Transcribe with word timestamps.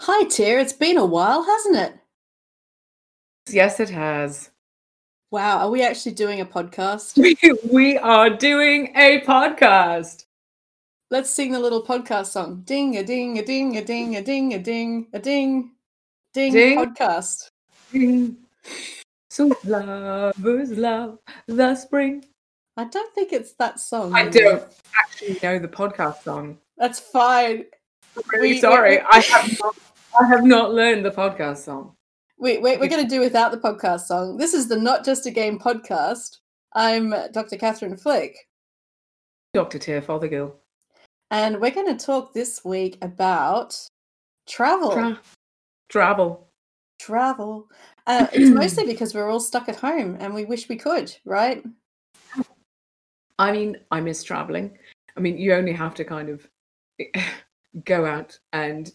Hi, 0.00 0.24
Tia. 0.24 0.60
It's 0.60 0.72
been 0.72 0.96
a 0.96 1.04
while, 1.04 1.44
hasn't 1.44 1.76
it? 1.76 1.94
Yes, 3.50 3.80
it 3.80 3.90
has. 3.90 4.50
Wow, 5.30 5.58
are 5.58 5.70
we 5.70 5.82
actually 5.82 6.12
doing 6.12 6.40
a 6.40 6.46
podcast? 6.46 7.16
we 7.72 7.98
are 7.98 8.30
doing 8.30 8.92
a 8.96 9.20
podcast. 9.22 10.24
Let's 11.10 11.30
sing 11.30 11.52
the 11.52 11.58
little 11.60 11.82
podcast 11.82 12.26
song. 12.26 12.62
Ding 12.64 12.96
a 12.96 13.02
ding 13.02 13.38
a 13.38 13.44
ding 13.44 13.76
a 13.76 13.84
ding 13.84 14.16
a 14.16 14.22
ding 14.22 14.54
a 14.54 14.58
ding 14.58 15.08
a 15.12 15.18
ding 15.18 15.72
ding, 16.34 16.52
Ding. 16.52 16.78
podcast. 16.78 17.50
Ding. 17.92 18.36
Sweet 19.30 19.64
lovers 19.64 20.70
love 20.70 21.18
the 21.46 21.74
spring. 21.74 22.24
I 22.76 22.84
don't 22.84 23.14
think 23.14 23.32
it's 23.32 23.52
that 23.54 23.80
song. 23.80 24.14
I 24.14 24.28
don't 24.28 24.62
actually 24.98 25.38
know 25.42 25.58
the 25.58 25.68
podcast 25.68 26.22
song. 26.22 26.58
That's 26.76 27.00
fine. 27.00 27.64
I'm 28.16 28.22
really 28.32 28.52
We- 28.54 28.60
sorry. 28.60 28.96
we- 28.98 29.02
I 29.10 29.20
have 29.20 29.58
not, 29.60 29.76
I 30.20 30.26
have 30.26 30.44
not 30.44 30.74
learned 30.74 31.04
the 31.04 31.12
podcast 31.12 31.58
song. 31.58 31.94
We, 32.38 32.58
we, 32.58 32.76
we're 32.76 32.88
going 32.88 33.04
to 33.04 33.08
do 33.08 33.20
without 33.20 33.52
the 33.52 33.58
podcast 33.58 34.00
song. 34.00 34.36
This 34.36 34.52
is 34.52 34.68
the 34.68 34.76
Not 34.76 35.04
Just 35.04 35.26
a 35.26 35.30
Game 35.30 35.60
podcast. 35.60 36.38
I'm 36.72 37.14
Dr. 37.32 37.56
Catherine 37.56 37.96
Flick, 37.96 38.36
Dr. 39.54 39.78
Tia 39.78 40.02
Fothergill. 40.02 40.54
and 41.30 41.60
we're 41.60 41.70
going 41.70 41.96
to 41.96 42.04
talk 42.04 42.34
this 42.34 42.64
week 42.64 42.98
about 43.00 43.78
travel. 44.48 44.92
Tra- 44.92 45.20
travel. 45.88 46.48
travel. 47.00 47.68
Uh, 48.08 48.26
it's 48.32 48.50
mostly 48.50 48.86
because 48.86 49.14
we're 49.14 49.30
all 49.30 49.40
stuck 49.40 49.68
at 49.68 49.76
home 49.76 50.16
and 50.18 50.34
we 50.34 50.44
wish 50.44 50.68
we 50.68 50.76
could, 50.76 51.14
right? 51.24 51.62
I 53.38 53.52
mean, 53.52 53.76
I 53.92 54.00
miss 54.00 54.24
traveling. 54.24 54.76
I 55.16 55.20
mean, 55.20 55.38
you 55.38 55.54
only 55.54 55.72
have 55.72 55.94
to 55.94 56.04
kind 56.04 56.28
of 56.28 56.48
go 57.84 58.04
out 58.04 58.36
and 58.52 58.90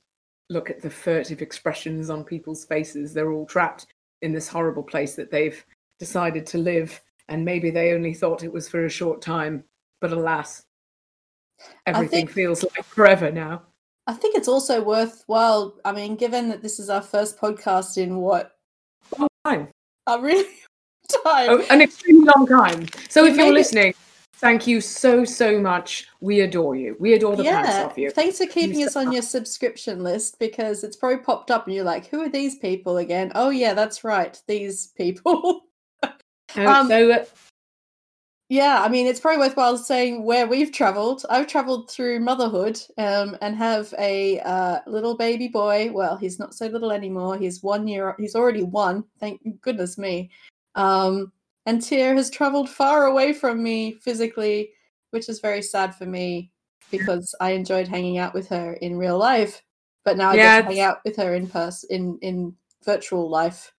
look 0.54 0.70
at 0.70 0.82
the 0.82 0.90
furtive 0.90 1.42
expressions 1.42 2.10
on 2.10 2.24
people's 2.24 2.64
faces. 2.66 3.14
They're 3.14 3.32
all 3.32 3.46
trapped 3.46 3.88
in 4.22 4.32
this 4.32 4.48
horrible 4.48 4.84
place 4.84 5.16
that 5.16 5.32
they've 5.32 5.64
decided 6.00 6.46
to 6.48 6.58
live, 6.58 7.02
and 7.28 7.44
maybe 7.44 7.70
they 7.72 7.94
only 7.94 8.14
thought 8.14 8.44
it 8.44 8.54
was 8.54 8.70
for 8.70 8.86
a 8.86 8.90
short 8.90 9.22
time. 9.22 9.64
But 10.00 10.12
alas, 10.14 10.64
everything 11.86 12.28
think- 12.28 12.32
feels 12.32 12.64
like 12.64 12.86
forever 12.86 13.32
now. 13.32 13.64
I 14.06 14.14
think 14.14 14.36
it's 14.36 14.50
also 14.50 14.84
worthwhile. 14.84 15.76
I 15.86 15.94
mean, 15.94 16.16
given 16.18 16.50
that 16.50 16.62
this 16.62 16.78
is 16.78 16.90
our 16.90 17.02
first 17.02 17.38
podcast 17.40 17.98
in 17.98 18.18
what 18.18 18.58
Long 19.18 19.30
time. 19.46 19.68
a 20.08 20.20
really 20.20 20.44
time. 21.24 21.50
Oh, 21.50 21.66
an 21.70 21.82
extremely 21.82 22.30
long 22.36 22.46
time. 22.46 22.86
So 23.10 23.26
if 23.26 23.38
you're 23.38 23.54
listening, 23.54 23.94
thank 24.44 24.68
you 24.68 24.82
so 24.82 25.24
so 25.24 25.60
much. 25.60 26.08
We 26.20 26.42
adore 26.42 26.76
you. 26.76 26.98
We 27.00 27.14
adore 27.14 27.36
the 27.36 27.44
pants 27.44 27.70
yeah, 27.70 27.86
off 27.86 27.98
you. 27.98 28.12
thanks 28.12 28.38
for 28.38 28.46
keeping 28.46 28.80
You 28.80 28.88
us 28.88 28.96
on 28.96 29.06
so 29.06 29.12
your 29.12 29.22
subscription 29.22 30.04
list 30.04 30.38
because 30.38 30.84
it's 30.84 30.98
probably 30.98 31.20
popped 31.20 31.50
up 31.50 31.66
and 31.66 31.76
you're 31.76 31.86
like, 31.86 32.08
who 32.08 32.22
are 32.22 32.30
these 32.30 32.58
people 32.58 32.98
again? 32.98 33.32
Oh 33.36 33.50
yeah, 33.50 33.74
that's 33.74 34.04
right, 34.04 34.40
these 34.48 34.88
people. 34.98 35.62
And 36.04 36.14
um, 36.68 36.88
so 36.90 37.12
uh, 37.12 37.26
Yeah, 38.50 38.84
I 38.84 38.90
mean, 38.90 39.08
it's 39.08 39.22
probably 39.22 39.40
worthwhile 39.40 39.78
saying 39.78 40.26
where 40.26 40.46
we've 40.46 40.72
traveled. 40.72 41.26
I've 41.30 41.48
traveled 41.48 41.90
through 41.90 42.20
motherhood 42.20 42.80
um, 42.98 43.38
and 43.42 43.56
have 43.56 43.94
a 43.98 44.40
uh, 44.42 44.80
little 44.86 45.16
baby 45.16 45.48
boy. 45.48 45.90
Well, 45.92 46.18
he's 46.18 46.38
not 46.38 46.54
so 46.54 46.68
little 46.68 46.92
anymore. 46.92 47.38
He's 47.38 47.64
one 47.64 47.88
year. 47.88 48.16
He's 48.20 48.36
already 48.36 48.64
one. 48.64 49.06
Thank 49.20 49.62
goodness 49.62 49.98
me. 49.98 50.30
Um, 50.76 51.32
and 51.66 51.82
Tia 51.82 52.14
has 52.16 52.30
traveled 52.30 52.70
far 52.70 53.06
away 53.06 53.34
from 53.34 53.64
me 53.64 53.94
physically, 54.02 54.70
which 55.12 55.30
is 55.30 55.40
very 55.40 55.62
sad 55.62 55.96
for 55.96 56.06
me 56.06 56.52
because 56.92 57.34
I 57.40 57.52
enjoyed 57.52 57.88
hanging 57.88 58.18
out 58.18 58.34
with 58.34 58.48
her 58.50 58.74
in 58.82 58.98
real 58.98 59.18
life. 59.18 59.62
But 60.06 60.18
now 60.18 60.30
I 60.32 60.36
Yeah, 60.36 60.62
get 60.62 60.68
to 60.68 60.74
hang 60.76 60.82
out 60.82 60.98
with 61.06 61.16
her 61.18 61.34
in 61.36 61.48
person, 61.48 61.90
in 61.92 62.18
in 62.22 62.56
virtual 62.84 63.30
life. 63.30 63.72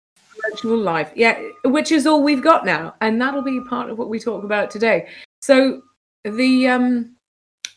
virtual 0.50 0.76
life 0.78 1.12
yeah 1.14 1.38
which 1.66 1.92
is 1.92 2.06
all 2.06 2.22
we've 2.22 2.42
got 2.42 2.64
now 2.66 2.94
and 3.00 3.20
that'll 3.20 3.42
be 3.42 3.60
part 3.68 3.88
of 3.90 3.98
what 3.98 4.08
we 4.08 4.18
talk 4.18 4.42
about 4.44 4.70
today 4.70 5.06
so 5.40 5.80
the 6.24 6.66
um 6.66 7.14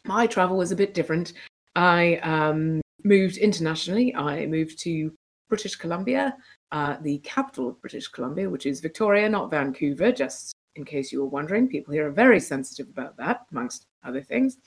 my 0.06 0.25
travel 0.25 0.57
was 0.57 0.72
a 0.72 0.75
bit 0.75 0.94
different 0.94 1.34
i 1.75 2.16
um 2.23 2.81
moved 3.03 3.38
internationally 3.38 4.13
i 4.16 4.46
moved 4.47 4.79
to 4.79 5.12
british 5.50 5.75
columbia 5.75 6.35
uh, 6.72 6.97
the 7.01 7.17
capital 7.19 7.69
of 7.69 7.81
british 7.81 8.07
columbia 8.07 8.50
which 8.50 8.66
is 8.66 8.79
victoria 8.79 9.28
not 9.29 9.50
vancouver 9.50 10.11
just 10.11 10.53
in 10.78 10.85
case 10.85 11.11
you 11.11 11.19
were 11.19 11.28
wondering. 11.28 11.67
People 11.67 11.94
here 11.94 12.07
are 12.07 12.11
very 12.11 12.39
sensitive 12.39 12.88
about 12.88 13.17
that 13.17 13.45
amongst 13.51 13.88
other 14.05 14.22
things. 14.22 14.57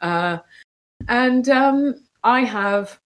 Uh, 0.00 0.38
and 1.08 1.48
um, 1.48 1.94
i 2.24 2.40
have 2.40 2.98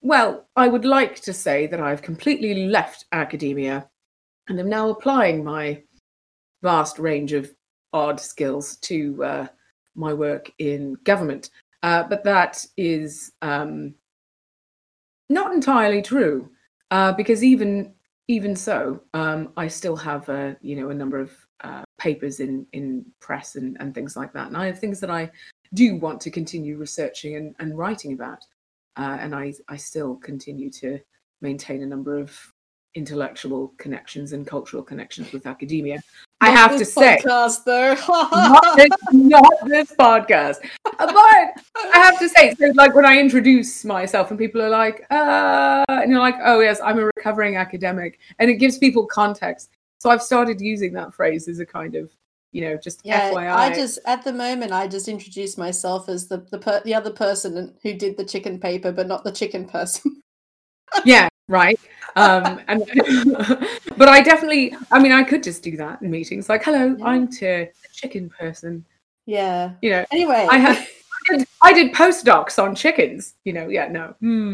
well, 0.00 0.46
I 0.54 0.68
would 0.68 0.84
like 0.84 1.20
to 1.22 1.32
say 1.32 1.66
that 1.66 1.80
I've 1.80 2.02
completely 2.02 2.68
left 2.68 3.06
academia 3.10 3.88
and 4.48 4.60
am 4.60 4.68
now 4.68 4.90
applying 4.90 5.42
my 5.42 5.82
vast 6.62 7.00
range 7.00 7.32
of 7.32 7.52
odd 7.92 8.20
skills 8.20 8.76
to 8.76 9.24
uh, 9.24 9.46
my 9.96 10.14
work 10.14 10.52
in 10.58 10.96
government. 11.02 11.50
Uh, 11.82 12.04
but 12.04 12.22
that 12.22 12.64
is 12.76 13.32
um, 13.42 13.92
not 15.28 15.52
entirely 15.52 16.00
true, 16.00 16.48
uh, 16.90 17.12
because 17.12 17.42
even 17.44 17.94
even 18.30 18.54
so, 18.54 19.00
um, 19.14 19.52
I 19.56 19.68
still 19.68 19.96
have 19.96 20.28
a 20.28 20.56
you 20.60 20.76
know 20.76 20.90
a 20.90 20.94
number 20.94 21.18
of 21.18 21.32
uh, 21.62 21.82
papers 21.98 22.40
in 22.40 22.66
in 22.72 23.04
press 23.20 23.56
and, 23.56 23.76
and 23.80 23.94
things 23.94 24.16
like 24.16 24.32
that, 24.32 24.48
and 24.48 24.56
I 24.56 24.66
have 24.66 24.78
things 24.78 25.00
that 25.00 25.10
I 25.10 25.30
do 25.74 25.96
want 25.96 26.20
to 26.22 26.30
continue 26.30 26.78
researching 26.78 27.36
and, 27.36 27.54
and 27.58 27.76
writing 27.76 28.14
about 28.14 28.38
uh, 28.98 29.16
and 29.20 29.34
I, 29.34 29.54
I 29.68 29.76
still 29.76 30.16
continue 30.16 30.70
to 30.70 30.98
maintain 31.40 31.82
a 31.82 31.86
number 31.86 32.18
of 32.18 32.36
intellectual 32.94 33.72
connections 33.78 34.32
and 34.32 34.46
cultural 34.46 34.82
connections 34.82 35.32
with 35.32 35.46
academia. 35.46 36.00
I 36.40 36.50
have 36.50 36.76
to 36.78 36.84
say, 36.84 37.20
podcast 37.24 37.64
though. 37.64 37.94
not 38.32 38.76
this, 38.76 38.90
not 39.12 39.52
this 39.66 39.92
podcast, 39.92 40.58
Uh, 40.84 40.92
but 40.98 41.64
I 41.94 41.98
have 41.98 42.18
to 42.20 42.28
say, 42.28 42.54
so 42.54 42.66
like 42.74 42.94
when 42.94 43.04
I 43.04 43.18
introduce 43.18 43.84
myself 43.84 44.30
and 44.30 44.38
people 44.38 44.62
are 44.62 44.70
like, 44.70 45.04
uh, 45.10 45.84
and 45.88 46.10
you're 46.10 46.20
like, 46.20 46.36
oh 46.44 46.60
yes, 46.60 46.80
I'm 46.80 46.98
a 46.98 47.10
recovering 47.16 47.56
academic, 47.56 48.20
and 48.38 48.50
it 48.50 48.54
gives 48.54 48.78
people 48.78 49.06
context. 49.06 49.70
So 49.98 50.10
I've 50.10 50.22
started 50.22 50.60
using 50.60 50.92
that 50.92 51.12
phrase 51.12 51.48
as 51.48 51.58
a 51.58 51.66
kind 51.66 51.96
of, 51.96 52.12
you 52.52 52.60
know, 52.62 52.76
just 52.76 53.00
Yeah, 53.02 53.32
FYI. 53.32 53.50
I 53.50 53.74
just 53.74 53.98
at 54.06 54.22
the 54.22 54.32
moment 54.32 54.70
I 54.72 54.86
just 54.86 55.08
introduce 55.08 55.58
myself 55.58 56.08
as 56.08 56.28
the 56.28 56.38
the 56.38 56.58
per, 56.58 56.80
the 56.84 56.94
other 56.94 57.10
person 57.10 57.74
who 57.82 57.94
did 57.94 58.16
the 58.16 58.24
chicken 58.24 58.60
paper, 58.60 58.92
but 58.92 59.08
not 59.08 59.24
the 59.24 59.32
chicken 59.32 59.66
person. 59.66 60.22
yeah 61.04 61.28
right 61.48 61.78
um 62.16 62.60
and 62.68 62.84
but 63.96 64.08
i 64.08 64.20
definitely 64.20 64.74
i 64.90 64.98
mean 64.98 65.12
i 65.12 65.22
could 65.22 65.42
just 65.42 65.62
do 65.62 65.76
that 65.76 66.00
in 66.02 66.10
meetings 66.10 66.48
like 66.48 66.62
hello 66.64 66.94
Yeah. 66.98 67.04
i'm 67.04 67.28
to 67.38 67.66
chicken 67.92 68.30
person 68.30 68.84
yeah. 69.26 69.72
you 69.82 69.90
know 69.90 70.04
Anyway, 70.12 70.46
i 70.50 70.56
had 70.58 70.76
I 71.30 71.36
did, 71.36 71.46
I 71.62 71.72
did 71.74 71.92
postdocs 71.94 72.62
on 72.62 72.74
chickens 72.74 73.34
you 73.44 73.52
know 73.52 73.68
yeah 73.68 73.88
no 73.88 74.14
Hmm. 74.20 74.52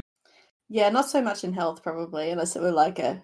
yeah, 0.68 0.88
not 0.88 1.08
so 1.08 1.22
much 1.22 1.44
in 1.44 1.52
health 1.52 1.82
probably, 1.82 2.30
unless 2.30 2.56
it 2.56 2.62
were 2.62 2.72
like 2.72 2.98
a 2.98 3.22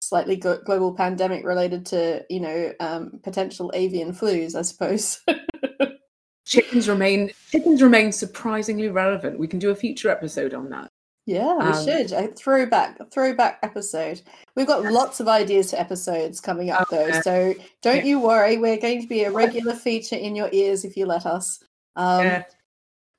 slightly 0.00 0.36
glo- 0.36 0.60
global 0.64 0.92
pandemic 0.94 1.44
related 1.44 1.86
to 1.86 2.24
you 2.28 2.40
know 2.40 2.72
um, 2.80 3.20
potential 3.22 3.70
avian 3.74 4.12
flus, 4.12 4.54
I 4.54 4.62
suppose. 4.62 5.20
chickens 6.44 6.88
remain 6.88 7.30
chickens 7.50 7.82
remain 7.82 8.10
surprisingly 8.12 8.88
relevant 8.88 9.38
we 9.38 9.46
can 9.46 9.58
do 9.58 9.70
a 9.70 9.74
future 9.74 10.08
episode 10.10 10.54
on 10.54 10.68
that 10.70 10.88
yeah, 11.28 11.56
we 11.58 11.70
Um, 11.72 11.84
should 11.84 12.12
a 12.12 12.28
throwback 12.28 13.10
throwback 13.10 13.58
episode. 13.62 14.22
We've 14.56 14.66
got 14.66 14.82
Yes. 14.84 14.92
lots 14.92 15.20
of 15.20 15.28
ideas 15.28 15.70
for 15.70 15.76
episodes 15.76 16.40
coming 16.40 16.70
up 16.70 16.88
though, 16.90 17.02
Okay. 17.04 17.20
so 17.20 17.54
don't 17.82 17.96
Yeah. 17.98 18.02
you 18.04 18.20
worry. 18.20 18.56
We're 18.56 18.78
going 18.78 19.02
to 19.02 19.06
be 19.06 19.24
a 19.24 19.30
regular 19.30 19.74
feature 19.74 20.16
in 20.16 20.34
your 20.34 20.48
ears 20.52 20.84
if 20.84 20.96
you 20.96 21.04
let 21.06 21.26
us. 21.26 21.60
Um, 21.96 22.26
yeah 22.26 22.42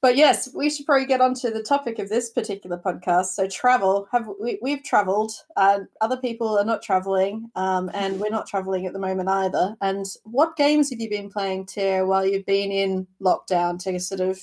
But 0.02 0.16
yes, 0.16 0.48
we 0.56 0.70
should 0.70 0.86
probably 0.86 1.06
get 1.06 1.20
on 1.20 1.34
to 1.36 1.52
the 1.52 1.62
topic 1.62 2.00
of 2.00 2.08
this 2.08 2.30
particular 2.30 2.78
podcast. 2.78 3.34
So 3.36 3.48
travel, 3.48 4.08
have 4.14 4.30
we, 4.42 4.58
we've 4.62 4.82
traveled, 4.82 5.34
and 5.58 5.88
other 6.00 6.16
people 6.16 6.58
are 6.58 6.64
not 6.64 6.82
traveling, 6.82 7.52
um, 7.56 7.92
and 7.94 8.18
we're 8.18 8.30
not 8.30 8.48
traveling 8.48 8.86
at 8.86 8.94
the 8.94 9.00
moment 9.00 9.28
either. 9.28 9.76
And 9.82 10.06
what 10.24 10.56
games 10.56 10.90
have 10.90 11.02
you 11.02 11.10
been 11.10 11.30
playing, 11.30 11.66
Tia, 11.66 12.06
while 12.06 12.26
you've 12.26 12.46
been 12.46 12.72
in 12.72 13.08
lockdown 13.22 13.78
to 13.84 14.00
sort 14.00 14.22
of 14.22 14.40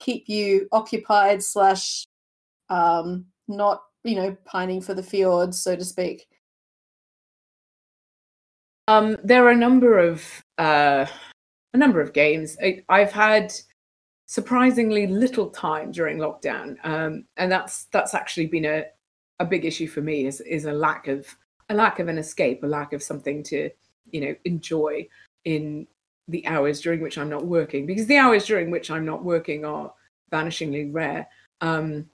keep 0.00 0.28
you 0.28 0.68
occupied 0.70 1.42
slash 1.42 2.06
um, 2.70 3.26
not, 3.48 3.82
you 4.04 4.16
know, 4.16 4.36
pining 4.46 4.80
for 4.80 4.94
the 4.94 5.02
fjords, 5.02 5.62
so 5.62 5.76
to 5.76 5.84
speak? 5.84 6.26
Um, 8.88 9.16
there 9.22 9.44
are 9.46 9.50
a 9.50 9.56
number 9.56 9.98
of 9.98 10.24
uh, 10.58 11.06
a 11.74 11.76
number 11.76 12.00
of 12.00 12.12
games. 12.12 12.56
I, 12.62 12.82
I've 12.88 13.12
had 13.12 13.52
surprisingly 14.26 15.06
little 15.06 15.50
time 15.50 15.92
during 15.92 16.18
lockdown, 16.18 16.76
um, 16.84 17.24
and 17.36 17.52
that's 17.52 17.84
that's 17.92 18.14
actually 18.14 18.46
been 18.46 18.64
a, 18.64 18.84
a 19.38 19.44
big 19.44 19.64
issue 19.64 19.86
for 19.86 20.00
me. 20.00 20.26
Is 20.26 20.40
is 20.40 20.64
a 20.64 20.72
lack 20.72 21.06
of 21.06 21.26
a 21.68 21.74
lack 21.74 22.00
of 22.00 22.08
an 22.08 22.18
escape, 22.18 22.64
a 22.64 22.66
lack 22.66 22.92
of 22.92 23.02
something 23.02 23.44
to 23.44 23.70
you 24.10 24.20
know 24.20 24.34
enjoy 24.44 25.06
in 25.44 25.86
the 26.26 26.44
hours 26.46 26.80
during 26.80 27.00
which 27.00 27.16
I'm 27.16 27.30
not 27.30 27.46
working, 27.46 27.86
because 27.86 28.06
the 28.06 28.16
hours 28.16 28.44
during 28.44 28.70
which 28.72 28.90
I'm 28.90 29.04
not 29.04 29.24
working 29.24 29.64
are 29.64 29.92
vanishingly 30.32 30.92
rare. 30.92 31.28
Um, 31.60 32.06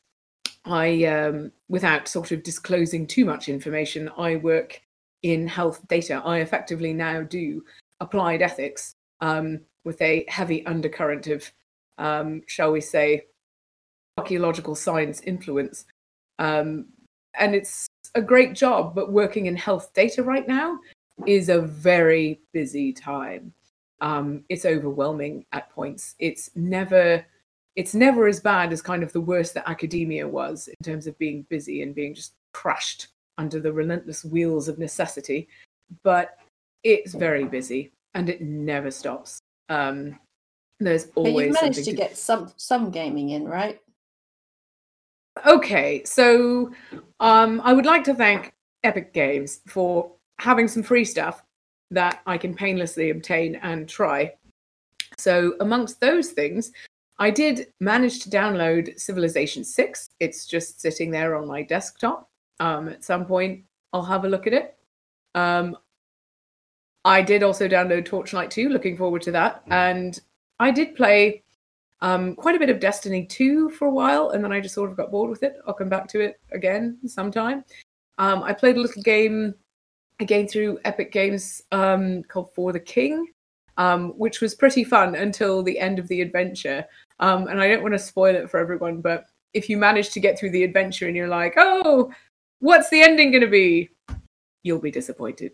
I, 0.66 1.04
um, 1.04 1.52
without 1.68 2.08
sort 2.08 2.32
of 2.32 2.42
disclosing 2.42 3.06
too 3.06 3.24
much 3.24 3.48
information, 3.48 4.10
I 4.16 4.36
work 4.36 4.80
in 5.22 5.46
health 5.46 5.86
data. 5.88 6.20
I 6.24 6.38
effectively 6.38 6.92
now 6.92 7.22
do 7.22 7.64
applied 8.00 8.42
ethics 8.42 8.92
um, 9.20 9.60
with 9.84 10.00
a 10.02 10.24
heavy 10.28 10.66
undercurrent 10.66 11.28
of, 11.28 11.50
um, 11.98 12.42
shall 12.46 12.72
we 12.72 12.80
say, 12.80 13.26
archaeological 14.18 14.74
science 14.74 15.20
influence. 15.20 15.84
Um, 16.38 16.86
and 17.38 17.54
it's 17.54 17.86
a 18.14 18.22
great 18.22 18.54
job, 18.54 18.94
but 18.94 19.12
working 19.12 19.46
in 19.46 19.56
health 19.56 19.92
data 19.94 20.22
right 20.22 20.46
now 20.48 20.78
is 21.26 21.48
a 21.48 21.60
very 21.60 22.40
busy 22.52 22.92
time. 22.92 23.52
Um, 24.00 24.44
it's 24.48 24.66
overwhelming 24.66 25.46
at 25.52 25.70
points. 25.70 26.14
It's 26.18 26.50
never 26.54 27.24
it's 27.76 27.94
never 27.94 28.26
as 28.26 28.40
bad 28.40 28.72
as 28.72 28.80
kind 28.82 29.02
of 29.02 29.12
the 29.12 29.20
worst 29.20 29.54
that 29.54 29.68
academia 29.68 30.26
was 30.26 30.68
in 30.68 30.76
terms 30.82 31.06
of 31.06 31.16
being 31.18 31.46
busy 31.50 31.82
and 31.82 31.94
being 31.94 32.14
just 32.14 32.34
crushed 32.52 33.08
under 33.38 33.60
the 33.60 33.72
relentless 33.72 34.24
wheels 34.24 34.66
of 34.66 34.78
necessity. 34.78 35.46
But 36.02 36.38
it's 36.82 37.14
very 37.14 37.44
busy 37.44 37.92
and 38.14 38.30
it 38.30 38.40
never 38.40 38.90
stops. 38.90 39.40
Um, 39.68 40.18
there's 40.80 41.08
always. 41.14 41.34
But 41.34 41.44
you've 41.44 41.54
managed 41.54 41.78
to, 41.84 41.90
to 41.90 41.96
get 41.96 42.16
some 42.16 42.52
some 42.56 42.90
gaming 42.90 43.30
in, 43.30 43.44
right? 43.46 43.80
Okay, 45.46 46.02
so 46.04 46.72
um, 47.20 47.60
I 47.62 47.74
would 47.74 47.84
like 47.84 48.04
to 48.04 48.14
thank 48.14 48.54
Epic 48.84 49.12
Games 49.12 49.60
for 49.68 50.10
having 50.38 50.66
some 50.66 50.82
free 50.82 51.04
stuff 51.04 51.42
that 51.90 52.22
I 52.26 52.38
can 52.38 52.54
painlessly 52.54 53.10
obtain 53.10 53.56
and 53.56 53.86
try. 53.88 54.32
So, 55.18 55.54
amongst 55.60 56.00
those 56.00 56.30
things, 56.30 56.72
I 57.18 57.30
did 57.30 57.68
manage 57.80 58.20
to 58.20 58.30
download 58.30 58.98
Civilization 58.98 59.64
6. 59.64 60.10
It's 60.20 60.46
just 60.46 60.80
sitting 60.80 61.10
there 61.10 61.34
on 61.34 61.46
my 61.46 61.62
desktop. 61.62 62.28
Um, 62.60 62.88
at 62.88 63.04
some 63.04 63.24
point, 63.24 63.64
I'll 63.92 64.04
have 64.04 64.24
a 64.24 64.28
look 64.28 64.46
at 64.46 64.52
it. 64.52 64.76
Um, 65.34 65.76
I 67.04 67.22
did 67.22 67.42
also 67.42 67.68
download 67.68 68.04
Torchlight 68.04 68.50
2, 68.50 68.68
looking 68.68 68.96
forward 68.96 69.22
to 69.22 69.30
that. 69.32 69.62
And 69.68 70.18
I 70.58 70.70
did 70.70 70.94
play 70.94 71.42
um, 72.00 72.34
quite 72.34 72.56
a 72.56 72.58
bit 72.58 72.70
of 72.70 72.80
Destiny 72.80 73.24
2 73.24 73.70
for 73.70 73.86
a 73.86 73.90
while, 73.90 74.30
and 74.30 74.44
then 74.44 74.52
I 74.52 74.60
just 74.60 74.74
sort 74.74 74.90
of 74.90 74.96
got 74.96 75.10
bored 75.10 75.30
with 75.30 75.42
it. 75.42 75.56
I'll 75.66 75.74
come 75.74 75.88
back 75.88 76.08
to 76.08 76.20
it 76.20 76.40
again 76.52 76.98
sometime. 77.06 77.64
Um, 78.18 78.42
I 78.42 78.52
played 78.52 78.76
a 78.76 78.80
little 78.80 79.02
game 79.02 79.54
again 80.20 80.48
through 80.48 80.78
Epic 80.84 81.12
Games 81.12 81.62
um, 81.72 82.22
called 82.24 82.52
For 82.54 82.72
the 82.72 82.80
King, 82.80 83.28
um, 83.76 84.10
which 84.18 84.40
was 84.40 84.54
pretty 84.54 84.84
fun 84.84 85.14
until 85.14 85.62
the 85.62 85.78
end 85.78 85.98
of 85.98 86.08
the 86.08 86.20
adventure. 86.20 86.84
Um, 87.18 87.48
and 87.48 87.60
I 87.60 87.68
don't 87.68 87.82
want 87.82 87.94
to 87.94 87.98
spoil 87.98 88.34
it 88.34 88.50
for 88.50 88.58
everyone, 88.58 89.00
but 89.00 89.26
if 89.54 89.70
you 89.70 89.78
manage 89.78 90.10
to 90.10 90.20
get 90.20 90.38
through 90.38 90.50
the 90.50 90.64
adventure 90.64 91.06
and 91.06 91.16
you're 91.16 91.28
like, 91.28 91.54
oh, 91.56 92.12
what's 92.60 92.90
the 92.90 93.02
ending 93.02 93.30
going 93.30 93.42
to 93.42 93.48
be? 93.48 93.90
You'll 94.62 94.80
be 94.80 94.90
disappointed. 94.90 95.52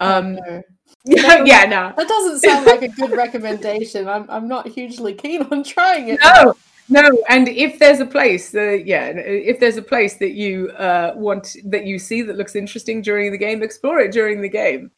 Um, 0.00 0.34
no. 0.34 0.62
Yeah, 1.04 1.42
yeah, 1.44 1.64
no. 1.64 1.92
That 1.96 2.06
doesn't 2.06 2.40
sound 2.40 2.66
like 2.66 2.82
a 2.82 2.88
good 2.88 3.12
recommendation. 3.12 4.06
I'm, 4.06 4.28
I'm 4.28 4.46
not 4.46 4.68
hugely 4.68 5.14
keen 5.14 5.42
on 5.50 5.64
trying 5.64 6.08
it. 6.08 6.20
No, 6.22 6.54
no. 6.88 7.10
And 7.28 7.48
if 7.48 7.78
there's 7.78 7.98
a 7.98 8.06
place, 8.06 8.54
uh, 8.54 8.72
yeah, 8.72 9.06
if 9.06 9.58
there's 9.58 9.78
a 9.78 9.82
place 9.82 10.18
that 10.18 10.32
you 10.32 10.68
uh, 10.72 11.14
want 11.16 11.56
that 11.64 11.86
you 11.86 11.98
see 11.98 12.22
that 12.22 12.36
looks 12.36 12.54
interesting 12.54 13.00
during 13.02 13.32
the 13.32 13.38
game, 13.38 13.62
explore 13.62 14.00
it 14.00 14.12
during 14.12 14.42
the 14.42 14.48
game. 14.48 14.92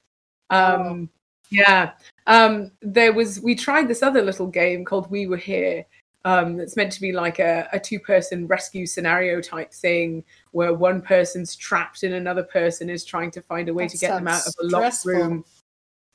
Um, 0.51 1.09
oh. 1.09 1.09
Yeah. 1.51 1.93
Um, 2.27 2.73
there 2.83 3.13
was 3.13 3.41
we 3.41 3.55
tried 3.55 3.89
this 3.89 4.03
other 4.03 4.21
little 4.21 4.49
game 4.49 4.85
called 4.85 5.11
We 5.11 5.27
Were 5.27 5.37
Here, 5.37 5.87
um, 6.25 6.57
that's 6.57 6.77
meant 6.77 6.93
to 6.93 7.01
be 7.01 7.13
like 7.13 7.39
a, 7.39 7.69
a 7.73 7.79
two 7.79 8.01
person 8.01 8.47
rescue 8.47 8.87
scenario 8.87 9.41
type 9.41 9.73
thing 9.73 10.25
where 10.53 10.73
one 10.73 11.03
person's 11.03 11.55
trapped 11.55 12.03
and 12.03 12.15
another 12.15 12.43
person 12.43 12.89
is 12.89 13.05
trying 13.05 13.31
to 13.33 13.43
find 13.43 13.69
a 13.69 13.75
way 13.75 13.85
that 13.85 13.93
to 13.93 13.99
get 13.99 14.15
them 14.15 14.29
out 14.29 14.47
of 14.47 14.55
a 14.63 14.67
locked 14.67 15.05
room. 15.05 15.45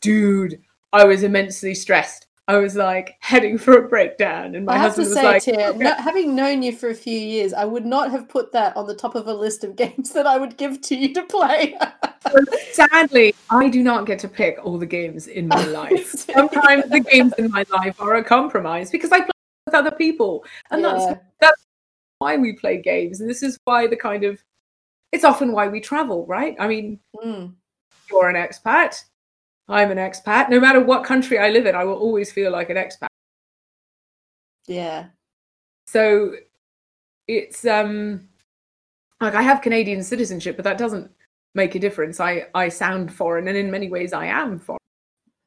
Dude, 0.02 0.62
I 0.94 1.04
was 1.06 1.24
immensely 1.24 1.76
stressed. 1.76 2.26
I 2.48 2.58
was 2.58 2.76
like 2.76 3.16
heading 3.20 3.60
for 3.60 3.78
a 3.78 3.88
breakdown, 3.88 4.56
and 4.56 4.66
my 4.66 4.74
I 4.74 4.78
have 4.80 4.96
to 4.96 5.02
husband 5.02 5.24
was 5.24 5.24
like, 5.24 5.44
Tia, 5.44 5.70
"Okay." 5.70 5.78
no, 5.78 5.94
having 5.94 6.36
known 6.36 6.64
you 6.64 6.76
for 6.76 6.90
a 6.90 6.96
few 6.96 7.16
years, 7.16 7.54
I 7.54 7.64
would 7.64 7.86
not 7.86 8.10
have 8.10 8.28
put 8.28 8.52
that 8.54 8.76
on 8.76 8.88
the 8.88 8.96
top 8.96 9.14
of 9.14 9.28
a 9.28 9.34
list 9.34 9.64
of 9.64 9.76
games 9.76 10.14
that 10.14 10.26
I 10.26 10.40
would 10.40 10.58
give 10.58 10.82
to 10.82 10.96
you 10.96 11.14
to 11.14 11.22
play. 11.26 11.78
Sadly, 12.72 13.36
I 13.52 13.70
do 13.70 13.84
not 13.84 14.08
get 14.08 14.18
to 14.20 14.28
pick 14.28 14.58
all 14.66 14.80
the 14.80 14.88
games 14.88 15.28
in 15.28 15.48
my 15.48 15.64
life. 15.68 16.10
Sometimes 16.10 16.90
the 16.90 17.02
games 17.02 17.34
in 17.38 17.52
my 17.52 17.66
life 17.72 18.02
are 18.02 18.16
a 18.16 18.24
compromise 18.24 18.90
because 18.90 19.12
I 19.12 19.20
play 19.20 19.30
with 19.70 19.76
other 19.80 19.92
people, 19.96 20.44
and 20.72 20.82
Yeah. 20.82 20.94
that's 20.94 21.22
that's 21.40 21.66
why 22.18 22.38
we 22.38 22.54
play 22.54 22.82
games. 22.82 23.22
And 23.22 23.30
this 23.30 23.44
is 23.44 23.58
why 23.66 23.88
the 23.88 23.96
kind 23.96 24.24
of 24.24 24.42
it's 25.12 25.24
often 25.24 25.52
why 25.52 25.68
we 25.68 25.80
travel, 25.80 26.26
right? 26.28 26.56
I 26.60 26.68
mean, 26.68 27.00
Mm, 27.16 27.56
you're 28.10 28.30
an 28.30 28.36
expat. 28.36 29.04
I'm 29.68 29.92
an 29.92 29.98
expat. 29.98 30.50
No 30.50 30.60
matter 30.60 30.80
what 30.84 31.04
country 31.04 31.38
I 31.38 31.50
live 31.50 31.66
in, 31.68 31.76
I 31.76 31.84
will 31.84 31.96
always 31.98 32.32
feel 32.32 32.52
like 32.52 32.70
an 32.70 32.78
expat. 32.78 33.08
yeah. 34.68 35.08
So 35.88 36.34
it's 37.28 37.66
um 37.66 38.28
like 39.22 39.36
I 39.36 39.42
have 39.42 39.62
Canadian 39.62 40.04
citizenship, 40.04 40.56
but 40.56 40.64
that 40.66 40.78
doesn't 40.78 41.12
make 41.56 41.76
a 41.76 41.80
difference. 41.80 42.20
I 42.20 42.48
I 42.56 42.70
sound 42.70 43.14
foreign, 43.14 43.48
and 43.48 43.58
in 43.58 43.72
many 43.72 43.90
ways, 43.90 44.14
I 44.14 44.26
am 44.28 44.60
foreign. 44.60 44.80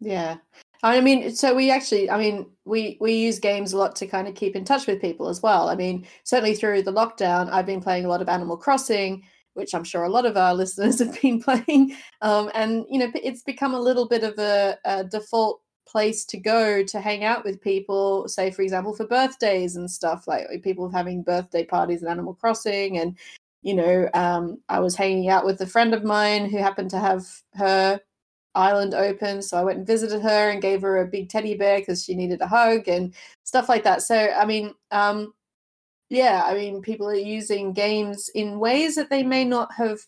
Yeah. 0.01 0.39
I 0.83 1.01
mean, 1.01 1.35
so 1.35 1.55
we 1.55 1.71
actually, 1.71 2.11
I 2.11 2.19
mean, 2.19 2.47
we 2.65 2.97
we 3.01 3.13
use 3.15 3.39
games 3.39 3.73
a 3.73 3.79
lot 3.79 3.95
to 3.97 4.07
kind 4.07 4.27
of 4.27 4.35
keep 4.35 4.57
in 4.57 4.65
touch 4.65 4.87
with 4.87 5.01
people 5.01 5.29
as 5.29 5.41
well. 5.41 5.69
I 5.69 5.77
mean, 5.77 6.07
certainly 6.25 6.55
through 6.55 6.83
the 6.83 6.93
lockdown, 6.93 7.51
I've 7.51 7.67
been 7.67 7.81
playing 7.81 8.05
a 8.05 8.09
lot 8.09 8.21
of 8.23 8.29
Animal 8.29 8.57
Crossing, 8.57 9.23
which 9.55 9.75
I'm 9.75 9.85
sure 9.85 10.03
a 10.05 10.09
lot 10.09 10.27
of 10.27 10.37
our 10.37 10.55
listeners 10.63 10.99
have 10.99 11.21
been 11.21 11.41
playing. 11.41 11.97
Um, 12.21 12.51
and 12.55 12.85
you 12.91 12.99
know, 12.99 13.13
it's 13.15 13.43
become 13.43 13.75
a 13.75 13.81
little 13.81 14.09
bit 14.09 14.25
of 14.25 14.39
a, 14.39 14.77
a 14.85 15.05
default 15.05 15.61
place 15.87 16.25
to 16.25 16.39
go 16.39 16.83
to 16.83 17.01
hang 17.01 17.23
out 17.23 17.45
with 17.45 17.61
people. 17.61 18.27
Say, 18.29 18.51
for 18.51 18.63
example, 18.63 18.95
for 18.95 19.07
birthdays 19.07 19.77
and 19.77 19.89
stuff 19.89 20.27
like 20.27 20.47
people 20.65 20.91
having 20.91 21.23
birthday 21.23 21.65
parties 21.65 22.03
in 22.03 22.09
Animal 22.09 22.35
Crossing, 22.35 22.99
and 22.99 23.17
you 23.63 23.75
know, 23.75 24.09
um, 24.15 24.59
I 24.69 24.81
was 24.81 24.97
hanging 24.97 25.29
out 25.29 25.45
with 25.45 25.61
a 25.61 25.67
friend 25.67 25.95
of 25.95 26.03
mine 26.03 26.51
who 26.51 26.59
happened 26.59 26.91
to 26.91 26.99
have 26.99 27.25
her 27.55 28.01
island 28.55 28.95
open 28.95 29.41
so 29.41 29.57
i 29.57 29.65
went 29.65 29.79
and 29.79 29.87
visited 29.87 30.21
her 30.21 30.51
and 30.51 30.63
gave 30.63 30.83
her 30.83 30.99
a 30.99 31.07
big 31.07 31.29
teddy 31.29 31.55
bear 31.55 31.79
because 31.79 32.05
she 32.05 32.15
needed 32.15 32.41
a 32.41 32.47
hug 32.47 32.87
and 32.89 33.15
stuff 33.45 33.69
like 33.69 33.85
that. 33.85 34.03
So 34.03 34.15
i 34.15 34.45
mean 34.45 34.75
um 34.91 35.33
yeah 36.11 36.43
i 36.45 36.55
mean 36.55 36.83
people 36.83 37.09
are 37.09 37.15
using 37.15 37.73
games 37.73 38.29
in 38.35 38.59
ways 38.59 38.95
that 38.97 39.11
they 39.11 39.23
may 39.23 39.45
not 39.45 39.73
have 39.73 40.01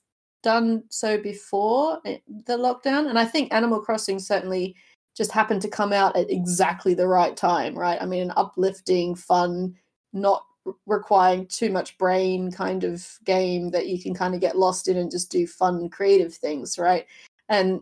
done 0.42 0.84
so 0.90 1.16
before 1.16 2.00
the 2.04 2.58
lockdown 2.58 3.08
and 3.08 3.18
i 3.18 3.24
think 3.24 3.52
animal 3.52 3.80
crossing 3.80 4.18
certainly 4.18 4.76
just 5.16 5.32
happened 5.32 5.62
to 5.62 5.68
come 5.68 5.92
out 5.92 6.14
at 6.16 6.30
exactly 6.30 6.92
the 6.92 7.06
right 7.06 7.36
time 7.36 7.74
right? 7.74 8.00
I 8.00 8.06
mean 8.06 8.22
an 8.22 8.32
uplifting 8.36 9.14
fun 9.14 9.74
not 10.12 10.44
requiring 10.86 11.46
too 11.46 11.70
much 11.70 11.96
brain 11.98 12.50
kind 12.50 12.84
of 12.84 13.06
game 13.24 13.70
that 13.70 13.86
you 13.86 14.00
can 14.02 14.14
kind 14.14 14.34
of 14.34 14.40
get 14.40 14.58
lost 14.58 14.88
in 14.88 14.96
and 14.96 15.10
just 15.10 15.30
do 15.30 15.46
fun 15.46 15.88
creative 15.88 16.34
things 16.34 16.78
right? 16.78 17.06
And 17.48 17.80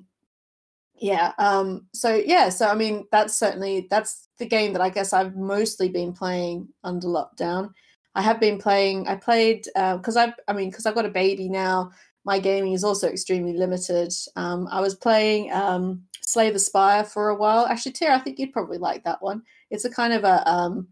yeah 1.03 1.33
um 1.39 1.85
so 1.93 2.15
yeah 2.15 2.49
so 2.49 2.69
i 2.69 2.75
mean 2.75 3.05
that's 3.11 3.37
certainly 3.37 3.89
that's 3.91 4.29
the 4.39 4.47
game 4.47 4.73
that 4.73 4.81
i 4.81 4.89
guess 4.89 5.13
i've 5.13 5.35
mostly 5.35 5.89
been 5.89 6.13
playing 6.13 6.69
under 6.85 7.09
lockdown. 7.09 7.71
I 8.15 8.23
have 8.23 8.39
been 8.39 8.59
playing 8.59 9.09
i 9.09 9.17
played 9.17 9.65
because 9.75 10.17
i've 10.17 10.35
i 10.47 10.53
mean 10.53 10.71
because 10.71 10.87
i've 10.87 10.95
got 10.95 11.05
a 11.05 11.11
baby 11.11 11.49
now 11.49 11.91
my 12.25 12.39
gaming 12.39 12.73
is 12.73 12.85
also 12.85 13.09
extremely 13.09 13.55
limited. 13.55 14.13
Um 14.37 14.69
i 14.71 14.81
was 14.81 14.95
playing 14.95 15.53
um 15.53 16.05
slay 16.21 16.51
the 16.51 16.59
spire 16.59 17.05
for 17.05 17.31
a 17.31 17.37
while. 17.37 17.67
Actually 17.67 17.93
Tara, 17.93 18.15
i 18.15 18.19
think 18.21 18.39
you'd 18.39 18.53
probably 18.53 18.79
like 18.79 19.03
that 19.05 19.21
one. 19.21 19.43
It's 19.71 19.85
a 19.85 19.91
kind 19.91 20.13
of 20.13 20.25
a 20.25 20.49
um 20.49 20.89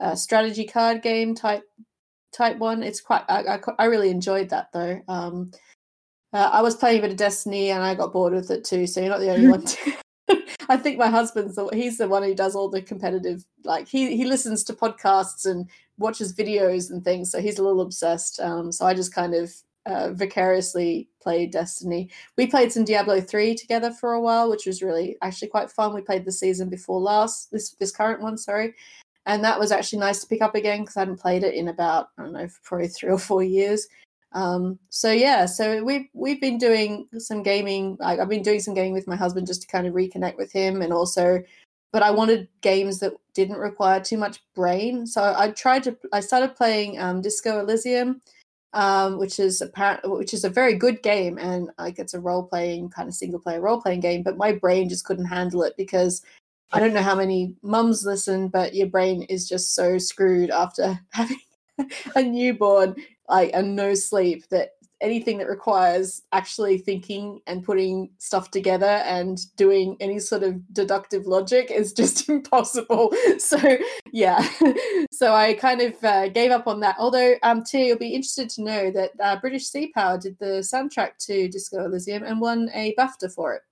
a 0.00 0.16
strategy 0.16 0.66
card 0.66 1.02
game 1.02 1.34
type 1.34 1.64
type 2.32 2.58
one. 2.58 2.82
It's 2.82 3.00
quite 3.00 3.24
i, 3.28 3.56
I, 3.56 3.60
I 3.78 3.84
really 3.86 4.10
enjoyed 4.10 4.50
that 4.50 4.68
though. 4.72 5.00
Um 5.08 5.50
uh, 6.36 6.50
I 6.52 6.60
was 6.60 6.76
playing 6.76 6.98
a 6.98 7.02
bit 7.02 7.12
of 7.12 7.16
Destiny 7.16 7.70
and 7.70 7.82
I 7.82 7.94
got 7.94 8.12
bored 8.12 8.34
with 8.34 8.50
it 8.50 8.62
too. 8.62 8.86
So 8.86 9.00
you're 9.00 9.08
not 9.08 9.20
the 9.20 9.32
only 9.32 9.48
one. 9.48 9.64
To... 10.28 10.38
I 10.68 10.76
think 10.76 10.98
my 10.98 11.08
husband's 11.08 11.54
the, 11.54 11.68
he's 11.68 11.98
the 11.98 12.08
one 12.08 12.24
who 12.24 12.34
does 12.34 12.56
all 12.56 12.68
the 12.68 12.82
competitive. 12.82 13.44
Like 13.64 13.86
he 13.86 14.16
he 14.16 14.24
listens 14.24 14.64
to 14.64 14.72
podcasts 14.72 15.46
and 15.46 15.70
watches 15.98 16.34
videos 16.34 16.90
and 16.90 17.04
things. 17.04 17.30
So 17.30 17.40
he's 17.40 17.58
a 17.58 17.62
little 17.62 17.80
obsessed. 17.80 18.40
Um, 18.40 18.72
so 18.72 18.84
I 18.84 18.92
just 18.92 19.14
kind 19.14 19.34
of 19.34 19.54
uh, 19.86 20.10
vicariously 20.12 21.08
played 21.22 21.52
Destiny. 21.52 22.10
We 22.36 22.48
played 22.48 22.72
some 22.72 22.84
Diablo 22.84 23.20
three 23.20 23.54
together 23.54 23.92
for 23.92 24.14
a 24.14 24.20
while, 24.20 24.50
which 24.50 24.66
was 24.66 24.82
really 24.82 25.16
actually 25.22 25.48
quite 25.48 25.70
fun. 25.70 25.94
We 25.94 26.00
played 26.00 26.24
the 26.24 26.32
season 26.32 26.68
before 26.68 27.00
last 27.00 27.52
this 27.52 27.70
this 27.70 27.92
current 27.92 28.20
one, 28.20 28.36
sorry. 28.36 28.74
And 29.26 29.44
that 29.44 29.60
was 29.60 29.70
actually 29.70 30.00
nice 30.00 30.20
to 30.20 30.26
pick 30.26 30.42
up 30.42 30.56
again 30.56 30.80
because 30.80 30.96
I 30.96 31.00
hadn't 31.00 31.20
played 31.20 31.44
it 31.44 31.54
in 31.54 31.68
about 31.68 32.08
I 32.18 32.22
don't 32.22 32.32
know 32.32 32.48
probably 32.64 32.88
three 32.88 33.10
or 33.10 33.18
four 33.18 33.44
years. 33.44 33.86
Um, 34.36 34.78
so 34.90 35.10
yeah, 35.10 35.46
so 35.46 35.82
we've 35.82 36.08
we've 36.12 36.40
been 36.42 36.58
doing 36.58 37.08
some 37.16 37.42
gaming. 37.42 37.96
I, 38.02 38.18
I've 38.18 38.28
been 38.28 38.42
doing 38.42 38.60
some 38.60 38.74
gaming 38.74 38.92
with 38.92 39.06
my 39.06 39.16
husband 39.16 39.46
just 39.46 39.62
to 39.62 39.68
kind 39.68 39.86
of 39.86 39.94
reconnect 39.94 40.36
with 40.36 40.52
him, 40.52 40.82
and 40.82 40.92
also, 40.92 41.42
but 41.90 42.02
I 42.02 42.10
wanted 42.10 42.46
games 42.60 43.00
that 43.00 43.14
didn't 43.32 43.56
require 43.56 43.98
too 43.98 44.18
much 44.18 44.42
brain. 44.54 45.06
So 45.06 45.34
I 45.34 45.52
tried 45.52 45.84
to. 45.84 45.96
I 46.12 46.20
started 46.20 46.54
playing 46.54 47.00
um, 47.00 47.22
Disco 47.22 47.60
Elysium, 47.60 48.20
um, 48.74 49.18
which 49.18 49.40
is 49.40 49.62
apparent, 49.62 50.02
which 50.10 50.34
is 50.34 50.44
a 50.44 50.50
very 50.50 50.74
good 50.74 51.02
game, 51.02 51.38
and 51.38 51.70
like 51.78 51.98
it's 51.98 52.12
a 52.12 52.20
role 52.20 52.42
playing 52.42 52.90
kind 52.90 53.08
of 53.08 53.14
single 53.14 53.40
player 53.40 53.62
role 53.62 53.80
playing 53.80 54.00
game. 54.00 54.22
But 54.22 54.36
my 54.36 54.52
brain 54.52 54.90
just 54.90 55.06
couldn't 55.06 55.24
handle 55.24 55.62
it 55.62 55.72
because 55.78 56.20
I 56.72 56.80
don't 56.80 56.92
know 56.92 57.00
how 57.00 57.14
many 57.14 57.54
mums 57.62 58.04
listen, 58.04 58.48
but 58.48 58.74
your 58.74 58.88
brain 58.88 59.22
is 59.22 59.48
just 59.48 59.74
so 59.74 59.96
screwed 59.96 60.50
after 60.50 61.00
having 61.10 61.40
a 62.14 62.22
newborn, 62.22 62.96
like 63.28 63.50
and 63.54 63.76
no 63.76 63.94
sleep 63.94 64.48
that 64.50 64.70
anything 65.00 65.38
that 65.38 65.48
requires 65.48 66.22
actually 66.32 66.78
thinking 66.78 67.40
and 67.46 67.62
putting 67.62 68.10
stuff 68.18 68.50
together 68.50 68.86
and 68.86 69.38
doing 69.56 69.96
any 70.00 70.18
sort 70.18 70.42
of 70.42 70.54
deductive 70.72 71.26
logic 71.26 71.70
is 71.70 71.92
just 71.92 72.28
impossible. 72.30 73.12
So 73.38 73.78
yeah, 74.12 74.46
so 75.12 75.34
I 75.34 75.54
kind 75.54 75.82
of 75.82 76.02
uh, 76.02 76.28
gave 76.28 76.50
up 76.50 76.66
on 76.66 76.80
that. 76.80 76.96
Although 76.98 77.34
um, 77.42 77.62
Tia, 77.64 77.86
you'll 77.86 77.98
be 77.98 78.14
interested 78.14 78.48
to 78.50 78.62
know 78.62 78.90
that 78.90 79.10
uh, 79.22 79.36
British 79.40 79.66
Sea 79.66 79.92
Power 79.94 80.18
did 80.18 80.38
the 80.38 80.60
soundtrack 80.60 81.18
to 81.26 81.48
Disco 81.48 81.84
Elysium 81.84 82.22
and 82.22 82.40
won 82.40 82.70
a 82.74 82.94
BAFTA 82.98 83.32
for 83.34 83.54
it. 83.54 83.62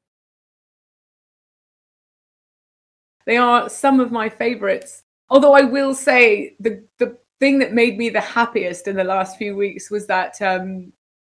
They 3.27 3.39
are 3.39 3.71
some 3.71 4.01
of 4.01 4.13
my 4.13 4.29
favorites. 4.29 5.03
Although 5.31 5.55
I 5.55 5.63
will 5.63 5.95
say 5.95 6.55
the 6.61 6.85
the 6.99 7.17
thing 7.45 7.59
that 7.59 7.75
made 7.75 7.99
me 7.99 8.09
the 8.09 8.23
happiest 8.23 8.89
in 8.89 8.97
the 8.97 9.05
last 9.05 9.37
few 9.37 9.55
weeks 9.55 9.91
was 9.91 10.07
that 10.07 10.41
um, 10.41 10.91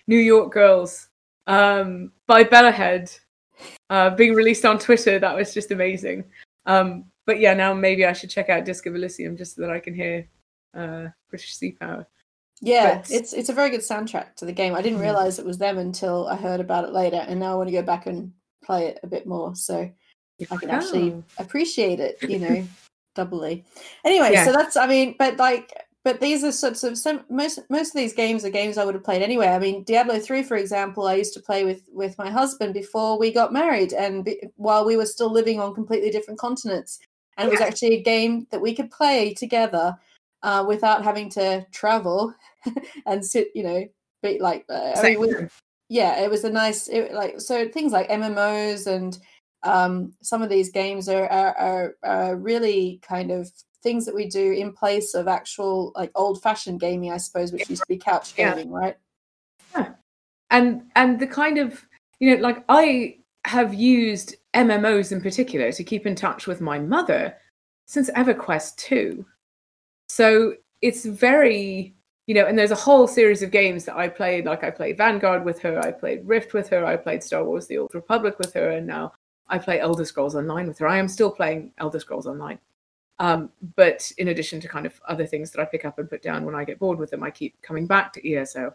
New 0.07 0.17
York 0.17 0.51
Girls 0.51 1.07
um, 1.45 2.11
by 2.25 2.43
Bellowhead 2.43 3.15
uh, 3.91 4.09
being 4.09 4.33
released 4.33 4.65
on 4.65 4.79
Twitter. 4.79 5.19
That 5.19 5.35
was 5.35 5.53
just 5.53 5.69
amazing. 5.69 6.23
Um, 6.65 7.05
but 7.27 7.39
yeah, 7.39 7.53
now 7.53 7.75
maybe 7.75 8.05
I 8.05 8.13
should 8.13 8.31
check 8.31 8.49
out 8.49 8.65
Disco 8.65 8.91
Elysium 8.91 9.37
just 9.37 9.55
so 9.55 9.61
that 9.61 9.69
I 9.69 9.79
can 9.79 9.93
hear 9.93 10.27
uh, 10.75 11.09
British 11.29 11.53
Sea 11.53 11.73
Power. 11.79 12.07
Yeah, 12.59 12.97
but... 12.97 13.11
it's 13.11 13.33
it's 13.33 13.49
a 13.49 13.53
very 13.53 13.69
good 13.69 13.81
soundtrack 13.81 14.33
to 14.37 14.45
the 14.45 14.51
game. 14.51 14.73
I 14.73 14.81
didn't 14.81 14.97
mm. 14.97 15.03
realize 15.03 15.37
it 15.37 15.45
was 15.45 15.59
them 15.59 15.77
until 15.77 16.27
I 16.27 16.35
heard 16.37 16.59
about 16.59 16.85
it 16.85 16.91
later, 16.91 17.23
and 17.27 17.39
now 17.39 17.51
I 17.51 17.55
want 17.55 17.69
to 17.69 17.79
go 17.79 17.83
back 17.83 18.07
and 18.07 18.33
play 18.63 18.87
it 18.87 18.99
a 19.03 19.07
bit 19.07 19.27
more 19.27 19.55
so 19.55 19.87
I 20.49 20.57
can 20.57 20.71
actually 20.71 21.23
appreciate 21.37 21.99
it. 21.99 22.17
You 22.27 22.39
know, 22.39 22.67
doubly. 23.15 23.63
Anyway, 24.03 24.31
yeah. 24.33 24.45
so 24.45 24.51
that's 24.51 24.75
I 24.75 24.87
mean, 24.87 25.15
but 25.19 25.37
like 25.37 25.71
but 26.03 26.19
these 26.21 26.43
are 26.43 26.51
sorts 26.51 26.83
of 26.83 26.97
some 26.97 27.25
most 27.29 27.59
most 27.69 27.89
of 27.89 27.95
these 27.95 28.13
games 28.13 28.45
are 28.45 28.49
games 28.49 28.77
I 28.77 28.85
would 28.85 28.95
have 28.95 29.03
played 29.03 29.21
anyway. 29.21 29.47
I 29.47 29.59
mean, 29.59 29.83
Diablo 29.83 30.19
three, 30.19 30.43
for 30.43 30.57
example, 30.57 31.07
I 31.07 31.15
used 31.15 31.33
to 31.33 31.41
play 31.41 31.65
with 31.65 31.83
with 31.91 32.17
my 32.17 32.29
husband 32.29 32.73
before 32.73 33.19
we 33.19 33.31
got 33.31 33.53
married, 33.53 33.93
and 33.93 34.23
be, 34.25 34.41
while 34.55 34.85
we 34.85 34.97
were 34.97 35.05
still 35.05 35.31
living 35.31 35.59
on 35.59 35.73
completely 35.73 36.09
different 36.09 36.39
continents, 36.39 36.99
and 37.37 37.47
it 37.47 37.51
was 37.51 37.61
actually 37.61 37.95
a 37.95 38.01
game 38.01 38.47
that 38.51 38.61
we 38.61 38.73
could 38.73 38.91
play 38.91 39.33
together 39.33 39.97
uh, 40.43 40.63
without 40.67 41.03
having 41.03 41.29
to 41.31 41.65
travel 41.71 42.33
and 43.05 43.25
sit, 43.25 43.49
you 43.53 43.63
know, 43.63 43.85
be 44.23 44.39
like. 44.39 44.65
Uh, 44.69 44.93
I 44.95 45.03
mean, 45.03 45.19
we, 45.19 45.35
yeah, 45.89 46.21
it 46.21 46.29
was 46.29 46.43
a 46.43 46.49
nice 46.49 46.87
it, 46.87 47.13
like 47.13 47.41
so 47.41 47.67
things 47.67 47.91
like 47.91 48.09
MMOs 48.09 48.87
and 48.87 49.17
um, 49.63 50.13
some 50.21 50.41
of 50.41 50.49
these 50.49 50.71
games 50.71 51.09
are, 51.09 51.27
are, 51.27 51.57
are, 51.57 51.95
are 52.03 52.35
really 52.37 52.99
kind 53.01 53.31
of 53.31 53.51
things 53.81 54.05
that 54.05 54.15
we 54.15 54.27
do 54.27 54.51
in 54.51 54.73
place 54.73 55.13
of 55.13 55.27
actual 55.27 55.91
like 55.95 56.11
old 56.15 56.41
fashioned 56.41 56.79
gaming, 56.79 57.11
I 57.11 57.17
suppose, 57.17 57.51
which 57.51 57.69
used 57.69 57.81
to 57.83 57.87
be 57.87 57.97
couch 57.97 58.35
gaming, 58.35 58.69
yeah. 58.71 58.77
right? 58.77 58.97
Yeah. 59.75 59.89
And 60.51 60.83
and 60.95 61.19
the 61.19 61.27
kind 61.27 61.57
of 61.57 61.85
you 62.19 62.35
know, 62.35 62.41
like 62.41 62.63
I 62.69 63.17
have 63.45 63.73
used 63.73 64.35
MMOs 64.53 65.11
in 65.11 65.21
particular 65.21 65.71
to 65.71 65.83
keep 65.83 66.05
in 66.05 66.15
touch 66.15 66.47
with 66.47 66.61
my 66.61 66.79
mother 66.79 67.35
since 67.85 68.09
EverQuest 68.11 68.75
2. 68.77 69.25
So 70.09 70.55
it's 70.81 71.05
very, 71.05 71.95
you 72.27 72.35
know, 72.35 72.45
and 72.45 72.57
there's 72.57 72.71
a 72.71 72.75
whole 72.75 73.07
series 73.07 73.41
of 73.41 73.51
games 73.51 73.85
that 73.85 73.95
I 73.95 74.07
played. 74.07 74.45
Like 74.45 74.63
I 74.63 74.71
played 74.71 74.97
Vanguard 74.97 75.45
with 75.45 75.59
her, 75.61 75.79
I 75.79 75.91
played 75.91 76.27
Rift 76.27 76.53
with 76.53 76.69
her, 76.69 76.85
I 76.85 76.97
played 76.97 77.23
Star 77.23 77.43
Wars 77.43 77.67
The 77.67 77.77
Old 77.77 77.93
Republic 77.93 78.37
with 78.37 78.53
her, 78.53 78.71
and 78.71 78.85
now 78.85 79.13
I 79.47 79.57
play 79.57 79.79
Elder 79.79 80.05
Scrolls 80.05 80.35
Online 80.35 80.67
with 80.67 80.77
her. 80.79 80.87
I 80.87 80.97
am 80.97 81.07
still 81.07 81.31
playing 81.31 81.71
Elder 81.77 81.99
Scrolls 81.99 82.27
Online. 82.27 82.59
Um, 83.19 83.49
but 83.75 84.11
in 84.17 84.29
addition 84.29 84.61
to 84.61 84.67
kind 84.67 84.85
of 84.85 84.99
other 85.07 85.25
things 85.25 85.51
that 85.51 85.61
I 85.61 85.65
pick 85.65 85.83
up 85.83 85.99
and 85.99 86.09
put 86.09 86.21
down 86.21 86.45
when 86.45 86.55
I 86.55 86.63
get 86.63 86.79
bored 86.79 86.97
with 86.97 87.11
them, 87.11 87.23
I 87.23 87.31
keep 87.31 87.61
coming 87.61 87.85
back 87.85 88.13
to 88.13 88.33
ESO, 88.33 88.73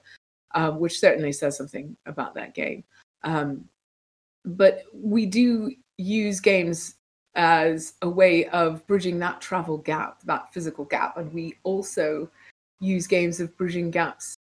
um, 0.55 0.79
which 0.79 1.01
certainly 1.01 1.33
says 1.33 1.57
something 1.57 1.97
about 2.07 2.35
that 2.35 2.55
game. 2.55 2.85
Um, 3.23 3.65
but 4.45 4.85
we 4.93 5.25
do 5.25 5.73
use 5.97 6.41
games 6.41 6.97
as 7.35 7.95
a 8.03 8.09
way 8.09 8.47
of 8.49 8.87
bridging 8.87 9.19
that 9.19 9.41
travel 9.41 9.79
gap, 9.79 10.21
that 10.25 10.53
physical 10.53 10.85
gap, 10.85 11.17
and 11.17 11.33
we 11.33 11.57
also 11.63 12.31
use 12.81 13.07
games 13.07 13.41
of 13.41 13.57
bridging 13.57 13.91
gaps 13.91 14.37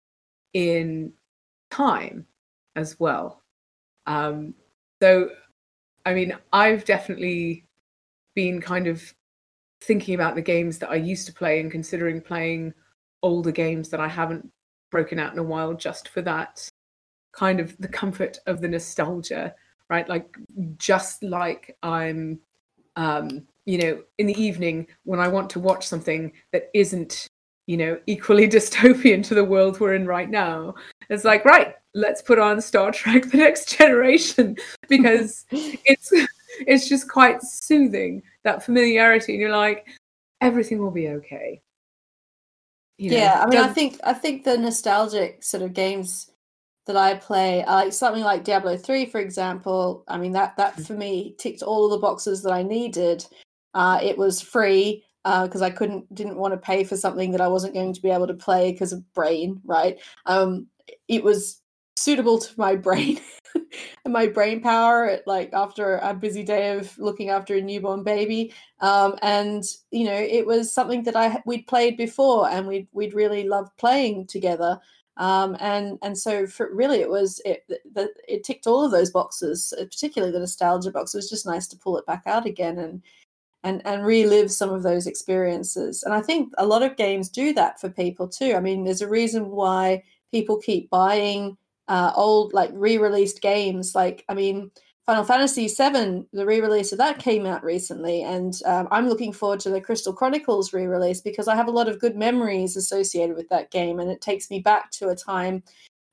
in 0.53 1.13
time 1.71 2.27
as 2.75 2.99
well. 2.99 3.41
Um, 4.05 4.53
so, 5.01 5.29
I 6.05 6.13
mean, 6.13 6.35
I've 6.51 6.83
definitely 6.83 7.63
been 8.35 8.61
kind 8.61 8.87
of 8.87 9.13
thinking 9.85 10.15
about 10.15 10.35
the 10.35 10.41
games 10.41 10.79
that 10.79 10.89
I 10.89 10.95
used 10.95 11.27
to 11.27 11.33
play 11.33 11.59
and 11.59 11.71
considering 11.71 12.21
playing 12.21 12.73
older 13.21 13.51
games 13.51 13.89
that 13.89 13.99
I 13.99 14.07
haven't 14.07 14.49
broken 14.91 15.19
out 15.19 15.33
in 15.33 15.39
a 15.39 15.43
while 15.43 15.73
just 15.73 16.09
for 16.09 16.21
that 16.21 16.67
kind 17.31 17.59
of 17.59 17.75
the 17.79 17.87
comfort 17.87 18.37
of 18.45 18.61
the 18.61 18.67
nostalgia, 18.67 19.55
right? 19.89 20.07
Like 20.07 20.35
just 20.77 21.23
like 21.23 21.75
I'm 21.83 22.39
um, 22.95 23.47
you 23.65 23.77
know, 23.77 24.03
in 24.17 24.27
the 24.27 24.41
evening 24.41 24.87
when 25.03 25.19
I 25.19 25.27
want 25.27 25.49
to 25.51 25.59
watch 25.59 25.87
something 25.87 26.31
that 26.51 26.69
isn't, 26.73 27.27
you 27.65 27.77
know, 27.77 27.99
equally 28.05 28.47
dystopian 28.49 29.23
to 29.25 29.35
the 29.35 29.43
world 29.43 29.79
we're 29.79 29.95
in 29.95 30.05
right 30.05 30.29
now. 30.29 30.75
It's 31.09 31.23
like, 31.23 31.45
right, 31.45 31.75
let's 31.93 32.21
put 32.21 32.39
on 32.39 32.61
Star 32.61 32.91
Trek 32.91 33.29
the 33.29 33.37
next 33.37 33.77
generation 33.77 34.57
because 34.89 35.45
it's 35.51 36.11
it's 36.67 36.87
just 36.87 37.09
quite 37.09 37.41
soothing 37.41 38.21
that 38.43 38.63
familiarity 38.63 39.33
and 39.33 39.41
you're 39.41 39.49
like 39.49 39.87
everything 40.41 40.79
will 40.79 40.91
be 40.91 41.09
okay 41.09 41.61
you 42.97 43.11
know, 43.11 43.17
yeah 43.17 43.43
i 43.43 43.47
mean 43.47 43.59
i 43.59 43.67
think 43.67 43.99
i 44.03 44.13
think 44.13 44.43
the 44.43 44.57
nostalgic 44.57 45.43
sort 45.43 45.63
of 45.63 45.73
games 45.73 46.31
that 46.85 46.97
i 46.97 47.15
play 47.15 47.63
like 47.65 47.93
something 47.93 48.23
like 48.23 48.43
diablo 48.43 48.77
3 48.77 49.05
for 49.05 49.19
example 49.19 50.03
i 50.07 50.17
mean 50.17 50.33
that 50.33 50.55
that 50.57 50.75
mm. 50.75 50.85
for 50.85 50.93
me 50.93 51.35
ticked 51.37 51.63
all 51.63 51.85
of 51.85 51.91
the 51.91 51.97
boxes 51.97 52.43
that 52.43 52.51
i 52.51 52.61
needed 52.61 53.25
uh, 53.75 53.99
it 54.03 54.17
was 54.17 54.39
free 54.39 55.03
because 55.23 55.61
uh, 55.61 55.65
I 55.65 55.69
couldn't 55.69 56.13
didn't 56.13 56.37
want 56.37 56.53
to 56.53 56.57
pay 56.57 56.83
for 56.83 56.97
something 56.97 57.31
that 57.31 57.41
I 57.41 57.47
wasn't 57.47 57.73
going 57.73 57.93
to 57.93 58.01
be 58.01 58.09
able 58.09 58.27
to 58.27 58.33
play 58.33 58.71
because 58.71 58.91
of 58.91 59.13
brain, 59.13 59.61
right? 59.63 59.97
Um, 60.25 60.67
it 61.07 61.23
was 61.23 61.61
suitable 61.95 62.39
to 62.39 62.51
my 62.57 62.75
brain 62.75 63.19
and 64.05 64.13
my 64.13 64.27
brain 64.27 64.61
power 64.61 65.19
like 65.25 65.51
after 65.53 65.97
a 65.97 66.13
busy 66.13 66.43
day 66.43 66.77
of 66.77 66.97
looking 66.97 67.29
after 67.29 67.55
a 67.55 67.61
newborn 67.61 68.03
baby. 68.03 68.53
Um, 68.79 69.15
and 69.21 69.63
you 69.91 70.05
know 70.05 70.15
it 70.15 70.45
was 70.45 70.71
something 70.71 71.03
that 71.03 71.15
i 71.15 71.41
we'd 71.45 71.67
played 71.67 71.97
before 71.97 72.49
and 72.49 72.67
we'd 72.67 72.87
we'd 72.91 73.13
really 73.13 73.47
loved 73.47 73.75
playing 73.77 74.27
together. 74.27 74.79
Um, 75.17 75.55
and 75.59 75.99
and 76.01 76.17
so 76.17 76.47
for 76.47 76.73
really 76.73 76.99
it 76.99 77.09
was 77.09 77.39
it 77.45 77.63
it 78.27 78.43
ticked 78.43 78.65
all 78.65 78.83
of 78.83 78.91
those 78.91 79.11
boxes 79.11 79.73
uh, 79.79 79.85
particularly 79.85 80.31
the 80.31 80.39
nostalgia 80.39 80.91
box. 80.91 81.13
It 81.13 81.19
was 81.19 81.29
just 81.29 81.45
nice 81.45 81.67
to 81.67 81.77
pull 81.77 81.97
it 81.97 82.05
back 82.05 82.23
out 82.25 82.45
again 82.45 82.79
and 82.79 83.03
and 83.63 83.81
and 83.85 84.05
relive 84.05 84.51
some 84.51 84.71
of 84.71 84.83
those 84.83 85.07
experiences. 85.07 86.03
And 86.03 86.13
i 86.13 86.21
think 86.21 86.51
a 86.57 86.65
lot 86.65 86.83
of 86.83 86.97
games 86.97 87.29
do 87.29 87.53
that 87.53 87.79
for 87.79 87.89
people 87.89 88.27
too. 88.27 88.55
I 88.55 88.59
mean 88.59 88.83
there's 88.83 89.01
a 89.01 89.07
reason 89.09 89.51
why 89.51 90.03
people 90.31 90.57
keep 90.57 90.89
buying 90.89 91.57
uh, 91.87 92.11
old 92.15 92.53
like 92.53 92.71
re-released 92.73 93.41
games. 93.41 93.95
Like 93.95 94.25
I 94.29 94.33
mean, 94.33 94.71
Final 95.05 95.23
Fantasy 95.23 95.67
VII, 95.67 96.25
the 96.31 96.45
re-release 96.45 96.91
of 96.91 96.97
that 96.99 97.19
came 97.19 97.45
out 97.45 97.63
recently, 97.63 98.23
and 98.23 98.53
um, 98.65 98.87
I'm 98.91 99.09
looking 99.09 99.33
forward 99.33 99.59
to 99.61 99.69
the 99.69 99.81
Crystal 99.81 100.13
Chronicles 100.13 100.73
re-release 100.73 101.21
because 101.21 101.47
I 101.47 101.55
have 101.55 101.67
a 101.67 101.71
lot 101.71 101.89
of 101.89 101.99
good 101.99 102.15
memories 102.15 102.77
associated 102.77 103.35
with 103.35 103.49
that 103.49 103.71
game, 103.71 103.99
and 103.99 104.09
it 104.09 104.21
takes 104.21 104.49
me 104.49 104.59
back 104.59 104.91
to 104.91 105.09
a 105.09 105.15
time 105.15 105.63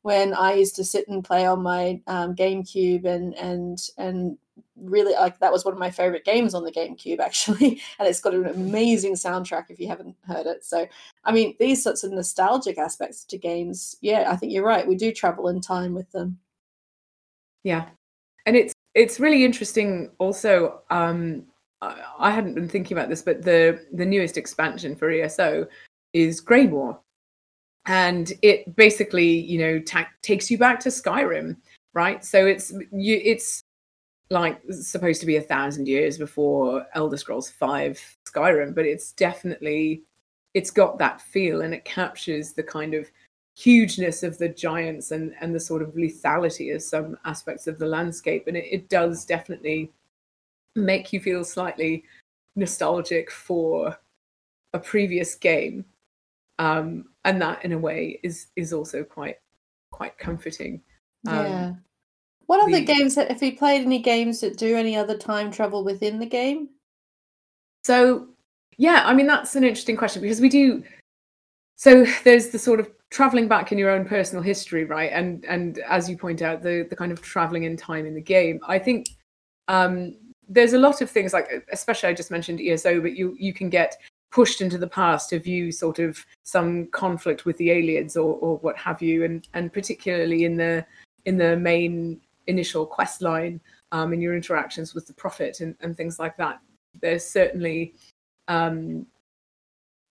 when 0.03 0.33
I 0.35 0.55
used 0.55 0.77
to 0.77 0.85
sit 0.85 1.09
and 1.09 1.25
play 1.25 1.47
on 1.47 1.63
my 1.63 2.01
um, 2.07 2.35
GameCube 2.35 3.05
and 3.05 3.35
and 3.35 3.79
and 3.99 4.39
really 4.83 5.15
like 5.15 5.39
that 5.41 5.53
was 5.53 5.65
one 5.65 5.75
of 5.75 5.81
my 5.81 5.91
favorite 5.91 6.25
games 6.25 6.55
on 6.55 6.65
the 6.65 6.73
GameCube 6.73 7.21
actually, 7.21 7.81
and 7.99 8.09
it's 8.09 8.21
got 8.21 8.35
an 8.35 8.47
amazing 8.47 9.15
soundtrack 9.15 9.67
if 9.69 9.79
you 9.81 9.89
haven't 9.89 10.17
heard 10.27 10.47
it. 10.47 10.65
So, 10.65 10.87
I 11.25 11.33
mean, 11.33 11.55
these 11.59 11.83
sorts 11.83 12.05
of 12.05 12.13
nostalgic 12.13 12.79
aspects 12.79 13.25
to 13.25 13.39
games, 13.39 13.97
yeah, 14.01 14.31
I 14.31 14.37
think 14.37 14.53
you're 14.53 14.65
right. 14.65 14.87
We 14.87 14.97
do 14.97 15.13
travel 15.13 15.49
in 15.49 15.61
time 15.61 15.95
with 15.95 16.11
them. 16.13 16.39
Yeah, 17.63 17.89
and 18.47 18.57
it's 18.57 18.75
it's 18.95 19.21
really 19.21 19.45
interesting. 19.45 20.11
Also, 20.19 20.83
um, 20.91 21.45
I, 21.81 22.03
I 22.19 22.31
hadn't 22.31 22.55
been 22.55 22.69
thinking 22.69 22.97
about 22.97 23.09
this, 23.09 23.23
but 23.23 23.43
the 23.43 23.85
the 23.93 24.07
newest 24.07 24.37
expansion 24.37 24.97
for 24.97 25.11
ESO 25.11 25.67
is 26.13 26.41
Greymoor, 26.41 26.99
and 27.87 28.33
it 28.43 28.75
basically 28.77 29.29
you 29.29 29.59
know 29.59 29.79
ta- 29.81 30.09
takes 30.23 30.51
you 30.51 30.59
back 30.59 30.81
to 30.81 30.89
Skyrim, 30.89 31.57
right? 31.95 32.25
So 32.25 32.47
it's 32.47 32.73
you 32.93 33.21
it's 33.23 33.63
like 34.31 34.61
supposed 34.71 35.21
to 35.21 35.27
be 35.27 35.37
a 35.37 35.43
thousand 35.43 35.89
years 35.89 36.17
before 36.17 36.87
Elder 36.95 37.17
Scrolls 37.17 37.51
Five 37.51 38.01
Skyrim, 38.27 38.75
but 38.75 38.87
it's 38.87 39.13
definitely 39.13 40.03
it's 40.55 40.71
got 40.71 40.99
that 40.99 41.21
feel 41.21 41.63
and 41.63 41.75
it 41.75 41.85
captures 41.85 42.53
the 42.53 42.63
kind 42.63 42.95
of 42.95 43.11
hugeness 43.57 44.23
of 44.23 44.39
the 44.39 44.49
giants 44.49 45.11
and 45.11 45.35
and 45.41 45.55
the 45.55 45.61
sort 45.61 45.83
of 45.83 45.95
lethality 45.95 46.75
of 46.75 46.81
some 46.81 47.19
aspects 47.25 47.67
of 47.67 47.79
the 47.79 47.87
landscape. 47.87 48.45
And 48.47 48.57
it, 48.57 48.67
it 48.71 48.89
does 48.89 49.25
definitely 49.25 49.91
make 50.77 51.13
you 51.13 51.21
feel 51.21 51.45
slightly 51.45 52.05
nostalgic 52.55 53.31
for 53.31 53.99
a 54.73 54.79
previous 54.79 55.35
game. 55.35 55.85
Um 56.61 57.07
and 57.25 57.43
that 57.43 57.65
in 57.65 57.73
a 57.73 57.79
way 57.79 58.21
is 58.23 58.47
is 58.55 58.73
also 58.73 59.03
quite 59.03 59.39
quite 59.91 60.17
comforting. 60.19 60.83
Um, 61.27 61.47
yeah 61.47 61.75
what 62.51 62.61
other 62.61 62.81
the- 62.81 62.85
games 62.85 63.15
have 63.15 63.41
you 63.41 63.57
played 63.57 63.83
any 63.83 64.01
games 64.01 64.41
that 64.41 64.59
do 64.59 64.77
any 64.77 64.97
other 64.97 65.17
time 65.17 65.53
travel 65.53 65.85
within 65.85 66.19
the 66.19 66.27
game 66.27 66.69
So, 67.85 68.27
yeah, 68.77 69.03
I 69.05 69.15
mean, 69.15 69.29
that's 69.29 69.55
an 69.55 69.63
interesting 69.63 69.97
question 69.97 70.21
because 70.21 70.41
we 70.41 70.49
do. 70.49 70.83
So 71.77 72.05
there's 72.25 72.49
the 72.49 72.59
sort 72.59 72.81
of 72.81 72.91
traveling 73.11 73.47
back 73.47 73.71
in 73.71 73.79
your 73.79 73.91
own 73.91 74.05
personal 74.05 74.43
history, 74.43 74.85
right? 74.85 75.13
And 75.13 75.45
and 75.45 75.79
as 75.89 76.11
you 76.11 76.17
point 76.17 76.43
out, 76.43 76.61
the 76.61 76.87
the 76.91 76.97
kind 76.97 77.13
of 77.13 77.23
traveling 77.23 77.63
in 77.63 77.77
time 77.77 78.05
in 78.05 78.15
the 78.15 78.21
game. 78.21 78.59
I 78.67 78.81
think 78.81 79.07
um, 79.69 80.17
there's 80.49 80.73
a 80.73 80.79
lot 80.79 81.01
of 81.03 81.09
things 81.09 81.33
like, 81.33 81.49
especially 81.73 82.09
I 82.09 82.15
just 82.15 82.33
mentioned 82.33 82.61
ESO, 82.61 83.01
but 83.01 83.15
you 83.15 83.37
you 83.39 83.53
can 83.55 83.71
get 83.71 83.97
pushed 84.33 84.61
into 84.61 84.79
the 84.79 84.89
past 84.89 85.31
to 85.31 85.39
view 85.39 85.71
sort 85.71 86.01
of 86.01 86.19
some 86.43 86.87
conflict 86.89 87.45
with 87.45 87.57
the 87.59 87.71
aliens 87.71 88.17
or 88.17 88.35
or 88.41 88.59
what 88.59 88.77
have 88.77 89.01
you, 89.01 89.25
and 89.25 89.47
and 89.55 89.73
particularly 89.73 90.45
in 90.45 90.57
the 90.57 90.85
in 91.27 91.39
the 91.39 91.57
main 91.57 92.21
initial 92.47 92.87
quest 92.87 93.23
line 93.23 93.61
um, 93.93 94.13
in 94.13 94.21
your 94.21 94.35
interactions 94.35 94.95
with 94.95 95.07
the 95.07 95.15
prophet 95.15 95.61
and, 95.61 95.75
and 95.81 95.97
things 95.97 96.19
like 96.19 96.37
that. 96.37 96.61
There's 97.01 97.25
certainly 97.25 97.95
um, 98.49 99.07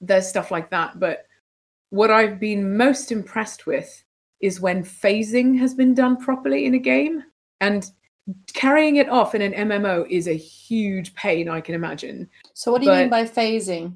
there's 0.01 0.27
stuff 0.27 0.49
like 0.49 0.69
that 0.69 0.99
but 0.99 1.25
what 1.89 2.09
i've 2.09 2.39
been 2.39 2.77
most 2.77 3.11
impressed 3.11 3.65
with 3.65 4.03
is 4.39 4.61
when 4.61 4.83
phasing 4.83 5.57
has 5.57 5.73
been 5.73 5.93
done 5.93 6.15
properly 6.15 6.65
in 6.65 6.73
a 6.73 6.79
game 6.79 7.23
and 7.59 7.91
carrying 8.53 8.97
it 8.97 9.09
off 9.09 9.35
in 9.35 9.41
an 9.41 9.53
mmo 9.67 10.07
is 10.09 10.27
a 10.27 10.33
huge 10.33 11.13
pain 11.15 11.49
i 11.49 11.59
can 11.59 11.75
imagine. 11.75 12.29
So 12.53 12.71
what 12.71 12.81
do 12.81 12.87
you 12.87 12.93
mean 12.93 13.09
by 13.09 13.25
phasing? 13.25 13.93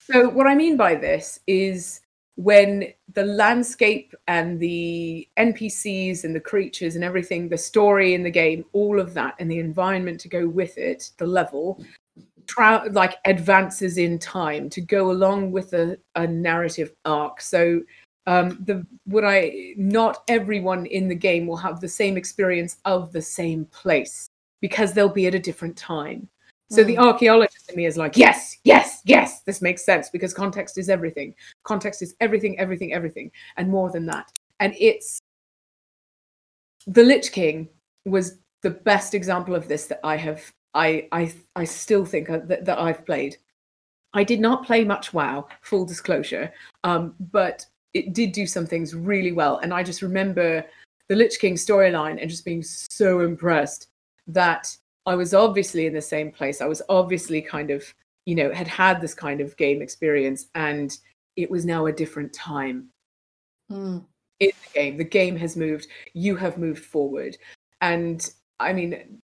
So 0.00 0.28
what 0.28 0.46
I 0.46 0.54
mean 0.54 0.76
by 0.76 0.94
this 0.94 1.38
is 1.46 2.00
when 2.36 2.92
the 3.12 3.24
landscape 3.24 4.14
and 4.26 4.58
the 4.58 5.28
NPCs 5.38 6.24
and 6.24 6.34
the 6.34 6.40
creatures 6.40 6.94
and 6.94 7.04
everything, 7.04 7.48
the 7.48 7.58
story 7.58 8.14
in 8.14 8.22
the 8.22 8.30
game, 8.30 8.64
all 8.72 8.98
of 8.98 9.14
that, 9.14 9.34
and 9.38 9.50
the 9.50 9.58
environment 9.58 10.20
to 10.20 10.28
go 10.28 10.48
with 10.48 10.78
it, 10.78 11.10
the 11.18 11.26
level, 11.26 11.84
tra- 12.46 12.88
like 12.92 13.16
advances 13.26 13.98
in 13.98 14.18
time 14.18 14.70
to 14.70 14.80
go 14.80 15.10
along 15.10 15.52
with 15.52 15.72
a, 15.74 15.98
a 16.16 16.26
narrative 16.26 16.92
arc. 17.04 17.40
So 17.40 17.82
um, 18.26 18.58
the 18.64 18.86
would 19.06 19.24
I 19.24 19.74
not 19.76 20.22
everyone 20.28 20.86
in 20.86 21.08
the 21.08 21.14
game 21.14 21.46
will 21.46 21.56
have 21.56 21.80
the 21.80 21.88
same 21.88 22.16
experience 22.16 22.76
of 22.84 23.12
the 23.12 23.22
same 23.22 23.64
place 23.66 24.28
because 24.60 24.92
they'll 24.92 25.08
be 25.08 25.26
at 25.26 25.34
a 25.34 25.40
different 25.40 25.76
time. 25.76 26.28
So 26.72 26.82
the 26.82 26.96
archaeologist 26.96 27.68
in 27.70 27.76
me 27.76 27.84
is 27.84 27.98
like, 27.98 28.16
yes, 28.16 28.56
yes, 28.64 29.02
yes, 29.04 29.42
this 29.42 29.60
makes 29.60 29.84
sense 29.84 30.08
because 30.08 30.32
context 30.32 30.78
is 30.78 30.88
everything. 30.88 31.34
Context 31.64 32.00
is 32.00 32.14
everything, 32.20 32.58
everything, 32.58 32.94
everything, 32.94 33.30
and 33.58 33.68
more 33.68 33.90
than 33.90 34.06
that. 34.06 34.32
And 34.58 34.74
it's 34.78 35.20
the 36.86 37.02
Lich 37.02 37.30
King 37.30 37.68
was 38.06 38.38
the 38.62 38.70
best 38.70 39.12
example 39.12 39.54
of 39.54 39.68
this 39.68 39.86
that 39.86 40.00
I 40.02 40.16
have. 40.16 40.50
I 40.72 41.08
I 41.12 41.34
I 41.56 41.64
still 41.64 42.06
think 42.06 42.28
that, 42.28 42.64
that 42.64 42.78
I've 42.78 43.04
played. 43.04 43.36
I 44.14 44.24
did 44.24 44.40
not 44.40 44.64
play 44.64 44.82
much 44.82 45.12
WoW, 45.12 45.48
full 45.60 45.84
disclosure, 45.84 46.52
um, 46.84 47.14
but 47.32 47.66
it 47.92 48.14
did 48.14 48.32
do 48.32 48.46
some 48.46 48.66
things 48.66 48.94
really 48.94 49.32
well. 49.32 49.58
And 49.58 49.74
I 49.74 49.82
just 49.82 50.00
remember 50.00 50.64
the 51.08 51.16
Lich 51.16 51.38
King 51.38 51.54
storyline 51.54 52.18
and 52.18 52.30
just 52.30 52.46
being 52.46 52.62
so 52.62 53.20
impressed 53.20 53.88
that 54.26 54.74
I 55.06 55.14
was 55.14 55.34
obviously 55.34 55.86
in 55.86 55.94
the 55.94 56.00
same 56.02 56.30
place. 56.30 56.60
I 56.60 56.66
was 56.66 56.82
obviously 56.88 57.42
kind 57.42 57.70
of, 57.70 57.84
you 58.24 58.34
know, 58.34 58.52
had 58.52 58.68
had 58.68 59.00
this 59.00 59.14
kind 59.14 59.40
of 59.40 59.56
game 59.56 59.82
experience 59.82 60.46
and 60.54 60.96
it 61.36 61.50
was 61.50 61.64
now 61.64 61.86
a 61.86 61.92
different 61.92 62.32
time 62.32 62.88
Mm. 63.70 64.04
in 64.40 64.50
the 64.50 64.80
game. 64.80 64.96
The 64.98 65.04
game 65.04 65.36
has 65.36 65.56
moved. 65.56 65.86
You 66.12 66.36
have 66.36 66.58
moved 66.58 66.84
forward. 66.84 67.36
And 67.80 68.28
I 68.60 68.72
mean, 68.72 69.20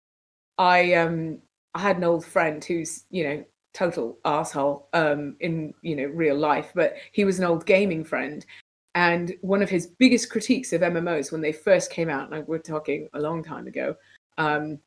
I 0.59 0.95
um 0.95 1.41
I 1.75 1.81
had 1.81 1.97
an 1.97 2.05
old 2.05 2.25
friend 2.25 2.65
who's, 2.65 3.05
you 3.11 3.25
know, 3.25 3.45
total 3.75 4.19
asshole 4.25 4.89
um 4.93 5.37
in, 5.41 5.75
you 5.83 5.97
know, 5.97 6.05
real 6.07 6.37
life, 6.37 6.73
but 6.75 6.95
he 7.13 7.25
was 7.25 7.39
an 7.39 7.45
old 7.45 7.67
gaming 7.67 8.05
friend. 8.05 8.47
And 8.95 9.35
one 9.43 9.63
of 9.63 9.69
his 9.69 9.89
biggest 9.99 10.31
critiques 10.31 10.73
of 10.73 10.81
MMOs 10.81 11.31
when 11.33 11.43
they 11.43 11.53
first 11.53 11.91
came 11.91 12.09
out, 12.09 12.33
and 12.33 12.47
we're 12.49 12.59
talking 12.59 13.09
a 13.13 13.21
long 13.21 13.43
time 13.45 13.67
ago, 13.67 13.95
um, 14.39 14.79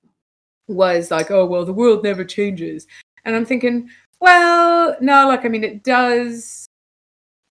was 0.70 1.12
like, 1.12 1.32
oh 1.32 1.46
well, 1.46 1.66
the 1.66 1.74
world 1.74 2.04
never 2.04 2.24
changes. 2.24 2.88
And 3.26 3.36
I'm 3.36 3.46
thinking, 3.46 3.90
well, 4.20 4.96
no, 5.02 5.28
like 5.28 5.46
I 5.46 5.50
mean 5.50 5.64
it 5.64 5.84
does, 5.84 6.68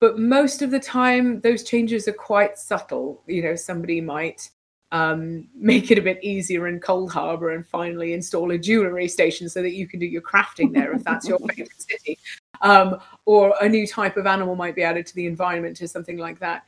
but 0.00 0.18
most 0.18 0.62
of 0.62 0.70
the 0.70 0.80
time 0.80 1.40
those 1.40 1.64
changes 1.64 2.08
are 2.08 2.12
quite 2.12 2.58
subtle. 2.58 3.22
You 3.26 3.42
know, 3.42 3.56
somebody 3.56 4.00
might 4.00 4.48
um, 4.92 5.48
make 5.54 5.90
it 5.90 5.98
a 5.98 6.02
bit 6.02 6.22
easier 6.22 6.68
in 6.68 6.80
Coldharbour 6.80 7.54
and 7.54 7.66
finally 7.66 8.14
install 8.14 8.50
a 8.52 8.58
jewelry 8.58 9.08
station 9.08 9.48
so 9.48 9.62
that 9.62 9.74
you 9.74 9.86
can 9.86 10.00
do 10.00 10.06
your 10.06 10.22
crafting 10.22 10.72
there 10.72 10.92
if 10.92 11.04
that's 11.04 11.28
your 11.28 11.38
favorite 11.50 11.82
city. 11.82 12.18
Um, 12.60 12.98
or 13.24 13.54
a 13.60 13.68
new 13.68 13.86
type 13.86 14.16
of 14.16 14.26
animal 14.26 14.56
might 14.56 14.74
be 14.74 14.82
added 14.82 15.06
to 15.06 15.14
the 15.14 15.26
environment 15.26 15.80
or 15.80 15.86
something 15.86 16.18
like 16.18 16.38
that. 16.40 16.64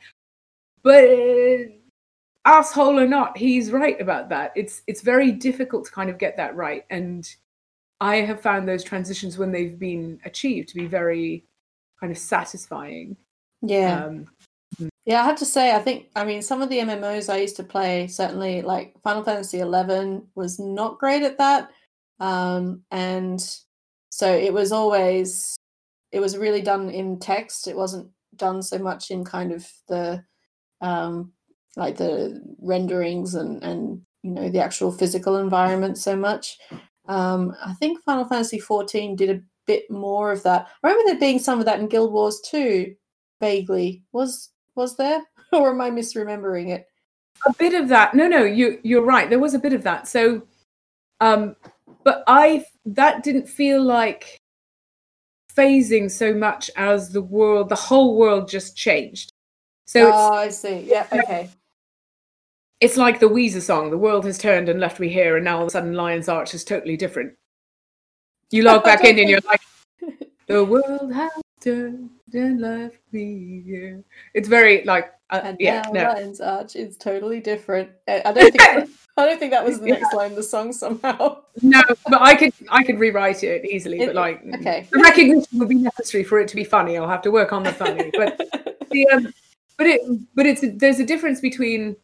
But 0.83 1.09
asshole 2.45 2.99
or 2.99 3.07
not, 3.07 3.37
he's 3.37 3.71
right 3.71 3.99
about 4.01 4.29
that. 4.29 4.51
It's 4.55 4.81
it's 4.87 5.01
very 5.01 5.31
difficult 5.31 5.85
to 5.85 5.91
kind 5.91 6.09
of 6.09 6.17
get 6.17 6.37
that 6.37 6.55
right, 6.55 6.85
and 6.89 7.27
I 7.99 8.17
have 8.17 8.41
found 8.41 8.67
those 8.67 8.83
transitions 8.83 9.37
when 9.37 9.51
they've 9.51 9.77
been 9.77 10.19
achieved 10.25 10.69
to 10.69 10.75
be 10.75 10.87
very 10.87 11.45
kind 11.99 12.11
of 12.11 12.17
satisfying. 12.17 13.15
yeah 13.61 14.05
Um, 14.05 14.27
Yeah, 15.05 15.21
I 15.21 15.25
have 15.25 15.37
to 15.37 15.45
say, 15.45 15.75
I 15.75 15.79
think, 15.79 16.07
I 16.15 16.25
mean, 16.25 16.41
some 16.41 16.61
of 16.61 16.69
the 16.69 16.79
MMOs 16.79 17.31
I 17.31 17.37
used 17.37 17.57
to 17.57 17.63
play, 17.63 18.07
certainly 18.07 18.61
like 18.61 18.95
Final 19.03 19.23
Fantasy 19.23 19.59
XI, 19.59 20.21
was 20.35 20.59
not 20.59 20.99
great 20.99 21.23
at 21.23 21.37
that. 21.37 21.69
Um, 22.19 22.83
and 22.91 23.39
so 24.09 24.31
it 24.31 24.53
was 24.53 24.71
always, 24.71 25.55
it 26.11 26.19
was 26.19 26.37
really 26.37 26.61
done 26.61 26.89
in 26.89 27.19
text. 27.19 27.67
It 27.67 27.75
wasn't 27.75 28.09
done 28.35 28.61
so 28.61 28.77
much 28.77 29.11
in 29.11 29.23
kind 29.25 29.51
of 29.51 29.67
the, 29.87 30.23
um, 30.81 31.33
like 31.75 31.97
the 31.97 32.41
renderings 32.59 33.35
and, 33.35 33.63
and, 33.63 34.01
you 34.23 34.31
know, 34.31 34.49
the 34.49 34.61
actual 34.61 34.91
physical 34.91 35.37
environment 35.37 35.97
so 35.97 36.15
much. 36.15 36.57
Um, 37.07 37.55
I 37.63 37.73
think 37.73 38.03
Final 38.03 38.25
Fantasy 38.25 38.59
XIV 38.59 39.17
did 39.17 39.29
a 39.29 39.41
bit 39.65 39.89
more 39.89 40.31
of 40.31 40.43
that. 40.43 40.67
I 40.83 40.87
remember 40.87 41.11
there 41.11 41.19
being 41.19 41.39
some 41.39 41.59
of 41.59 41.65
that 41.65 41.79
in 41.79 41.87
Guild 41.87 42.11
Wars 42.11 42.41
2, 42.49 42.93
vaguely. 43.39 44.03
Was 44.11 44.49
was 44.75 44.95
there 44.95 45.21
or 45.51 45.71
am 45.71 45.81
i 45.81 45.89
misremembering 45.89 46.69
it 46.69 46.87
a 47.45 47.53
bit 47.53 47.73
of 47.73 47.89
that. 47.89 48.13
No, 48.13 48.27
no, 48.27 48.43
you 48.43 48.79
you're 48.83 49.03
right. 49.03 49.29
There 49.29 49.39
was 49.39 49.53
a 49.53 49.59
bit 49.59 49.73
of 49.73 49.83
that. 49.83 50.07
So, 50.07 50.43
um, 51.19 51.55
but 52.03 52.23
I 52.27 52.65
that 52.85 53.23
didn't 53.23 53.47
feel 53.47 53.83
like 53.83 54.37
phasing 55.55 56.09
so 56.09 56.33
much 56.33 56.69
as 56.75 57.11
the 57.11 57.21
world, 57.21 57.69
the 57.69 57.75
whole 57.75 58.17
world 58.17 58.47
just 58.47 58.75
changed. 58.75 59.31
So 59.85 60.09
oh 60.13 60.33
i 60.33 60.47
see 60.47 60.85
yeah 60.87 61.05
okay 61.11 61.49
it's 62.81 62.97
like 62.97 63.19
the 63.19 63.29
Weezer 63.29 63.61
song, 63.61 63.91
the 63.91 63.97
world 63.97 64.25
has 64.25 64.37
turned 64.37 64.67
and 64.67 64.79
left 64.79 64.99
me 64.99 65.07
here, 65.07 65.35
and 65.37 65.45
now 65.45 65.57
all 65.57 65.61
of 65.63 65.67
a 65.67 65.71
sudden 65.71 65.93
Lion's 65.93 66.27
Arch 66.27 66.53
is 66.53 66.63
totally 66.63 66.97
different. 66.97 67.33
You 68.49 68.63
log 68.63 68.83
back 68.83 69.05
in 69.05 69.17
and 69.17 69.29
you're 69.29 69.39
like, 69.45 69.61
the 70.47 70.65
world 70.65 71.13
has 71.13 71.31
turned 71.61 72.09
and 72.33 72.59
left 72.59 72.97
me 73.11 73.61
here. 73.65 74.03
It's 74.33 74.47
very 74.47 74.83
like, 74.83 75.13
uh, 75.29 75.41
and 75.43 75.57
yeah, 75.59 75.83
now 75.91 76.07
no. 76.07 76.13
Lion's 76.13 76.41
Arch 76.41 76.75
is 76.75 76.97
totally 76.97 77.39
different 77.39 77.89
i 78.07 78.33
don't 78.33 78.51
think 78.51 78.89
i 79.17 79.25
don't 79.25 79.39
think 79.39 79.51
that 79.51 79.63
was 79.63 79.79
the 79.79 79.87
next 79.87 80.13
line 80.13 80.31
of 80.31 80.35
the 80.35 80.43
song 80.43 80.73
somehow 80.73 81.37
No, 81.61 81.81
but 82.09 82.21
I 82.21 82.35
could 82.35 82.53
I 82.69 82.83
could 82.83 82.99
rewrite 82.99 83.41
it 83.43 83.63
easily, 83.63 84.01
It- 84.01 84.07
but 84.07 84.15
like 84.15 84.43
okay 84.55 84.87
the 84.91 84.99
recognition 84.99 85.59
would 85.59 85.69
be 85.69 85.75
necessary 85.75 86.25
for 86.25 86.39
it 86.39 86.49
to 86.49 86.55
be 86.57 86.65
funny. 86.65 86.97
I'll 86.97 87.07
have 87.07 87.21
to 87.21 87.31
work 87.31 87.53
on 87.53 87.63
the 87.63 87.71
funny. 87.71 88.11
But 88.13 88.37
the 88.91 89.07
um, 89.09 89.33
but 89.77 89.87
it 89.87 90.01
but 90.35 90.45
it's 90.45 90.63
there's 90.75 90.99
a 90.99 91.05
difference 91.05 91.39
between 91.39 91.95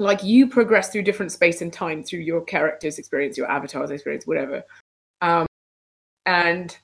like 0.00 0.24
you 0.24 0.46
progress 0.46 0.88
through 0.88 1.02
different 1.02 1.30
space 1.30 1.60
and 1.60 1.70
time 1.70 2.02
through 2.02 2.20
your 2.20 2.40
character's 2.40 2.98
experience, 2.98 3.36
your 3.36 3.50
avatar's 3.50 3.90
experience, 3.90 4.26
whatever. 4.26 4.64
Um, 5.20 5.46
and 6.24 6.76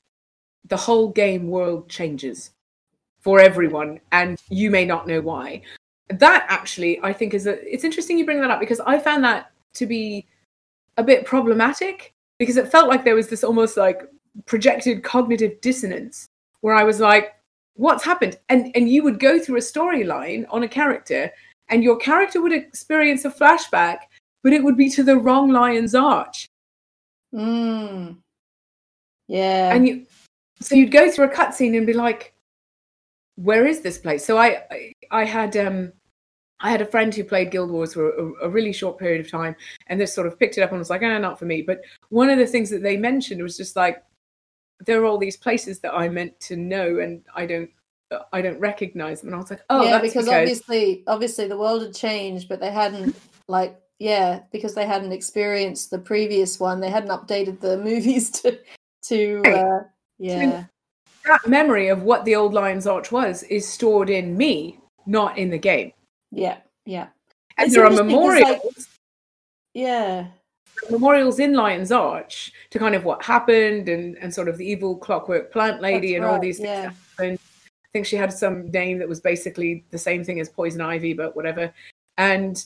the 0.66 0.76
whole 0.76 1.08
game 1.08 1.48
world 1.48 1.88
changes 1.88 2.50
for 3.20 3.40
everyone, 3.40 4.00
and 4.12 4.38
you 4.50 4.70
may 4.70 4.84
not 4.84 5.06
know 5.06 5.22
why. 5.22 5.62
That 6.10 6.46
actually, 6.48 7.00
I 7.02 7.12
think, 7.12 7.32
is 7.32 7.46
a. 7.46 7.58
It's 7.72 7.84
interesting 7.84 8.18
you 8.18 8.26
bring 8.26 8.40
that 8.42 8.50
up 8.50 8.60
because 8.60 8.80
I 8.80 8.98
found 8.98 9.24
that 9.24 9.50
to 9.74 9.86
be 9.86 10.26
a 10.98 11.02
bit 11.02 11.24
problematic 11.24 12.12
because 12.38 12.58
it 12.58 12.68
felt 12.68 12.88
like 12.88 13.02
there 13.02 13.14
was 13.14 13.28
this 13.28 13.42
almost 13.42 13.78
like 13.78 14.02
projected 14.44 15.02
cognitive 15.02 15.60
dissonance 15.62 16.26
where 16.60 16.74
I 16.74 16.84
was 16.84 17.00
like, 17.00 17.34
what's 17.76 18.04
happened 18.04 18.38
and 18.48 18.70
and 18.74 18.88
you 18.88 19.02
would 19.02 19.20
go 19.20 19.38
through 19.38 19.56
a 19.56 19.60
storyline 19.60 20.44
on 20.50 20.62
a 20.62 20.68
character 20.68 21.30
and 21.68 21.82
your 21.82 21.96
character 21.96 22.40
would 22.40 22.52
experience 22.52 23.24
a 23.24 23.30
flashback 23.30 23.98
but 24.42 24.52
it 24.52 24.62
would 24.62 24.76
be 24.76 24.88
to 24.88 25.02
the 25.02 25.16
wrong 25.16 25.50
lion's 25.50 25.94
arch 25.94 26.48
Mm. 27.34 28.18
Yeah. 29.28 29.74
and 29.74 29.86
you 29.86 30.06
so 30.60 30.74
you'd 30.74 30.92
go 30.92 31.10
through 31.10 31.26
a 31.26 31.34
cutscene 31.34 31.76
and 31.76 31.86
be 31.86 31.92
like 31.92 32.32
where 33.34 33.66
is 33.66 33.80
this 33.80 33.98
place 33.98 34.24
so 34.24 34.38
i 34.38 34.62
i, 34.70 34.92
I 35.10 35.24
had 35.24 35.56
um 35.56 35.92
I 36.60 36.70
had 36.70 36.80
a 36.80 36.86
friend 36.86 37.14
who 37.14 37.24
played 37.24 37.50
Guild 37.50 37.70
Wars 37.70 37.92
for 37.94 38.10
a, 38.10 38.46
a, 38.46 38.48
really 38.48 38.72
short 38.72 38.98
period 38.98 39.20
of 39.20 39.30
time, 39.30 39.54
and 39.88 40.00
this 40.00 40.14
sort 40.14 40.26
of 40.26 40.38
picked 40.38 40.56
it 40.56 40.62
up 40.62 40.70
and 40.70 40.78
was 40.78 40.88
like, 40.88 41.02
"Oh, 41.02 41.18
not 41.18 41.38
for 41.38 41.44
me." 41.44 41.60
But 41.60 41.82
one 42.08 42.30
of 42.30 42.38
the 42.38 42.46
things 42.46 42.70
that 42.70 42.82
they 42.82 42.96
mentioned 42.96 43.42
was 43.42 43.56
just 43.56 43.76
like, 43.76 44.02
there 44.84 45.00
are 45.00 45.04
all 45.04 45.18
these 45.18 45.36
places 45.36 45.80
that 45.80 45.94
I 45.94 46.08
meant 46.08 46.38
to 46.40 46.56
know, 46.56 46.98
and 47.00 47.22
I 47.34 47.46
don't, 47.46 47.70
I 48.32 48.40
don't 48.40 48.58
recognize 48.60 49.20
them. 49.20 49.28
And 49.28 49.36
I 49.36 49.38
was 49.40 49.50
like, 49.50 49.62
"Oh, 49.68 49.82
yeah, 49.82 49.92
that's 49.92 50.02
because, 50.02 50.26
because 50.26 50.40
obviously, 50.40 51.02
obviously 51.06 51.48
the 51.48 51.58
world 51.58 51.82
had 51.82 51.94
changed, 51.94 52.48
but 52.48 52.60
they 52.60 52.70
hadn't 52.70 53.16
like 53.48 53.80
yeah, 53.98 54.40
because 54.52 54.74
they 54.74 54.86
hadn't 54.86 55.12
experienced 55.12 55.90
the 55.90 55.98
previous 55.98 56.60
one. 56.60 56.80
They 56.80 56.90
hadn't 56.90 57.10
updated 57.10 57.60
the 57.60 57.78
movies 57.90 58.30
to 58.42 58.58
to 59.04 59.42
uh, 59.46 59.84
yeah. 60.18 60.64
that 61.24 61.46
memory 61.46 61.88
of 61.88 62.02
what 62.02 62.24
the 62.24 62.36
old 62.36 62.54
Lion's 62.54 62.86
Arch 62.86 63.10
was 63.10 63.42
is 63.44 63.68
stored 63.68 64.10
in 64.10 64.36
me, 64.36 64.78
not 65.06 65.36
in 65.38 65.50
the 65.50 65.58
game." 65.58 65.92
Yeah, 66.30 66.58
yeah. 66.84 67.08
And 67.58 67.66
It's 67.66 67.74
there 67.74 67.86
are 67.86 67.90
memorials. 67.90 68.42
like- 68.42 68.62
Yeah. 69.74 70.26
memorials 70.90 71.38
in 71.38 71.54
Lion's 71.54 71.90
Arch 71.90 72.52
to 72.70 72.78
kind 72.78 72.94
of 72.94 73.04
what 73.04 73.24
happened 73.24 73.88
and, 73.88 74.16
and 74.18 74.32
sort 74.32 74.48
of 74.48 74.58
the 74.58 74.66
evil 74.66 74.96
clockwork 74.96 75.50
plant 75.50 75.80
lady 75.80 76.12
That's 76.12 76.16
and 76.16 76.24
all 76.24 76.38
these 76.38 76.58
things 76.58 76.68
yeah. 76.68 76.82
that 76.82 76.94
happened. 77.18 77.38
I 77.96 77.98
think 77.98 78.06
she 78.06 78.16
had 78.16 78.30
some 78.30 78.70
name 78.70 78.98
that 78.98 79.08
was 79.08 79.20
basically 79.20 79.82
the 79.90 79.96
same 79.96 80.22
thing 80.22 80.38
as 80.38 80.50
Poison 80.50 80.82
Ivy, 80.82 81.14
but 81.14 81.34
whatever. 81.34 81.72
And 82.18 82.62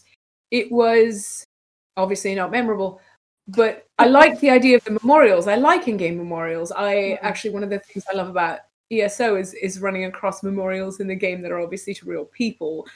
it 0.51 0.73
was 0.73 1.47
obviously 1.97 2.35
not 2.35 2.51
memorable. 2.51 3.01
But 3.47 3.87
I 4.01 4.07
like 4.19 4.41
the 4.41 4.51
idea 4.51 4.77
of 4.77 4.83
the 4.83 4.99
memorials. 5.01 5.47
I 5.47 5.55
like 5.55 5.87
in-game 5.87 6.17
memorials. 6.17 6.73
I 6.73 6.95
Mhm. 6.95 7.19
actually 7.23 7.51
one 7.51 7.63
of 7.63 7.71
the 7.71 7.79
things 7.79 8.05
I 8.13 8.17
love 8.17 8.29
about 8.29 8.59
ESO 8.91 9.37
is 9.37 9.55
is 9.55 9.81
running 9.81 10.07
across 10.07 10.43
memorials 10.43 10.99
in 10.99 11.07
the 11.07 11.15
game 11.15 11.43
that 11.43 11.53
are 11.53 11.61
obviously 11.61 11.95
to 11.95 12.07
real 12.07 12.25
people, 12.25 12.89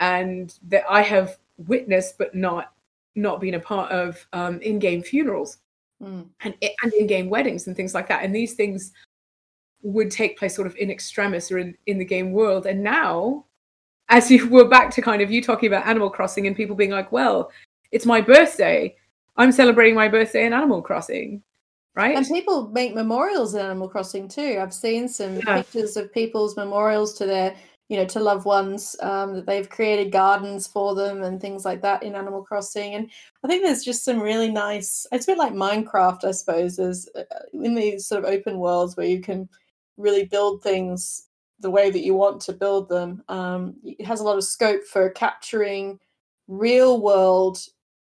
and 0.00 0.58
that 0.62 0.84
I 0.88 1.02
have 1.02 1.36
witnessed 1.58 2.16
but 2.16 2.34
not 2.34 2.72
not 3.16 3.38
been 3.38 3.54
a 3.54 3.60
part 3.60 3.92
of 3.92 4.26
um, 4.32 4.62
in-game 4.62 5.02
funerals 5.02 5.58
Mm. 6.02 6.26
and, 6.40 6.54
and 6.82 6.92
in-game 6.94 7.28
weddings 7.28 7.66
and 7.66 7.76
things 7.76 7.92
like 7.94 8.08
that. 8.08 8.24
And 8.24 8.34
these 8.34 8.54
things 8.54 8.92
would 9.82 10.10
take 10.10 10.38
place 10.38 10.54
sort 10.54 10.66
of 10.66 10.76
in 10.76 10.90
extremis 10.90 11.50
or 11.50 11.58
in, 11.58 11.76
in 11.86 11.98
the 11.98 12.04
game 12.04 12.32
world. 12.32 12.66
And 12.66 12.82
now, 12.82 13.44
as 14.08 14.30
you 14.30 14.48
were 14.48 14.68
back 14.68 14.90
to 14.92 15.02
kind 15.02 15.22
of 15.22 15.30
you 15.30 15.42
talking 15.42 15.66
about 15.66 15.86
Animal 15.86 16.10
Crossing 16.10 16.46
and 16.46 16.56
people 16.56 16.76
being 16.76 16.90
like, 16.90 17.12
well, 17.12 17.50
it's 17.90 18.06
my 18.06 18.20
birthday. 18.20 18.96
I'm 19.36 19.52
celebrating 19.52 19.94
my 19.94 20.08
birthday 20.08 20.46
in 20.46 20.52
Animal 20.52 20.82
Crossing. 20.82 21.42
Right? 21.94 22.16
And 22.16 22.26
people 22.26 22.68
make 22.68 22.94
memorials 22.94 23.54
in 23.54 23.60
Animal 23.60 23.88
Crossing 23.88 24.28
too. 24.28 24.58
I've 24.62 24.72
seen 24.72 25.08
some 25.08 25.36
Yeah. 25.36 25.62
pictures 25.62 25.96
of 25.96 26.12
people's 26.12 26.56
memorials 26.56 27.12
to 27.18 27.26
their, 27.26 27.54
you 27.88 27.98
know, 27.98 28.06
to 28.06 28.20
loved 28.20 28.46
ones 28.46 28.96
um, 29.00 29.34
that 29.34 29.44
they've 29.44 29.68
created 29.68 30.10
gardens 30.10 30.66
for 30.66 30.94
them 30.94 31.22
and 31.22 31.38
things 31.38 31.66
like 31.66 31.82
that 31.82 32.02
in 32.02 32.14
Animal 32.14 32.44
Crossing. 32.44 32.94
And 32.94 33.10
I 33.44 33.48
think 33.48 33.62
there's 33.62 33.84
just 33.84 34.04
some 34.04 34.20
really 34.20 34.50
nice. 34.50 35.06
It's 35.12 35.26
a 35.26 35.32
bit 35.32 35.38
like 35.38 35.52
Minecraft, 35.52 36.24
I 36.24 36.30
suppose, 36.30 36.78
is 36.78 37.10
uh, 37.14 37.22
in 37.52 37.74
these 37.74 38.06
sort 38.06 38.24
of 38.24 38.30
open 38.30 38.58
worlds 38.58 38.96
where 38.96 39.06
you 39.06 39.20
can 39.20 39.48
really 40.02 40.24
build 40.24 40.62
things 40.62 41.28
the 41.60 41.70
way 41.70 41.90
that 41.90 42.04
you 42.04 42.14
want 42.14 42.40
to 42.42 42.52
build 42.52 42.88
them. 42.88 43.22
Um, 43.28 43.76
it 43.84 44.04
has 44.04 44.20
a 44.20 44.24
lot 44.24 44.36
of 44.36 44.44
scope 44.44 44.84
for 44.84 45.08
capturing 45.10 46.00
real 46.48 47.00
world 47.00 47.58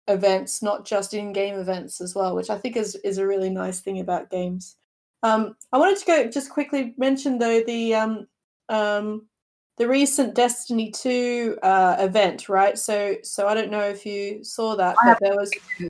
events, 0.06 0.62
not 0.62 0.86
just 0.86 1.12
in-game 1.12 1.56
events 1.56 2.00
as 2.00 2.14
well, 2.14 2.34
which 2.34 2.50
I 2.50 2.56
think 2.56 2.76
is 2.76 2.94
is 2.96 3.18
a 3.18 3.26
really 3.26 3.50
nice 3.50 3.80
thing 3.80 4.00
about 4.00 4.30
games. 4.30 4.76
Um, 5.22 5.56
I 5.72 5.78
wanted 5.78 5.98
to 5.98 6.06
go 6.06 6.30
just 6.30 6.50
quickly 6.50 6.94
mention 6.96 7.38
though 7.38 7.62
the 7.62 7.94
um, 7.94 8.26
um, 8.68 9.26
the 9.76 9.88
recent 9.88 10.34
Destiny 10.34 10.90
two 10.90 11.58
uh, 11.62 11.96
event, 11.98 12.48
right? 12.48 12.78
So 12.78 13.16
so 13.22 13.48
I 13.48 13.54
don't 13.54 13.70
know 13.70 13.88
if 13.88 14.06
you 14.06 14.44
saw 14.44 14.76
that, 14.76 14.96
but 15.04 15.18
there 15.20 15.36
was 15.36 15.52
in 15.78 15.88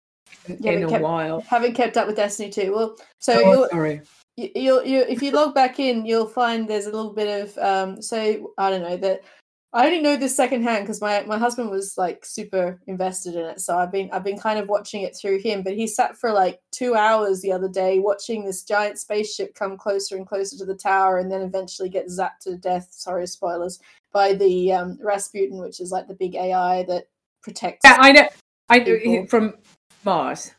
yeah, 0.60 0.72
in 0.72 0.82
a 0.84 0.88
kept- 0.88 1.02
while. 1.02 1.44
haven't 1.48 1.74
kept 1.74 1.96
up 1.98 2.06
with 2.06 2.16
Destiny 2.16 2.48
two. 2.50 2.74
Well, 2.74 2.96
so 3.18 3.34
Oh, 3.44 3.68
sorry. 3.68 4.00
You, 4.38 4.50
you'll 4.54 4.84
you 4.84 5.00
if 5.08 5.22
you 5.22 5.32
log 5.32 5.54
back 5.54 5.78
in, 5.80 6.06
you'll 6.06 6.26
find 6.28 6.68
there's 6.68 6.86
a 6.86 6.92
little 6.92 7.12
bit 7.12 7.42
of 7.42 7.58
um. 7.58 8.00
So 8.00 8.52
I 8.56 8.70
don't 8.70 8.82
know 8.82 8.96
that 8.96 9.22
I 9.72 9.84
only 9.86 10.00
know 10.00 10.16
this 10.16 10.36
secondhand 10.36 10.84
because 10.84 11.00
my 11.00 11.22
my 11.24 11.36
husband 11.36 11.70
was 11.70 11.98
like 11.98 12.24
super 12.24 12.80
invested 12.86 13.34
in 13.34 13.44
it, 13.44 13.60
so 13.60 13.76
I've 13.76 13.92
been 13.92 14.08
I've 14.12 14.24
been 14.24 14.38
kind 14.38 14.58
of 14.58 14.68
watching 14.68 15.02
it 15.02 15.16
through 15.16 15.40
him. 15.40 15.62
But 15.62 15.74
he 15.74 15.86
sat 15.86 16.16
for 16.16 16.32
like 16.32 16.60
two 16.70 16.94
hours 16.94 17.42
the 17.42 17.52
other 17.52 17.68
day 17.68 17.98
watching 17.98 18.44
this 18.44 18.62
giant 18.62 18.98
spaceship 18.98 19.54
come 19.54 19.76
closer 19.76 20.16
and 20.16 20.26
closer 20.26 20.56
to 20.56 20.64
the 20.64 20.74
tower, 20.74 21.18
and 21.18 21.30
then 21.30 21.42
eventually 21.42 21.88
get 21.88 22.06
zapped 22.06 22.38
to 22.42 22.56
death. 22.56 22.88
Sorry, 22.92 23.26
spoilers 23.26 23.80
by 24.12 24.32
the 24.32 24.72
um, 24.72 24.98
Rasputin, 25.02 25.58
which 25.58 25.80
is 25.80 25.90
like 25.92 26.08
the 26.08 26.14
big 26.14 26.34
AI 26.34 26.84
that 26.84 27.04
protects. 27.42 27.80
Yeah, 27.84 27.96
I 27.98 28.12
know. 28.12 28.28
I 28.70 28.78
know 28.78 29.26
from 29.26 29.54
Mars. 30.04 30.52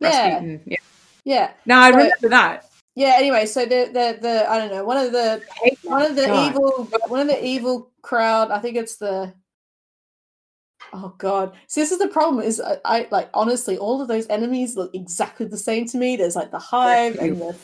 Yeah. 0.00 0.08
Rasputin. 0.08 0.60
Yeah. 0.66 0.76
yeah, 1.24 1.50
No, 1.66 1.76
I 1.78 1.90
So- 1.90 1.96
remember 1.98 2.28
that. 2.30 2.65
Yeah. 2.96 3.14
Anyway, 3.16 3.46
so 3.46 3.60
the 3.64 3.84
the 3.92 4.18
the 4.20 4.50
I 4.50 4.58
don't 4.58 4.72
know 4.72 4.84
one 4.84 4.96
of 4.96 5.12
the 5.12 5.40
one 5.84 6.02
of 6.02 6.16
the 6.16 6.26
God. 6.26 6.50
evil 6.50 6.84
one 7.08 7.20
of 7.20 7.28
the 7.28 7.44
evil 7.44 7.92
crowd 8.02 8.50
i 8.52 8.58
think 8.60 8.76
it's 8.76 8.96
the 8.96 9.32
oh 10.92 11.12
god 11.18 11.52
see 11.66 11.80
this 11.80 11.90
is 11.90 11.98
the 11.98 12.06
problem 12.08 12.40
is 12.44 12.60
I, 12.60 12.76
I 12.84 13.08
like 13.10 13.28
honestly 13.34 13.76
all 13.78 14.00
of 14.00 14.06
those 14.08 14.28
enemies 14.28 14.76
look 14.76 14.94
exactly 14.94 15.46
the 15.46 15.56
same 15.56 15.86
to 15.88 15.98
me 15.98 16.16
there's 16.16 16.36
like 16.36 16.50
the 16.52 16.58
hive 16.58 17.16
and 17.18 17.40
the 17.40 17.56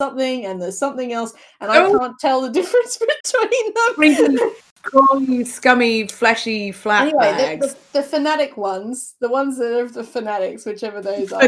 something 0.00 0.46
and 0.46 0.60
there's 0.62 0.78
something 0.78 1.12
else 1.12 1.34
and 1.60 1.70
i 1.70 1.78
Oh. 1.78 1.98
can't 1.98 2.18
tell 2.18 2.40
the 2.40 2.48
difference 2.58 2.98
between 2.98 3.74
them 3.74 5.44
scummy, 5.44 6.06
fleshy, 6.06 6.72
flat 6.72 7.02
anyway 7.08 7.32
bags. 7.32 7.66
the, 7.66 7.72
the, 7.74 7.78
the 8.00 8.02
fanatic 8.02 8.56
ones 8.56 9.14
the 9.20 9.28
ones 9.28 9.58
that 9.58 9.78
are 9.78 9.88
the 9.88 10.02
fanatics 10.04 10.64
whichever 10.64 11.02
those 11.02 11.30
are 11.32 11.42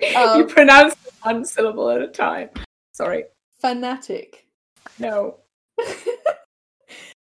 Were- 0.00 0.36
you 0.36 0.44
um, 0.44 0.48
pronounce 0.48 0.96
one 1.22 1.44
syllable 1.44 1.90
at 1.90 2.02
a 2.02 2.08
time. 2.08 2.50
Sorry. 2.92 3.24
fanatic 3.60 4.46
No. 4.98 5.38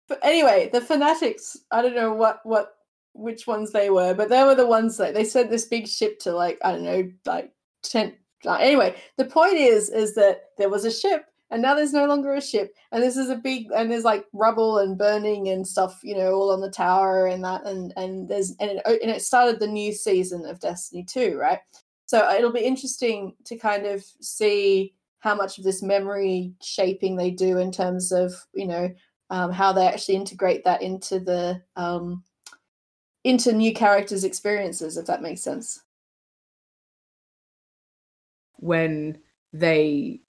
but 0.08 0.18
anyway, 0.22 0.70
the 0.72 0.80
fanatics, 0.80 1.56
I 1.70 1.82
don't 1.82 1.94
know 1.94 2.12
what 2.12 2.40
what 2.44 2.74
which 3.12 3.46
ones 3.46 3.72
they 3.72 3.90
were, 3.90 4.14
but 4.14 4.28
they 4.28 4.42
were 4.44 4.54
the 4.54 4.66
ones 4.66 4.96
that 4.96 5.14
they 5.14 5.24
sent 5.24 5.50
this 5.50 5.66
big 5.66 5.86
ship 5.86 6.18
to 6.20 6.32
like 6.32 6.58
I 6.64 6.72
don't 6.72 6.84
know, 6.84 7.10
like 7.26 7.52
ten. 7.82 8.14
Anyway, 8.46 8.94
the 9.16 9.24
point 9.24 9.54
is 9.54 9.90
is 9.90 10.14
that 10.14 10.50
there 10.56 10.70
was 10.70 10.84
a 10.84 10.90
ship 10.90 11.26
and 11.50 11.62
now 11.62 11.74
there's 11.74 11.92
no 11.92 12.06
longer 12.06 12.34
a 12.34 12.40
ship 12.40 12.74
and 12.92 13.02
this 13.02 13.16
is 13.16 13.30
a 13.30 13.36
big 13.36 13.68
and 13.74 13.90
there's 13.90 14.04
like 14.04 14.24
rubble 14.32 14.78
and 14.78 14.98
burning 14.98 15.48
and 15.48 15.66
stuff 15.66 15.98
you 16.02 16.14
know 16.14 16.32
all 16.34 16.50
on 16.50 16.60
the 16.60 16.70
tower 16.70 17.26
and 17.26 17.42
that 17.42 17.64
and 17.66 17.92
and 17.96 18.28
there's 18.28 18.50
and 18.60 18.70
it, 18.70 18.82
and 18.86 19.10
it 19.10 19.22
started 19.22 19.58
the 19.58 19.66
new 19.66 19.92
season 19.92 20.44
of 20.44 20.60
destiny 20.60 21.02
2 21.04 21.36
right 21.36 21.60
so 22.08 22.28
it'll 22.30 22.52
be 22.52 22.60
interesting 22.64 23.34
to 23.44 23.56
kind 23.56 23.86
of 23.86 24.04
see 24.20 24.94
how 25.20 25.34
much 25.34 25.58
of 25.58 25.64
this 25.64 25.82
memory 25.82 26.54
shaping 26.62 27.14
they 27.14 27.30
do 27.30 27.58
in 27.58 27.70
terms 27.70 28.12
of 28.12 28.32
you 28.54 28.66
know 28.66 28.90
um, 29.30 29.52
how 29.52 29.72
they 29.72 29.86
actually 29.86 30.16
integrate 30.16 30.64
that 30.64 30.82
into 30.82 31.20
the 31.20 31.62
um, 31.76 32.24
into 33.24 33.52
new 33.52 33.74
characters' 33.74 34.24
experiences, 34.24 34.96
if 34.96 35.06
that 35.06 35.22
makes 35.22 35.42
sense. 35.42 35.82
When 38.56 39.18
they 39.52 40.22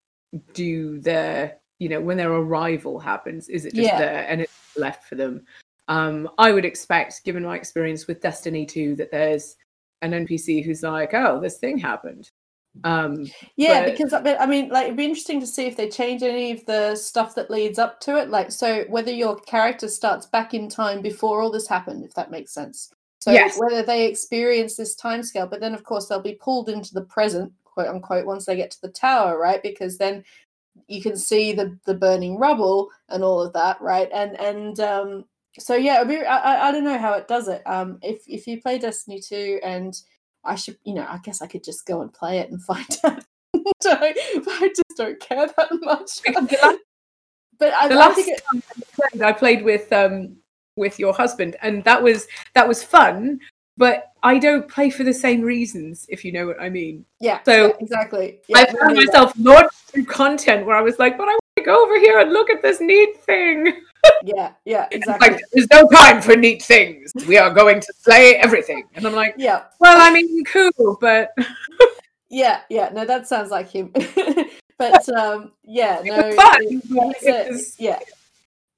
do 0.53 0.99
their, 0.99 1.59
you 1.79 1.89
know, 1.89 2.01
when 2.01 2.17
their 2.17 2.31
arrival 2.31 2.99
happens, 2.99 3.47
is 3.47 3.65
it 3.65 3.73
just 3.73 3.89
Yeah. 3.89 3.97
there 3.99 4.25
and 4.27 4.41
it's 4.41 4.77
left 4.77 5.05
for 5.05 5.15
them? 5.15 5.45
Um, 5.87 6.29
I 6.37 6.51
would 6.51 6.65
expect, 6.65 7.23
given 7.23 7.43
my 7.43 7.55
experience 7.55 8.05
with 8.05 8.21
Destiny 8.21 8.65
2, 8.65 8.95
that 8.97 9.11
there's 9.11 9.55
an 10.01 10.11
NPC 10.11 10.63
who's 10.63 10.83
like, 10.83 11.13
oh, 11.13 11.39
this 11.39 11.57
thing 11.57 11.77
happened. 11.77 12.29
Um, 12.83 13.25
Yeah, 13.55 13.83
But- 13.83 13.91
because 13.97 14.13
I 14.13 14.45
mean, 14.45 14.69
like 14.69 14.85
it'd 14.85 14.97
be 14.97 15.05
interesting 15.05 15.39
to 15.41 15.47
see 15.47 15.65
if 15.65 15.75
they 15.75 15.89
change 15.89 16.23
any 16.23 16.51
of 16.51 16.65
the 16.65 16.95
stuff 16.95 17.35
that 17.35 17.49
leads 17.49 17.79
up 17.79 17.99
to 18.01 18.17
it. 18.17 18.29
Like, 18.29 18.51
so 18.51 18.85
whether 18.89 19.11
your 19.11 19.35
character 19.37 19.87
starts 19.87 20.27
back 20.27 20.53
in 20.53 20.69
time 20.69 21.01
before 21.01 21.41
all 21.41 21.51
this 21.51 21.67
happened, 21.67 22.03
if 22.05 22.13
that 22.13 22.31
makes 22.31 22.53
sense. 22.53 22.91
So 23.19 23.31
Yes. 23.31 23.57
whether 23.59 23.83
they 23.83 24.05
experience 24.05 24.75
this 24.77 24.95
timescale, 24.95 25.49
but 25.49 25.59
then 25.59 25.73
of 25.73 25.83
course 25.83 26.07
they'll 26.07 26.21
be 26.21 26.35
pulled 26.35 26.69
into 26.69 26.93
the 26.93 27.01
present, 27.01 27.51
quote 27.65 27.87
unquote, 27.87 28.25
once 28.25 28.45
they 28.45 28.55
get 28.55 28.71
to 28.71 28.81
the 28.81 28.89
tower, 28.89 29.37
right? 29.37 29.61
Because 29.61 29.97
then 29.97 30.23
you 30.87 31.01
can 31.01 31.17
see 31.17 31.51
the 31.51 31.77
the 31.85 31.93
burning 31.95 32.37
rubble 32.37 32.89
and 33.09 33.23
all 33.23 33.41
of 33.41 33.51
that, 33.53 33.81
right? 33.81 34.09
And 34.13 34.39
and 34.39 34.79
um, 34.79 35.25
so 35.59 35.75
yeah, 35.75 36.03
be, 36.03 36.17
I, 36.17 36.37
I 36.37 36.67
I 36.67 36.71
don't 36.71 36.83
know 36.83 36.97
how 36.97 37.13
it 37.13 37.27
does 37.27 37.47
it. 37.47 37.61
Um, 37.65 37.99
if 38.01 38.23
if 38.27 38.47
you 38.47 38.61
play 38.61 38.79
Destiny 38.79 39.21
two 39.21 39.59
and 39.63 39.93
I 40.43 40.55
should, 40.55 40.77
you 40.83 40.93
know, 40.93 41.05
I 41.07 41.19
guess 41.23 41.41
I 41.41 41.47
could 41.47 41.63
just 41.63 41.85
go 41.85 42.01
and 42.01 42.13
play 42.13 42.39
it 42.39 42.49
and 42.51 42.63
find 42.65 42.97
out. 43.03 43.23
but 43.53 43.77
I 43.83 44.69
just 44.75 44.97
don't 44.97 45.19
care 45.19 45.47
that 45.47 45.69
much. 45.81 46.21
because 46.25 46.47
the 46.47 46.57
last, 46.61 46.79
but 47.59 47.73
I, 47.73 47.87
the 47.87 47.95
I 47.95 47.97
last 47.97 48.15
think 48.15 48.27
it, 48.29 48.41
time 48.51 48.63
I 48.69 49.07
played, 49.09 49.21
I 49.21 49.31
played 49.33 49.63
with 49.63 49.91
um 49.93 50.37
with 50.75 50.99
your 50.99 51.13
husband, 51.13 51.55
and 51.61 51.83
that 51.83 52.01
was 52.01 52.27
that 52.55 52.67
was 52.67 52.83
fun. 52.83 53.39
But 53.77 54.11
I 54.23 54.39
don't 54.39 54.67
play 54.67 54.89
for 54.89 55.05
the 55.05 55.13
same 55.13 55.41
reasons, 55.41 56.05
if 56.09 56.25
you 56.25 56.33
know 56.33 56.45
what 56.45 56.61
I 56.61 56.69
mean. 56.69 57.05
yeah, 57.21 57.39
So, 57.45 57.67
yeah, 57.67 57.73
exactly. 57.79 58.39
Yeah, 58.49 58.57
I 58.57 58.65
found 58.65 58.77
knew 58.93 59.05
that. 59.05 59.07
myself 59.07 59.33
launched 59.37 59.73
through 59.87 60.03
content 60.03 60.65
where 60.65 60.75
I 60.75 60.81
was 60.81 60.99
like, 60.99 61.17
"But 61.17 61.29
I 61.29 61.31
want 61.31 61.41
to 61.57 61.63
go 61.63 61.81
over 61.85 61.97
here 61.97 62.19
and 62.19 62.33
look 62.33 62.49
at 62.49 62.61
this 62.61 62.81
neat 62.81 63.21
thing." 63.23 63.81
Yeah, 64.23 64.51
yeah, 64.65 64.87
exactly. 64.91 65.29
Like, 65.29 65.41
there's 65.53 65.67
no 65.71 65.87
time 65.89 66.21
for 66.21 66.35
neat 66.35 66.61
things. 66.61 67.11
We 67.27 67.37
are 67.37 67.53
going 67.53 67.79
to 67.79 67.93
slay 67.99 68.35
everything, 68.35 68.83
and 68.95 69.05
I'm 69.05 69.13
like, 69.15 69.35
yeah, 69.37 69.63
"Well, 69.79 69.99
I 70.01 70.11
mean, 70.11 70.43
cool, 70.45 70.97
but 70.99 71.31
yeah, 72.29 72.61
yeah. 72.69 72.89
No, 72.93 73.05
that 73.05 73.27
sounds 73.27 73.49
like 73.51 73.69
him. 73.69 73.93
but 74.77 75.07
um, 75.15 75.51
yeah, 75.63 76.01
no, 76.03 76.27
was 76.27 76.35
fun." 76.35 76.63
it- 76.63 77.47
he's 77.51 77.75
a- 77.79 77.83
yeah 77.83 77.99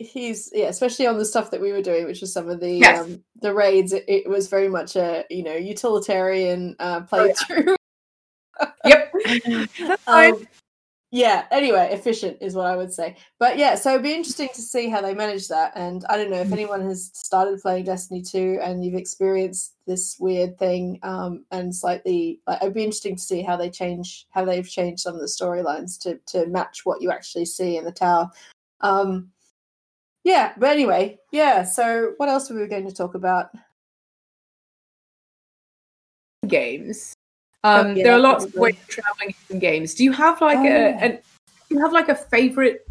he's 0.04 0.50
yeah 0.52 0.66
especially 0.66 1.06
on 1.06 1.16
the 1.16 1.24
stuff 1.24 1.52
that 1.52 1.62
we 1.62 1.72
were 1.72 1.80
doing 1.84 2.06
which 2.08 2.22
was 2.22 2.34
some 2.34 2.50
of 2.50 2.60
the 2.60 2.72
Yes. 2.72 3.02
um 3.02 3.24
the 3.44 3.54
raids 3.54 3.94
it, 3.94 4.04
it 4.08 4.28
was 4.28 4.48
very 4.48 4.68
much 4.68 4.96
a 4.96 5.24
you 5.30 5.44
know 5.44 5.54
utilitarian 5.54 6.76
uh 6.80 7.02
Oh, 7.12 7.26
yeah. 7.26 7.34
playthrough 7.34 7.76
Yep. 8.86 9.14
That's 9.78 10.02
fine. 10.04 10.34
um, 10.34 10.48
yeah 11.14 11.46
anyway 11.52 11.90
efficient 11.92 12.38
is 12.40 12.56
what 12.56 12.66
i 12.66 12.76
would 12.76 12.92
say 12.92 13.16
but 13.38 13.58
yeah 13.58 13.76
so 13.76 13.90
it'd 13.92 14.02
be 14.02 14.14
interesting 14.14 14.48
to 14.54 14.62
see 14.62 14.88
how 14.88 15.02
they 15.02 15.14
manage 15.14 15.48
that 15.50 15.74
and 15.76 16.06
i 16.10 16.16
don't 16.16 16.32
know 16.32 16.40
if 16.40 16.48
Mhm. 16.48 16.54
anyone 16.54 16.82
has 16.82 17.12
started 17.14 17.62
playing 17.62 17.84
destiny 17.84 18.22
2 18.22 18.60
and 18.62 18.84
you've 18.84 18.96
experienced 18.96 19.76
this 19.86 20.18
weird 20.20 20.58
thing 20.58 21.00
um 21.04 21.46
and 21.52 21.76
slightly 21.76 22.40
like 22.48 22.62
it'd 22.62 22.74
be 22.74 22.84
interesting 22.84 23.18
to 23.18 23.22
see 23.22 23.42
how 23.42 23.58
they 23.58 23.70
change 23.70 24.26
how 24.30 24.46
they've 24.46 24.70
changed 24.70 25.02
some 25.02 25.14
of 25.14 25.20
the 25.20 25.28
storylines 25.28 26.00
to 26.00 26.18
to 26.26 26.48
match 26.48 26.86
what 26.86 27.02
you 27.02 27.12
actually 27.12 27.46
see 27.46 27.76
in 27.76 27.84
the 27.84 27.92
tower 27.92 28.30
um 28.80 29.30
yeah 30.24 30.54
but 30.58 30.70
anyway 30.70 31.20
yeah 31.32 31.64
so 31.64 32.14
what 32.18 32.30
else 32.30 32.50
were 32.50 32.60
we 32.60 32.68
going 32.68 32.88
to 32.88 32.94
talk 32.96 33.16
about 33.16 33.50
games. 36.48 37.14
Um, 37.64 37.88
Oh, 37.88 37.94
yeah, 37.94 38.04
there 38.04 38.14
are 38.14 38.20
lots 38.20 38.46
of 38.46 38.54
ways 38.56 38.76
of 38.76 38.88
traveling 38.88 39.36
in 39.50 39.60
games. 39.60 39.94
Do 39.94 40.04
you 40.04 40.12
have 40.12 40.42
like 40.42 40.58
Oh. 40.58 40.66
a 40.66 40.96
an, 41.04 41.12
do 41.70 41.76
you 41.76 41.82
have 41.82 41.94
like 41.94 42.10
a 42.10 42.16
favorite 42.16 42.88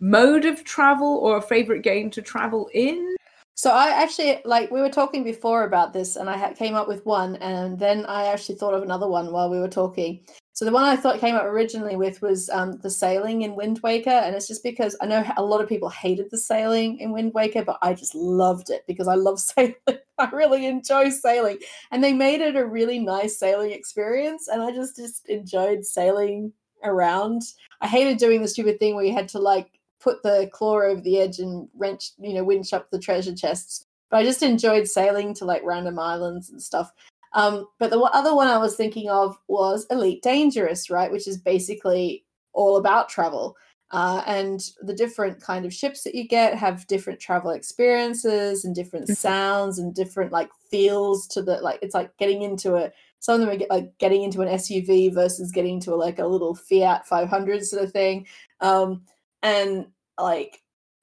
mode 0.00 0.44
of 0.44 0.64
travel 0.64 1.18
or 1.18 1.36
a 1.36 1.42
favorite 1.42 1.82
game 1.82 2.10
to 2.10 2.22
travel 2.22 2.70
in? 2.72 3.16
So 3.54 3.70
I 3.70 3.90
actually 3.90 4.40
like 4.44 4.70
we 4.70 4.80
were 4.80 4.88
talking 4.90 5.22
before 5.24 5.64
about 5.64 5.92
this, 5.92 6.16
and 6.16 6.28
I 6.28 6.36
ha- 6.36 6.52
came 6.54 6.74
up 6.74 6.88
with 6.88 7.04
one, 7.06 7.36
and 7.36 7.78
then 7.78 8.04
I 8.06 8.26
actually 8.26 8.56
thought 8.56 8.74
of 8.74 8.82
another 8.82 9.08
one 9.08 9.30
while 9.32 9.50
we 9.50 9.60
were 9.60 9.68
talking. 9.68 10.20
So 10.54 10.64
the 10.64 10.70
one 10.70 10.84
I 10.84 10.94
thought 10.94 11.18
came 11.18 11.34
up 11.34 11.46
originally 11.46 11.96
with 11.96 12.22
was 12.22 12.48
um, 12.48 12.78
the 12.78 12.88
sailing 12.88 13.42
in 13.42 13.56
Wind 13.56 13.80
Waker, 13.82 14.10
and 14.10 14.36
it's 14.36 14.46
just 14.46 14.62
because 14.62 14.96
I 15.00 15.06
know 15.06 15.24
a 15.36 15.44
lot 15.44 15.60
of 15.60 15.68
people 15.68 15.88
hated 15.88 16.30
the 16.30 16.38
sailing 16.38 17.00
in 17.00 17.10
Wind 17.10 17.34
Waker, 17.34 17.64
but 17.64 17.76
I 17.82 17.92
just 17.92 18.14
loved 18.14 18.70
it 18.70 18.84
because 18.86 19.08
I 19.08 19.16
love 19.16 19.40
sailing. 19.40 19.74
I 20.16 20.30
really 20.30 20.66
enjoy 20.66 21.10
sailing, 21.10 21.58
and 21.90 22.04
they 22.04 22.12
made 22.12 22.40
it 22.40 22.54
a 22.54 22.64
really 22.64 23.00
nice 23.00 23.36
sailing 23.36 23.72
experience, 23.72 24.46
and 24.46 24.62
I 24.62 24.70
just 24.70 24.94
just 24.94 25.28
enjoyed 25.28 25.84
sailing 25.84 26.52
around. 26.84 27.42
I 27.80 27.88
hated 27.88 28.18
doing 28.18 28.40
the 28.40 28.46
stupid 28.46 28.78
thing 28.78 28.94
where 28.94 29.04
you 29.04 29.12
had 29.12 29.28
to 29.30 29.40
like 29.40 29.72
put 30.00 30.22
the 30.22 30.48
claw 30.52 30.82
over 30.82 31.00
the 31.00 31.18
edge 31.18 31.40
and 31.40 31.68
wrench, 31.74 32.12
you 32.20 32.32
know, 32.32 32.44
winch 32.44 32.72
up 32.72 32.90
the 32.92 33.00
treasure 33.00 33.34
chests. 33.34 33.86
But 34.08 34.18
I 34.18 34.22
just 34.22 34.44
enjoyed 34.44 34.86
sailing 34.86 35.34
to 35.34 35.44
like 35.44 35.62
random 35.64 35.98
islands 35.98 36.50
and 36.50 36.62
stuff. 36.62 36.92
Um, 37.34 37.66
but 37.78 37.90
the 37.90 38.00
other 38.00 38.34
one 38.34 38.48
I 38.48 38.58
was 38.58 38.76
thinking 38.76 39.10
of 39.10 39.36
was 39.48 39.86
Elite 39.90 40.22
Dangerous, 40.22 40.88
right? 40.88 41.10
Which 41.12 41.28
is 41.28 41.38
basically 41.38 42.24
all 42.52 42.76
about 42.76 43.08
travel. 43.08 43.56
Uh, 43.90 44.22
and 44.26 44.70
the 44.80 44.94
different 44.94 45.40
kind 45.40 45.64
of 45.64 45.72
ships 45.72 46.02
that 46.02 46.14
you 46.14 46.26
get 46.26 46.56
have 46.56 46.86
different 46.86 47.20
travel 47.20 47.50
experiences 47.50 48.64
and 48.64 48.74
different 48.74 49.08
Mhm. 49.08 49.16
sounds 49.16 49.78
and 49.78 49.94
different 49.94 50.32
like 50.32 50.50
feels 50.70 51.26
to 51.28 51.42
the 51.42 51.60
like 51.60 51.78
it's 51.82 51.94
like 51.94 52.16
getting 52.16 52.42
into 52.42 52.74
a 52.76 52.90
some 53.20 53.40
of 53.40 53.46
them 53.46 53.56
are 53.56 53.66
like 53.76 53.96
getting 53.98 54.22
into 54.22 54.40
an 54.42 54.48
SUV 54.48 55.08
versus 55.14 55.52
getting 55.52 55.74
into 55.74 55.94
a, 55.94 55.96
like 55.96 56.18
a 56.18 56.26
little 56.26 56.54
Fiat 56.54 57.06
500 57.06 57.64
sort 57.64 57.84
of 57.84 57.92
thing. 57.92 58.26
Um, 58.60 59.02
and 59.42 59.86
like 60.18 60.60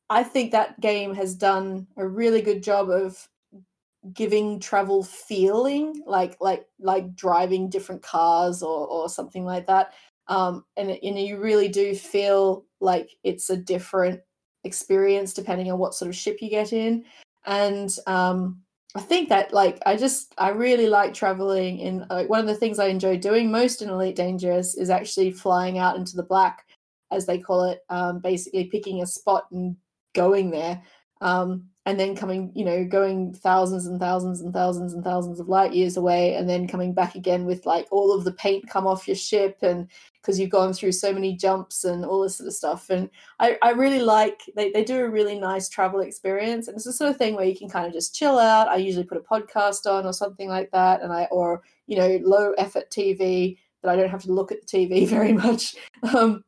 I 0.09 0.23
think 0.23 0.51
that 0.51 0.79
game 0.81 1.15
has 1.15 1.33
done 1.35 1.87
a 1.97 2.05
really 2.05 2.41
good 2.41 2.61
job 2.61 2.89
of 2.89 3.27
giving 4.13 4.59
travel 4.59 5.03
feeling 5.03 6.01
like 6.07 6.35
like 6.41 6.65
like 6.79 7.15
driving 7.15 7.69
different 7.69 8.01
cars 8.01 8.63
or 8.63 8.87
or 8.87 9.07
something 9.07 9.45
like 9.45 9.67
that 9.67 9.93
um 10.27 10.65
and, 10.75 10.89
and 10.89 11.19
you 11.19 11.37
really 11.39 11.67
do 11.67 11.93
feel 11.93 12.65
like 12.79 13.11
it's 13.23 13.51
a 13.51 13.57
different 13.57 14.19
experience 14.63 15.33
depending 15.33 15.71
on 15.71 15.77
what 15.77 15.93
sort 15.93 16.09
of 16.09 16.15
ship 16.15 16.37
you 16.41 16.49
get 16.49 16.73
in 16.73 17.03
and 17.45 17.95
um 18.07 18.59
i 18.95 18.99
think 18.99 19.29
that 19.29 19.53
like 19.53 19.77
i 19.85 19.95
just 19.95 20.33
i 20.39 20.49
really 20.49 20.87
like 20.87 21.13
traveling 21.13 21.77
in 21.77 22.03
like 22.09 22.27
one 22.27 22.39
of 22.39 22.47
the 22.47 22.55
things 22.55 22.79
i 22.79 22.87
enjoy 22.87 23.15
doing 23.15 23.51
most 23.51 23.83
in 23.83 23.89
elite 23.89 24.15
dangerous 24.15 24.75
is 24.75 24.89
actually 24.89 25.31
flying 25.31 25.77
out 25.77 25.95
into 25.95 26.15
the 26.15 26.23
black 26.23 26.65
as 27.11 27.27
they 27.27 27.37
call 27.37 27.65
it 27.65 27.81
um 27.89 28.19
basically 28.19 28.65
picking 28.65 29.03
a 29.03 29.05
spot 29.05 29.45
and 29.51 29.75
going 30.15 30.49
there 30.49 30.81
um 31.21 31.67
and 31.85 31.99
then 31.99 32.15
coming, 32.15 32.51
you 32.53 32.63
know, 32.63 32.85
going 32.85 33.33
thousands 33.33 33.87
and 33.87 33.99
thousands 33.99 34.39
and 34.41 34.53
thousands 34.53 34.93
and 34.93 35.03
thousands 35.03 35.39
of 35.39 35.49
light 35.49 35.73
years 35.73 35.97
away, 35.97 36.35
and 36.35 36.47
then 36.47 36.67
coming 36.67 36.93
back 36.93 37.15
again 37.15 37.45
with 37.45 37.65
like 37.65 37.87
all 37.91 38.13
of 38.13 38.23
the 38.23 38.31
paint 38.33 38.69
come 38.69 38.85
off 38.85 39.07
your 39.07 39.15
ship, 39.15 39.57
and 39.63 39.87
because 40.21 40.39
you've 40.39 40.51
gone 40.51 40.73
through 40.73 40.91
so 40.91 41.11
many 41.11 41.35
jumps 41.35 41.83
and 41.83 42.05
all 42.05 42.21
this 42.21 42.37
sort 42.37 42.47
of 42.47 42.53
stuff. 42.53 42.89
And 42.91 43.09
I, 43.39 43.57
I 43.63 43.71
really 43.71 44.01
like 44.01 44.41
they, 44.55 44.71
they 44.71 44.83
do 44.83 44.99
a 44.99 45.09
really 45.09 45.39
nice 45.39 45.69
travel 45.69 46.01
experience, 46.01 46.67
and 46.67 46.75
it's 46.75 46.85
the 46.85 46.93
sort 46.93 47.09
of 47.09 47.17
thing 47.17 47.35
where 47.35 47.45
you 47.45 47.57
can 47.57 47.69
kind 47.69 47.87
of 47.87 47.93
just 47.93 48.15
chill 48.15 48.37
out. 48.37 48.67
I 48.67 48.75
usually 48.75 49.05
put 49.05 49.17
a 49.17 49.21
podcast 49.21 49.89
on 49.91 50.05
or 50.05 50.13
something 50.13 50.49
like 50.49 50.69
that, 50.71 51.01
and 51.01 51.11
I 51.11 51.25
or 51.31 51.63
you 51.87 51.97
know 51.97 52.19
low 52.23 52.51
effort 52.59 52.91
TV 52.91 53.57
that 53.81 53.89
I 53.89 53.95
don't 53.95 54.09
have 54.09 54.23
to 54.23 54.33
look 54.33 54.51
at 54.51 54.61
the 54.61 54.67
TV 54.67 55.07
very 55.07 55.33
much. 55.33 55.75
Um, 56.15 56.43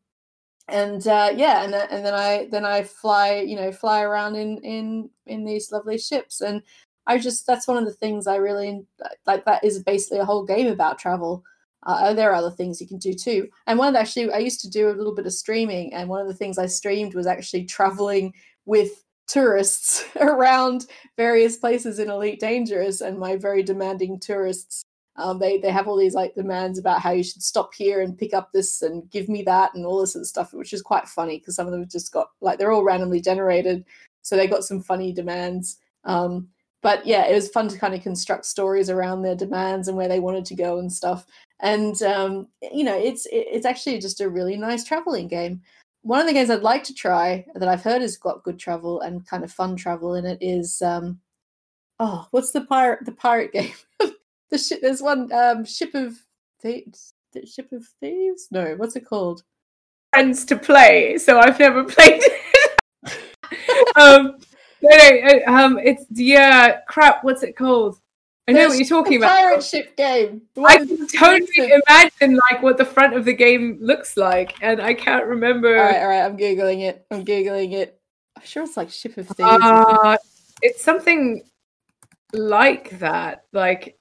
and 0.67 1.06
uh, 1.08 1.32
yeah, 1.36 1.63
and 1.63 1.73
then- 1.73 1.88
and 1.91 2.06
then 2.06 2.13
I 2.13 2.47
then 2.52 2.65
I 2.65 2.84
fly, 2.84 3.39
you 3.41 3.56
know, 3.56 3.71
fly 3.71 4.02
around 4.02 4.36
in 4.36 4.58
in 4.60 5.10
in 5.28 5.45
these 5.45 5.71
lovely 5.71 5.97
ships, 5.97 6.41
and 6.41 6.62
I 7.08 7.17
just 7.19 7.45
that's 7.47 7.67
one 7.67 7.78
of 7.78 7.86
the 7.86 7.93
things 7.93 8.28
I 8.28 8.36
really 8.38 8.86
like. 9.28 9.45
That 9.45 9.63
is 9.63 9.84
basically 9.84 10.19
a 10.19 10.26
whole 10.26 10.45
game 10.45 10.67
about 10.67 10.99
travel. 10.99 11.43
Uh, 11.86 12.13
there 12.13 12.32
are 12.32 12.36
other 12.36 12.52
things 12.52 12.80
you 12.80 12.88
can 12.88 12.97
do 12.97 13.13
too, 13.13 13.49
and 13.67 13.78
one 13.78 13.89
of 13.89 13.93
the, 13.93 13.99
actually 13.99 14.32
I 14.32 14.38
used 14.39 14.62
to 14.62 14.69
do 14.69 14.89
a 14.89 14.95
little 14.95 15.13
bit 15.15 15.26
of 15.26 15.34
streaming, 15.34 15.93
and 15.93 16.10
one 16.10 16.21
of 16.21 16.28
the 16.28 16.34
things 16.34 16.58
I 16.58 16.65
streamed 16.67 17.13
was 17.13 17.28
actually 17.28 17.65
traveling 17.65 18.34
with 18.65 19.04
tourists 19.28 20.06
around 20.19 20.86
various 21.17 21.58
places 21.58 21.99
in 21.99 22.10
Elite 22.10 22.39
Dangerous, 22.39 23.02
and 23.02 23.19
my 23.19 23.36
very 23.36 23.63
demanding 23.63 24.19
tourists 24.19 24.86
um, 25.15 25.39
they 25.39 25.58
they 25.60 25.71
have 25.71 25.88
all 25.88 25.97
these 25.97 26.15
like 26.15 26.34
demands 26.36 26.80
about 26.80 27.02
how 27.02 27.12
you 27.12 27.23
should 27.23 27.43
stop 27.43 27.73
here 27.73 28.02
and 28.02 28.17
pick 28.17 28.34
up 28.34 28.52
this 28.52 28.82
and 28.82 29.10
give 29.12 29.30
me 29.30 29.43
that 29.43 29.73
and 29.76 29.86
all 29.86 29.99
this 30.02 30.13
sort 30.13 30.21
of 30.21 30.28
stuff, 30.28 30.54
which 30.54 30.73
is 30.73 30.82
quite 30.82 31.08
funny 31.08 31.38
because 31.39 31.56
some 31.56 31.67
of 31.67 31.71
them 31.71 31.82
have 31.82 31.91
just 31.91 32.12
got 32.12 32.30
like 32.41 32.58
they're 32.58 32.71
all 32.71 32.84
randomly 32.84 33.21
generated, 33.21 33.86
so 34.23 34.36
they 34.36 34.47
got 34.47 34.63
some 34.63 34.82
funny 34.82 35.13
demands. 35.13 35.78
Um, 36.06 36.47
but 36.82 37.06
yeah, 37.06 37.26
it 37.28 37.34
was 37.36 37.47
fun 37.49 37.69
to 37.69 37.78
kind 37.78 37.93
of 37.93 38.02
construct 38.04 38.45
stories 38.45 38.89
around 38.89 39.21
their 39.21 39.36
demands 39.36 39.88
and 39.88 39.95
where 39.95 40.10
they 40.10 40.19
wanted 40.19 40.45
to 40.45 40.56
go 40.56 40.80
and 40.80 40.91
stuff. 40.91 41.26
And 41.62 42.02
um, 42.02 42.47
you 42.73 42.84
know, 42.84 42.97
it's 42.97 43.26
it- 43.28 43.47
it's 43.52 43.65
actually 43.65 43.99
just 43.99 44.19
a 44.21 44.30
really 44.30 44.58
nice 44.58 44.84
traveling 44.84 45.28
game. 45.28 45.62
One 46.02 46.19
of 46.19 46.28
the 46.28 46.34
games 46.34 46.49
I'd 46.49 46.62
like 46.63 46.84
to 46.86 46.93
try 46.93 47.45
that 47.56 47.69
I've 47.69 47.84
heard 47.84 48.02
has 48.02 48.17
got 48.17 48.43
good 48.43 48.60
travel 48.60 48.99
and 49.02 49.26
kind 49.26 49.43
of 49.43 49.52
fun 49.54 49.76
travel 49.78 50.15
in 50.15 50.26
it 50.26 50.38
is 50.41 50.82
um, 50.82 51.19
oh, 51.99 52.28
what's 52.32 52.52
the 52.52 52.62
pirate 52.65 53.06
the 53.06 53.12
pirate 53.13 53.52
game? 53.54 53.73
The 54.53 54.57
ship 54.59 54.79
there's 54.81 55.01
one 55.01 55.31
um 55.33 55.65
ship 55.65 55.93
of 55.95 56.13
thieves 56.61 57.13
ship 57.45 57.71
of 57.73 57.83
thieves 57.99 58.47
no 58.51 58.75
what's 58.77 58.95
it 58.95 59.05
called 59.05 59.43
Friends 60.13 60.45
to 60.45 60.55
play, 60.55 61.17
so 61.17 61.39
I've 61.39 61.57
never 61.57 61.83
played 61.95 62.21
it. 62.23 63.17
um, 63.95 64.37
no, 64.79 64.91
no, 64.91 65.45
um, 65.47 65.79
it's 65.79 66.05
yeah, 66.11 66.81
crap. 66.87 67.23
What's 67.23 67.41
it 67.41 67.55
called? 67.57 67.97
I 68.47 68.51
know 68.51 68.63
The 68.63 68.67
what 68.69 68.77
you're 68.77 68.87
talking 68.87 69.19
the 69.19 69.25
about. 69.25 69.37
pirate 69.39 69.63
ship 69.63 69.97
game 69.97 70.43
I 70.63 70.77
can 70.77 71.07
totally 71.07 71.71
imagine 71.87 72.39
like 72.51 72.61
what 72.61 72.77
the 72.77 72.85
front 72.85 73.15
of 73.15 73.25
the 73.25 73.33
game 73.33 73.79
looks 73.81 74.15
like, 74.15 74.53
and 74.61 74.79
I 74.79 74.93
can't 74.93 75.25
remember. 75.25 75.75
all 75.75 75.83
right 75.83 76.01
all 76.03 76.07
right 76.09 76.21
i'm 76.25 76.37
googling 76.37 76.81
it 76.81 77.03
i'm 77.09 77.25
googling 77.25 77.71
it 77.73 77.99
i'm 78.37 78.43
sure 78.45 78.61
it's 78.63 78.77
like 78.77 78.91
ship 78.91 79.17
of 79.17 79.25
thieves. 79.29 79.39
Uh, 79.63 80.15
it's 80.61 80.83
something 80.83 81.41
like 82.33 82.99
that, 82.99 83.45
like 83.51 83.97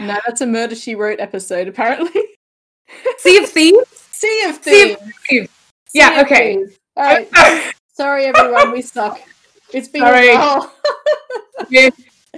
no 0.00 0.18
that's 0.26 0.40
a 0.40 0.46
murder 0.46 0.74
she 0.74 0.94
wrote 0.94 1.20
episode 1.20 1.68
apparently 1.68 2.10
Sea 3.18 3.38
of 3.38 3.48
Thieves. 3.48 3.78
sea 4.12 4.42
of 4.48 4.54
Sea 4.62 4.92
of 4.92 4.98
thieves 4.98 5.12
Thieves. 5.28 5.48
Sea 5.88 5.98
Yeah, 5.98 6.20
of 6.20 6.26
okay. 6.26 6.56
Thieves. 6.56 6.78
all 6.96 7.04
right 7.04 7.72
sorry 7.96 8.24
everyone 8.26 8.72
we 8.72 8.82
suck 8.82 9.20
it's 9.72 9.88
been 9.88 10.02
Sorry. 10.02 10.30
a 10.30 10.34
while 10.36 10.72
we're, 11.70 11.90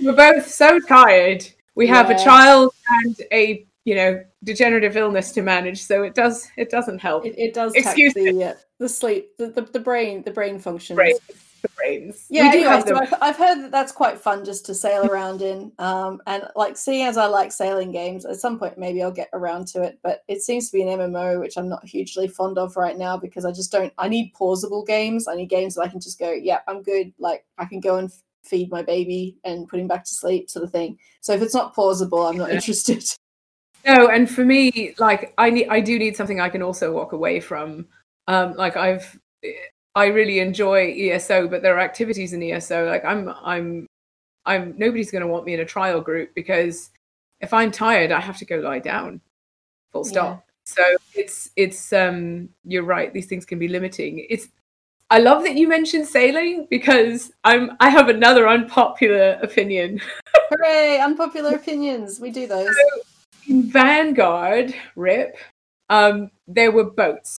we're 0.02 0.12
both 0.14 0.46
so 0.48 0.78
tired. 0.80 1.46
We 1.74 1.86
have 1.88 2.08
Yeah. 2.10 2.16
a 2.16 2.24
child 2.24 2.72
and 3.02 3.16
a 3.32 3.66
you 3.84 3.94
know 3.94 4.22
degenerative 4.44 4.96
illness 4.96 5.32
to 5.32 5.42
manage 5.42 5.82
so 5.82 6.02
it 6.02 6.14
does 6.14 6.48
it 6.56 6.70
doesn't 6.70 6.98
help 6.98 7.26
It, 7.26 7.34
it 7.38 7.54
does 7.54 7.74
Excuse 7.74 8.14
the 8.14 8.42
uh, 8.44 8.54
the 8.78 8.88
sleep, 8.88 9.36
the, 9.38 9.48
the, 9.48 9.62
the 9.62 9.80
brain, 9.80 10.22
the 10.22 10.30
brain 10.30 10.58
functions. 10.58 10.98
The 11.68 11.74
brains 11.76 12.26
Yeah, 12.28 12.42
we 12.42 12.50
do 12.50 12.58
anyway, 12.58 12.70
have 12.70 12.84
so 12.86 12.94
them 12.94 12.98
I've, 12.98 13.14
I've 13.20 13.36
heard 13.36 13.62
that 13.62 13.70
that's 13.70 13.92
quite 13.92 14.18
fun 14.20 14.44
just 14.44 14.66
to 14.66 14.74
sail 14.74 15.04
around 15.06 15.42
in. 15.42 15.72
Um, 15.78 16.20
and 16.26 16.44
like 16.56 16.76
seeing 16.76 17.06
as 17.06 17.16
I 17.16 17.26
like 17.26 17.52
sailing 17.52 17.92
games, 17.92 18.24
at 18.26 18.36
some 18.36 18.58
point 18.58 18.78
maybe 18.78 19.02
I'll 19.02 19.12
get 19.12 19.28
around 19.32 19.68
to 19.68 19.82
it. 19.82 19.98
But 20.02 20.22
it 20.28 20.42
seems 20.42 20.70
to 20.70 20.76
be 20.76 20.82
an 20.82 20.98
MMO, 20.98 21.40
which 21.40 21.56
I'm 21.56 21.68
not 21.68 21.84
hugely 21.86 22.28
fond 22.28 22.58
of 22.58 22.76
right 22.76 22.96
now 22.96 23.16
because 23.16 23.44
I 23.44 23.52
just 23.52 23.70
don't. 23.72 23.92
I 23.98 24.08
need 24.08 24.32
pausable 24.34 24.84
games. 24.86 25.28
I 25.28 25.34
need 25.36 25.48
games 25.48 25.74
that 25.74 25.82
I 25.82 25.88
can 25.88 26.00
just 26.00 26.18
go, 26.18 26.32
yeah, 26.32 26.60
I'm 26.68 26.82
good. 26.82 27.12
Like 27.18 27.44
I 27.58 27.64
can 27.64 27.80
go 27.80 27.96
and 27.96 28.10
feed 28.44 28.70
my 28.70 28.82
baby 28.82 29.36
and 29.44 29.68
put 29.68 29.80
him 29.80 29.88
back 29.88 30.04
to 30.04 30.14
sleep, 30.14 30.50
sort 30.50 30.64
of 30.64 30.72
thing. 30.72 30.98
So 31.20 31.32
if 31.32 31.42
it's 31.42 31.54
not 31.54 31.74
pausable, 31.74 32.28
I'm 32.28 32.38
not 32.38 32.50
Yeah. 32.50 32.54
interested. 32.54 33.04
No, 33.84 34.08
and 34.08 34.28
for 34.28 34.44
me, 34.44 34.94
like 34.98 35.32
I 35.38 35.50
need, 35.50 35.68
I 35.68 35.80
do 35.80 35.98
need 35.98 36.16
something 36.16 36.40
I 36.40 36.48
can 36.48 36.62
also 36.62 36.92
walk 36.92 37.12
away 37.12 37.38
from. 37.40 37.86
Um, 38.26 38.54
like 38.54 38.76
I've, 38.76 39.18
I 39.96 40.06
really 40.06 40.40
enjoy 40.40 40.94
ESO, 40.94 41.48
but 41.48 41.62
there 41.62 41.74
are 41.74 41.80
activities 41.80 42.34
in 42.34 42.42
ESO. 42.42 42.86
Like 42.86 43.04
I'm, 43.04 43.30
I'm, 43.42 43.86
I'm. 44.44 44.74
Nobody's 44.76 45.10
going 45.10 45.22
to 45.22 45.26
want 45.26 45.46
me 45.46 45.54
in 45.54 45.60
a 45.60 45.64
trial 45.64 46.02
group 46.02 46.34
because 46.34 46.90
if 47.40 47.54
I'm 47.54 47.72
tired, 47.72 48.12
I 48.12 48.20
have 48.20 48.36
to 48.38 48.44
go 48.44 48.56
lie 48.56 48.78
down. 48.78 49.22
Full 49.92 50.04
stop. 50.04 50.44
So 50.64 50.82
it's, 51.14 51.50
it's. 51.56 51.94
Um, 51.94 52.50
you're 52.64 52.84
right. 52.84 53.12
These 53.12 53.26
things 53.26 53.46
can 53.46 53.58
be 53.58 53.68
limiting. 53.68 54.26
It's. 54.28 54.48
I 55.08 55.18
love 55.18 55.44
that 55.44 55.54
you 55.54 55.66
mentioned 55.66 56.06
sailing 56.06 56.66
because 56.68 57.32
I'm. 57.44 57.70
I 57.80 57.88
have 57.88 58.10
another 58.10 58.46
unpopular 58.46 59.38
opinion. 59.42 60.02
Hooray! 60.50 61.00
Unpopular 61.00 61.54
opinions. 61.54 62.20
We 62.20 62.30
do 62.30 62.46
those. 62.46 62.68
in 63.48 63.62
Vanguard, 63.70 64.74
RIP, 64.94 65.38
um, 65.88 66.30
there 66.46 66.70
were 66.70 66.84
boats, 66.84 67.38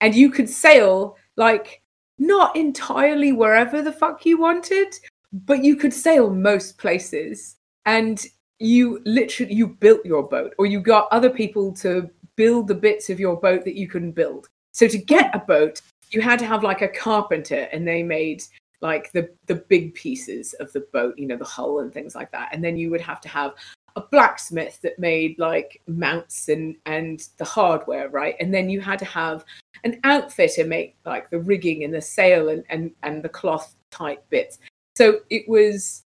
and 0.00 0.14
you 0.14 0.30
could 0.30 0.48
sail 0.48 1.18
like 1.36 1.82
not 2.18 2.56
entirely 2.56 3.32
wherever 3.32 3.82
the 3.82 3.92
fuck 3.92 4.24
you 4.24 4.38
wanted, 4.38 4.94
but 5.32 5.64
you 5.64 5.76
could 5.76 5.92
sail 5.92 6.30
most 6.30 6.78
places. 6.78 7.56
And 7.86 8.24
you 8.60 9.00
literally 9.04 9.54
you 9.54 9.68
built 9.68 10.04
your 10.04 10.22
boat, 10.28 10.54
or 10.58 10.66
you 10.66 10.80
got 10.80 11.08
other 11.10 11.30
people 11.30 11.72
to 11.74 12.08
build 12.36 12.68
the 12.68 12.74
bits 12.74 13.10
of 13.10 13.20
your 13.20 13.36
boat 13.36 13.64
that 13.64 13.76
you 13.76 13.88
couldn't 13.88 14.12
build. 14.12 14.48
So 14.72 14.88
to 14.88 14.98
get 14.98 15.34
a 15.34 15.38
boat, 15.38 15.80
you 16.10 16.20
had 16.20 16.38
to 16.38 16.46
have 16.46 16.62
like 16.62 16.82
a 16.82 16.88
carpenter, 16.88 17.68
and 17.72 17.86
they 17.86 18.02
made 18.02 18.42
like 18.80 19.10
the 19.12 19.28
the 19.46 19.56
big 19.56 19.94
pieces 19.94 20.54
of 20.54 20.72
the 20.72 20.80
boat, 20.92 21.14
you 21.18 21.26
know, 21.26 21.36
the 21.36 21.44
hull 21.44 21.80
and 21.80 21.92
things 21.92 22.14
like 22.14 22.30
that. 22.32 22.50
And 22.52 22.62
then 22.62 22.76
you 22.76 22.90
would 22.90 23.00
have 23.00 23.20
to 23.22 23.28
have 23.28 23.54
a 23.96 24.00
blacksmith 24.00 24.80
that 24.82 24.98
made 24.98 25.38
like 25.38 25.80
mounts 25.86 26.48
and 26.48 26.76
and 26.86 27.28
the 27.38 27.44
hardware 27.44 28.08
right? 28.08 28.34
And 28.40 28.52
then 28.52 28.68
you 28.68 28.80
had 28.80 28.98
to 28.98 29.04
have 29.04 29.44
an 29.84 30.00
outfitter 30.04 30.64
make 30.64 30.96
like 31.04 31.30
the 31.30 31.38
rigging 31.38 31.84
and 31.84 31.94
the 31.94 32.00
sail 32.00 32.48
and 32.48 32.64
and, 32.70 32.90
and 33.02 33.22
the 33.22 33.28
cloth 33.28 33.74
type 33.90 34.24
bits. 34.30 34.58
So 34.96 35.20
it 35.30 35.48
was 35.48 36.02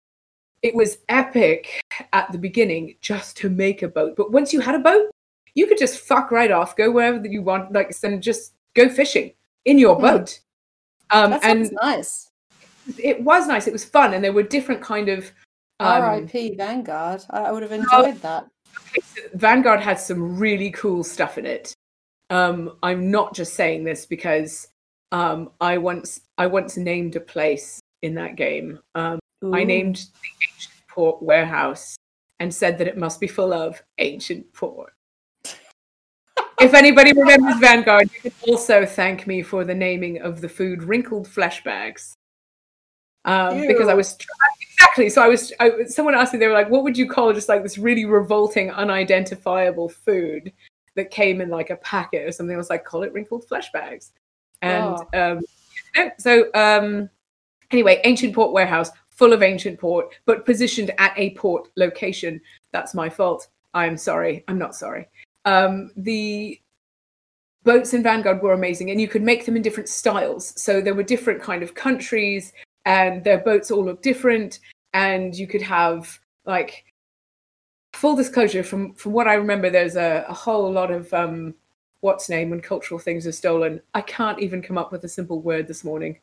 it 0.62 0.74
was 0.74 0.98
epic 1.10 1.82
at 2.14 2.32
the 2.32 2.38
beginning 2.40 2.96
just 3.02 3.38
to 3.38 3.50
make 3.50 3.84
a 3.84 3.88
boat. 3.88 4.16
But 4.16 4.32
once 4.32 4.52
you 4.52 4.62
had 4.62 4.76
a 4.76 4.80
boat 4.80 5.12
you 5.54 5.68
could 5.68 5.78
just 5.78 6.00
fuck 6.00 6.32
right 6.32 6.52
off 6.52 6.76
go 6.76 6.90
wherever 6.92 7.20
that 7.20 7.32
you 7.32 7.42
want 7.42 7.72
like 7.72 7.94
and 8.04 8.22
just 8.22 8.54
go 8.74 8.90
fishing 8.90 9.32
in 9.66 9.78
your 9.78 9.96
Hmm. 9.96 10.02
boat. 10.02 10.40
Um 11.12 11.30
That 11.32 11.44
sounds 11.44 11.70
and 11.70 11.78
nice. 11.82 12.32
it 12.98 13.22
was 13.22 13.48
nice. 13.48 13.68
It 13.68 13.74
was 13.74 13.86
fun 13.86 14.14
and 14.16 14.24
there 14.24 14.34
were 14.34 14.44
different 14.44 14.82
kind 14.82 15.08
of 15.10 15.32
um, 15.80 16.02
R.I.P. 16.02 16.56
Vanguard. 16.56 17.24
I, 17.30 17.52
would 17.52 17.64
have 17.64 17.72
enjoyed 17.72 18.22
that. 18.22 18.48
Vanguard 19.34 19.82
had 19.82 20.00
some 20.00 20.38
really 20.38 20.72
cool 20.72 21.04
stuff 21.04 21.38
in 21.38 21.46
it. 21.46 21.74
Um, 22.30 22.78
I'm 22.82 23.12
not 23.12 23.34
just 23.34 23.54
saying 23.54 23.84
this 23.84 24.06
because 24.06 24.68
um, 25.12 25.52
I 25.62 25.78
once 25.78 26.22
I 26.38 26.48
once 26.48 26.78
named 26.78 27.16
a 27.16 27.20
place 27.20 27.80
in 28.02 28.16
that 28.16 28.36
game. 28.36 28.80
Um, 28.96 29.20
I 29.54 29.64
named 29.64 29.98
the 29.98 30.48
ancient 30.54 30.74
port 30.88 31.22
warehouse 31.22 31.96
and 32.40 32.54
said 32.54 32.78
that 32.78 32.88
it 32.88 32.98
must 32.98 33.20
be 33.20 33.28
full 33.28 33.54
of 33.54 33.82
ancient 34.00 34.52
port. 34.54 34.94
if 36.60 36.74
anybody 36.74 37.14
remembers 37.14 37.58
Vanguard, 37.58 38.10
you 38.14 38.32
can 38.32 38.50
also 38.50 38.86
thank 38.86 39.28
me 39.28 39.44
for 39.44 39.64
the 39.64 39.76
naming 39.76 40.22
of 40.22 40.42
the 40.42 40.50
food 40.50 40.84
wrinkled 40.84 41.28
flesh 41.28 41.64
bags. 41.64 42.16
Um, 43.26 43.66
because 43.68 43.88
I 43.88 43.96
was 43.96 44.18
exactly. 44.62 45.10
So 45.10 45.22
I 45.22 45.28
was 45.28 45.52
I, 45.60 45.86
someone 45.88 46.14
asked 46.14 46.34
me 46.34 46.40
they 46.40 46.48
were 46.48 46.54
like 46.54 46.70
what 46.70 46.84
would 46.84 46.98
you 46.98 47.10
call 47.10 47.34
just 47.34 47.50
like 47.50 47.64
this 47.64 47.78
really 47.78 48.06
revolting 48.06 48.72
unidentifiable 48.72 49.90
food 49.90 50.54
that 50.96 51.12
came 51.12 51.42
in 51.42 51.50
like 51.50 51.72
a 51.72 51.76
packet 51.78 52.28
or 52.28 52.32
something? 52.32 52.56
I 52.56 52.58
was 52.58 52.70
like 52.70 52.86
call 52.86 53.04
it 53.04 53.12
wrinkled 53.14 53.48
flesh 53.48 53.72
bags. 53.72 54.12
And 54.62 54.98
um 55.14 55.42
so 56.18 56.46
um 56.54 57.10
anyway 57.72 58.00
ancient 58.04 58.34
port 58.36 58.54
warehouse 58.54 58.92
full 59.10 59.34
of 59.34 59.42
ancient 59.42 59.80
port 59.80 60.14
but 60.26 60.46
positioned 60.46 60.92
at 61.00 61.14
a 61.18 61.32
port 61.32 61.70
location. 61.76 62.40
That's 62.72 62.94
my 62.94 63.10
fault. 63.10 63.48
I'm 63.74 63.98
sorry. 63.98 64.44
I'm 64.48 64.60
not 64.60 64.76
sorry. 64.76 65.08
Um 65.46 65.92
the 65.98 66.62
boats 67.64 67.96
in 67.96 68.04
vanguard 68.04 68.44
were 68.44 68.54
amazing 68.54 68.92
and 68.92 69.02
you 69.02 69.08
could 69.08 69.24
make 69.24 69.46
them 69.46 69.56
in 69.56 69.64
different 69.64 69.90
styles. 69.90 70.54
So 70.62 70.80
there 70.80 70.94
were 70.94 71.02
different 71.02 71.42
kind 71.42 71.64
of 71.64 71.74
countries 71.74 72.54
and 72.86 73.24
their 73.24 73.40
boats 73.40 73.72
all 73.72 73.84
look 73.84 74.02
different. 74.02 74.60
And 74.94 75.36
you 75.36 75.48
could 75.48 75.62
have 75.62 76.20
like 76.46 76.86
full 77.94 78.16
disclosure 78.16 78.62
from 78.62 78.94
from 78.94 79.14
what 79.14 79.26
i 79.26 79.36
remember 79.36 79.70
there's 79.70 79.96
a, 79.96 80.26
a 80.28 80.34
whole 80.34 80.70
lot 80.70 80.92
of 80.92 81.12
um 81.14 81.56
what's 82.02 82.30
name 82.30 82.50
when 82.50 82.60
cultural 82.62 83.00
things 83.00 83.26
are 83.26 83.32
stolen. 83.32 83.82
I 83.96 84.02
can't 84.02 84.40
even 84.40 84.62
come 84.62 84.78
up 84.78 84.92
with 84.92 85.04
a 85.06 85.10
simple 85.10 85.42
word 85.42 85.68
this 85.68 85.84
morning. 85.84 86.20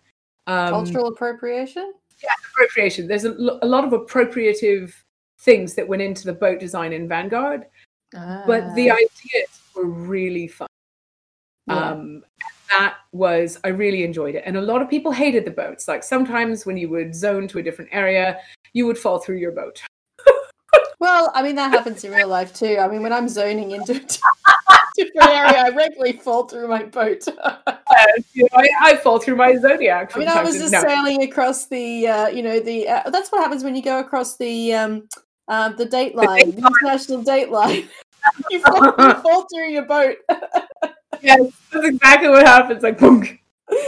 Um 0.47 0.71
Cultural 0.71 1.09
appropriation? 1.09 1.95
Yeah, 2.23 2.31
appropriation. 2.53 3.09
There's 3.09 3.25
a, 3.25 3.33
a 3.33 3.67
lot 3.67 3.85
of 3.85 3.93
appropriative 3.93 4.93
things 5.41 5.75
that 5.75 5.89
went 5.89 6.03
into 6.03 6.25
the 6.25 6.33
boat 6.33 6.61
design 6.61 6.93
in 6.93 7.09
vanguard 7.09 7.67
but 8.13 8.75
the 8.75 8.91
Ah, 8.91 8.95
ideas 8.95 9.61
were 9.75 9.87
really 9.87 10.47
fun. 10.47 10.69
Yeah. 11.67 11.91
um 11.91 12.25
that 12.73 12.97
was 13.13 13.59
i 13.65 13.69
really 13.69 14.03
enjoyed 14.03 14.35
it 14.35 14.43
and 14.47 14.57
a 14.57 14.61
lot 14.61 14.83
of 14.83 14.89
people 14.89 15.13
hated 15.13 15.45
the 15.45 15.51
boats 15.51 15.89
like 15.89 16.03
sometimes 16.03 16.67
when 16.67 16.77
you 16.77 16.89
would 16.89 17.15
zone 17.15 17.47
to 17.47 17.59
a 17.59 17.63
different 17.63 17.91
area 17.93 18.39
you 18.73 18.87
would 18.87 18.99
fall 18.99 19.19
through 19.19 19.37
your 19.37 19.53
boat 19.53 19.83
Well, 21.03 21.33
I 21.35 21.43
mean 21.43 21.57
that 21.57 21.73
happens 21.73 22.05
in 22.05 22.13
real 22.13 22.29
life 22.29 22.55
too. 22.55 22.79
I 22.79 22.87
mean, 22.87 23.03
when 23.03 23.13
I'm 23.13 23.29
zoning 23.29 23.73
into 23.73 23.95
a 23.95 24.01
different 24.97 25.31
area, 25.31 25.65
I 25.65 25.71
regularly 25.71 26.13
fall 26.13 26.47
through 26.47 26.69
my 26.69 26.85
boat. 26.85 27.27
You 28.33 28.45
know, 28.45 28.49
I, 28.55 28.69
I 28.83 28.97
fall 28.97 29.19
through 29.19 29.37
my 29.37 29.55
zodiac 29.57 30.17
I 30.17 30.19
mean, 30.19 30.29
I 30.29 30.43
was 30.43 30.57
just 30.57 30.73
no. 30.73 30.81
sailing 30.81 31.23
across 31.25 31.67
the, 31.67 32.07
uh, 32.09 32.29
you 32.29 32.43
know, 32.43 32.59
the. 32.59 32.89
Uh, 32.89 33.11
that's 33.11 33.31
what 33.31 33.43
happens 33.43 33.63
when 33.63 33.77
you 33.77 33.83
go 33.83 34.01
across 34.01 34.39
the, 34.39 34.73
um, 34.73 35.09
uh, 35.47 35.69
the 35.71 35.85
date 35.85 36.15
line, 36.15 36.53
the 36.53 36.67
international 36.67 37.23
date 37.23 37.51
line. 37.51 37.89
you, 38.51 38.61
fall, 38.61 38.95
you 38.99 39.15
fall 39.17 39.47
through 39.53 39.69
your 39.69 39.85
boat. 39.85 40.17
Yes 41.23 41.41
that's 41.73 41.87
exactly 41.87 42.29
what 42.29 42.47
happens 42.47 42.83
like 42.83 42.99
boom 42.99 43.23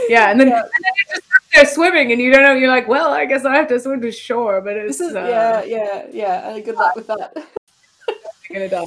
yeah 0.09 0.31
and 0.31 0.39
then, 0.39 0.47
Yeah. 0.47 0.61
and 0.61 0.71
then 0.71 0.93
you're 0.97 1.15
just 1.15 1.27
there 1.53 1.65
swimming 1.65 2.11
and 2.11 2.19
you 2.21 2.31
don't 2.31 2.43
know 2.43 2.53
you're 2.53 2.69
like 2.69 2.87
well 2.87 3.11
i 3.11 3.25
guess 3.25 3.45
i 3.45 3.55
have 3.55 3.67
to 3.67 3.79
swim 3.79 4.01
to 4.01 4.11
shore 4.11 4.61
but 4.61 4.75
it's 4.75 4.97
This 4.97 5.09
is, 5.09 5.15
uh, 5.15 5.25
yeah, 5.27 5.63
yeah, 5.63 6.05
yeah. 6.11 6.49
And 6.49 6.65
good 6.65 6.75
luck 6.75 6.95
with 6.95 7.07
that. 7.07 7.35
Gonna 8.53 8.69
die. 8.69 8.85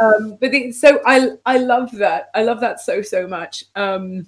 Um, 0.00 0.36
but 0.40 0.50
the, 0.52 0.70
so 0.72 1.00
I 1.06 1.30
I 1.44 1.58
love 1.58 1.90
that. 1.98 2.30
I 2.34 2.42
love 2.44 2.60
that 2.60 2.80
so 2.80 3.02
so 3.02 3.26
much. 3.26 3.64
Um, 3.74 4.26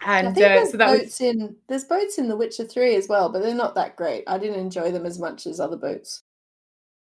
I 0.00 0.20
and 0.20 0.34
think 0.34 0.46
uh, 0.46 0.48
there's 0.48 0.70
so 0.70 0.76
that 0.78 0.90
was 0.90 1.00
boats 1.00 1.20
in 1.20 1.56
there's 1.68 1.84
boats 1.84 2.18
in 2.18 2.28
The 2.28 2.36
Witcher 2.36 2.64
Three 2.64 2.94
as 2.96 3.08
well, 3.08 3.28
but 3.30 3.42
they're 3.42 3.54
not 3.54 3.74
that 3.74 3.96
great. 3.96 4.24
I 4.26 4.38
didn't 4.38 4.60
enjoy 4.60 4.90
them 4.92 5.04
as 5.06 5.18
much 5.18 5.46
as 5.46 5.60
other 5.60 5.76
boats. 5.76 6.22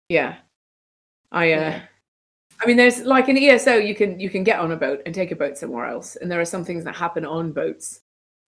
yeah. 0.08 0.36
I 1.32 1.52
uh, 1.52 1.56
Yeah. 1.60 1.82
I 2.62 2.66
mean, 2.66 2.76
there's 2.76 3.00
like 3.00 3.28
in 3.28 3.36
ESO, 3.36 3.76
you 3.76 3.94
can 3.94 4.20
you 4.20 4.30
can 4.30 4.44
get 4.44 4.60
on 4.60 4.70
a 4.70 4.76
boat 4.76 5.02
and 5.04 5.14
take 5.14 5.32
a 5.32 5.36
boat 5.36 5.58
somewhere 5.58 5.86
else, 5.86 6.16
and 6.16 6.30
there 6.30 6.40
are 6.40 6.44
some 6.44 6.64
things 6.64 6.84
that 6.84 6.94
happen 6.94 7.24
on 7.24 7.52
boats. 7.52 8.00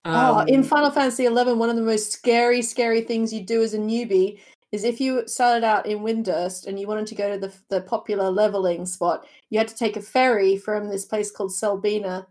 oh, 0.04 0.40
in 0.46 0.60
Um, 0.60 0.62
Final 0.64 0.90
Fantasy 0.90 1.24
Eleven, 1.24 1.58
one 1.58 1.70
of 1.70 1.76
the 1.76 1.82
most 1.82 2.12
scary, 2.12 2.62
scary 2.62 3.00
things 3.00 3.32
you 3.32 3.42
do 3.42 3.62
as 3.62 3.74
a 3.74 3.78
newbie 3.78 4.38
is 4.70 4.84
if 4.84 5.00
you 5.00 5.26
started 5.26 5.64
out 5.64 5.86
in 5.86 6.00
Windurst 6.00 6.66
and 6.66 6.78
you 6.78 6.86
wanted 6.86 7.06
to 7.08 7.14
go 7.14 7.32
to 7.32 7.38
the 7.38 7.52
the 7.70 7.80
popular 7.82 8.30
leveling 8.30 8.86
spot, 8.86 9.26
you 9.50 9.58
had 9.58 9.68
to 9.68 9.76
take 9.76 9.96
a 9.96 10.02
ferry 10.02 10.56
from 10.56 10.88
this 10.88 11.04
place 11.04 11.30
called 11.30 11.50
Selbina 11.50 12.26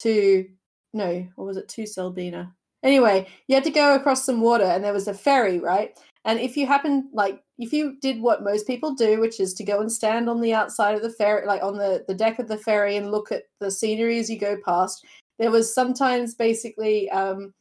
to 0.00 0.48
no, 0.92 1.26
or 1.36 1.44
was 1.46 1.56
it 1.56 1.68
to 1.68 1.82
Selbina? 1.82 2.52
Anyway, 2.82 3.26
you 3.46 3.54
had 3.54 3.64
to 3.64 3.70
go 3.70 3.94
across 3.94 4.24
some 4.24 4.40
water, 4.40 4.64
and 4.64 4.82
there 4.82 4.92
was 4.92 5.08
a 5.08 5.14
ferry, 5.14 5.58
right? 5.58 5.98
And 6.28 6.38
if 6.38 6.58
you 6.58 6.66
happen, 6.66 7.08
like, 7.14 7.42
if 7.58 7.72
you 7.72 7.96
did 8.02 8.20
what 8.20 8.44
most 8.44 8.66
people 8.66 8.94
do, 8.94 9.18
which 9.18 9.40
is 9.40 9.54
to 9.54 9.64
go 9.64 9.80
and 9.80 9.90
stand 9.90 10.28
on 10.28 10.42
the 10.42 10.52
outside 10.52 10.94
of 10.94 11.00
the 11.00 11.08
ferry, 11.08 11.46
like 11.46 11.62
on 11.62 11.78
the, 11.78 12.04
the 12.06 12.14
deck 12.14 12.38
of 12.38 12.48
the 12.48 12.58
ferry 12.58 12.98
and 12.98 13.10
look 13.10 13.32
at 13.32 13.44
the 13.60 13.70
scenery 13.70 14.18
as 14.18 14.28
you 14.28 14.38
go 14.38 14.58
past, 14.62 15.06
there 15.38 15.50
was 15.50 15.74
sometimes 15.74 16.34
basically 16.34 17.08
um, 17.12 17.54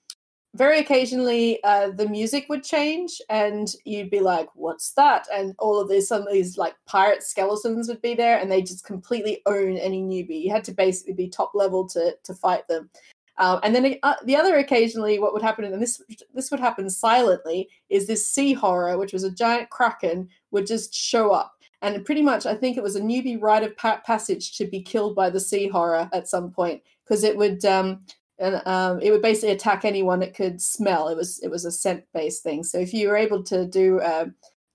very 0.54 0.80
occasionally 0.80 1.64
uh, 1.64 1.92
the 1.92 2.10
music 2.10 2.48
would 2.50 2.62
change 2.62 3.22
and 3.30 3.74
you'd 3.86 4.10
be 4.10 4.20
like 4.20 4.50
what's 4.54 4.92
that? 4.94 5.28
And 5.34 5.56
all 5.60 5.80
of 5.80 5.88
these 5.88 6.10
some 6.10 6.24
of 6.24 6.34
these 6.34 6.58
like 6.58 6.76
pirate 6.88 7.24
skeletons 7.24 7.88
would 7.88 8.02
be 8.02 8.16
there 8.16 8.38
and 8.38 8.52
they 8.52 8.62
just 8.62 8.84
completely 8.84 9.42
own 9.46 9.78
any 9.78 10.02
newbie. 10.02 10.44
You 10.44 10.52
had 10.52 10.66
to 10.66 10.74
basically 10.74 11.14
be 11.14 11.30
top 11.30 11.52
level 11.54 11.88
to 11.90 12.18
to 12.22 12.34
fight 12.34 12.68
them 12.68 12.90
um, 13.38 13.60
and 13.64 13.76
then 13.76 13.96
uh, 14.04 14.16
the 14.26 14.36
other 14.36 14.58
occasionally 14.58 15.20
what 15.20 15.34
would 15.34 15.42
happen 15.42 15.66
and 15.66 15.82
this 15.82 16.02
this 16.34 16.52
would 16.52 16.60
happen 16.60 16.90
silently 16.90 17.70
is 17.90 18.08
this 18.08 18.28
sea 18.28 18.54
horror 18.54 18.98
which 18.98 19.14
was 19.14 19.24
a 19.24 19.32
giant 19.32 19.70
kraken 19.70 20.28
would 20.52 20.66
just 20.66 20.94
show 20.94 21.32
up 21.32 21.54
and 21.82 22.06
pretty 22.06 22.22
much 22.22 22.46
i 22.46 22.56
think 22.56 22.78
it 22.78 22.84
was 22.84 22.96
a 22.96 23.02
newbie 23.02 23.42
rite 23.42 23.64
of 23.64 23.76
pa- 23.78 24.02
passage 24.06 24.58
to 24.58 24.66
be 24.66 24.82
killed 24.82 25.16
by 25.16 25.30
the 25.30 25.40
sea 25.40 25.68
horror 25.68 26.10
at 26.14 26.28
some 26.28 26.52
point 26.52 26.82
because 27.04 27.24
it 27.24 27.38
would 27.38 27.64
um, 27.66 28.02
and 28.40 28.62
um, 28.66 29.00
it 29.02 29.12
would 29.12 29.22
basically 29.22 29.52
attack 29.52 29.84
anyone 29.84 30.22
it 30.22 30.36
could 30.36 30.62
smell. 30.62 31.08
It 31.08 31.18
was 31.18 31.40
it 31.40 31.50
was 31.50 31.66
a 31.66 31.72
scent 31.72 32.04
based 32.14 32.44
thing. 32.44 32.64
So 32.64 32.78
if 32.78 32.94
you 32.94 33.08
were 33.08 33.18
able 33.18 33.44
to 33.44 33.66
do 33.66 34.00
uh, 34.00 34.26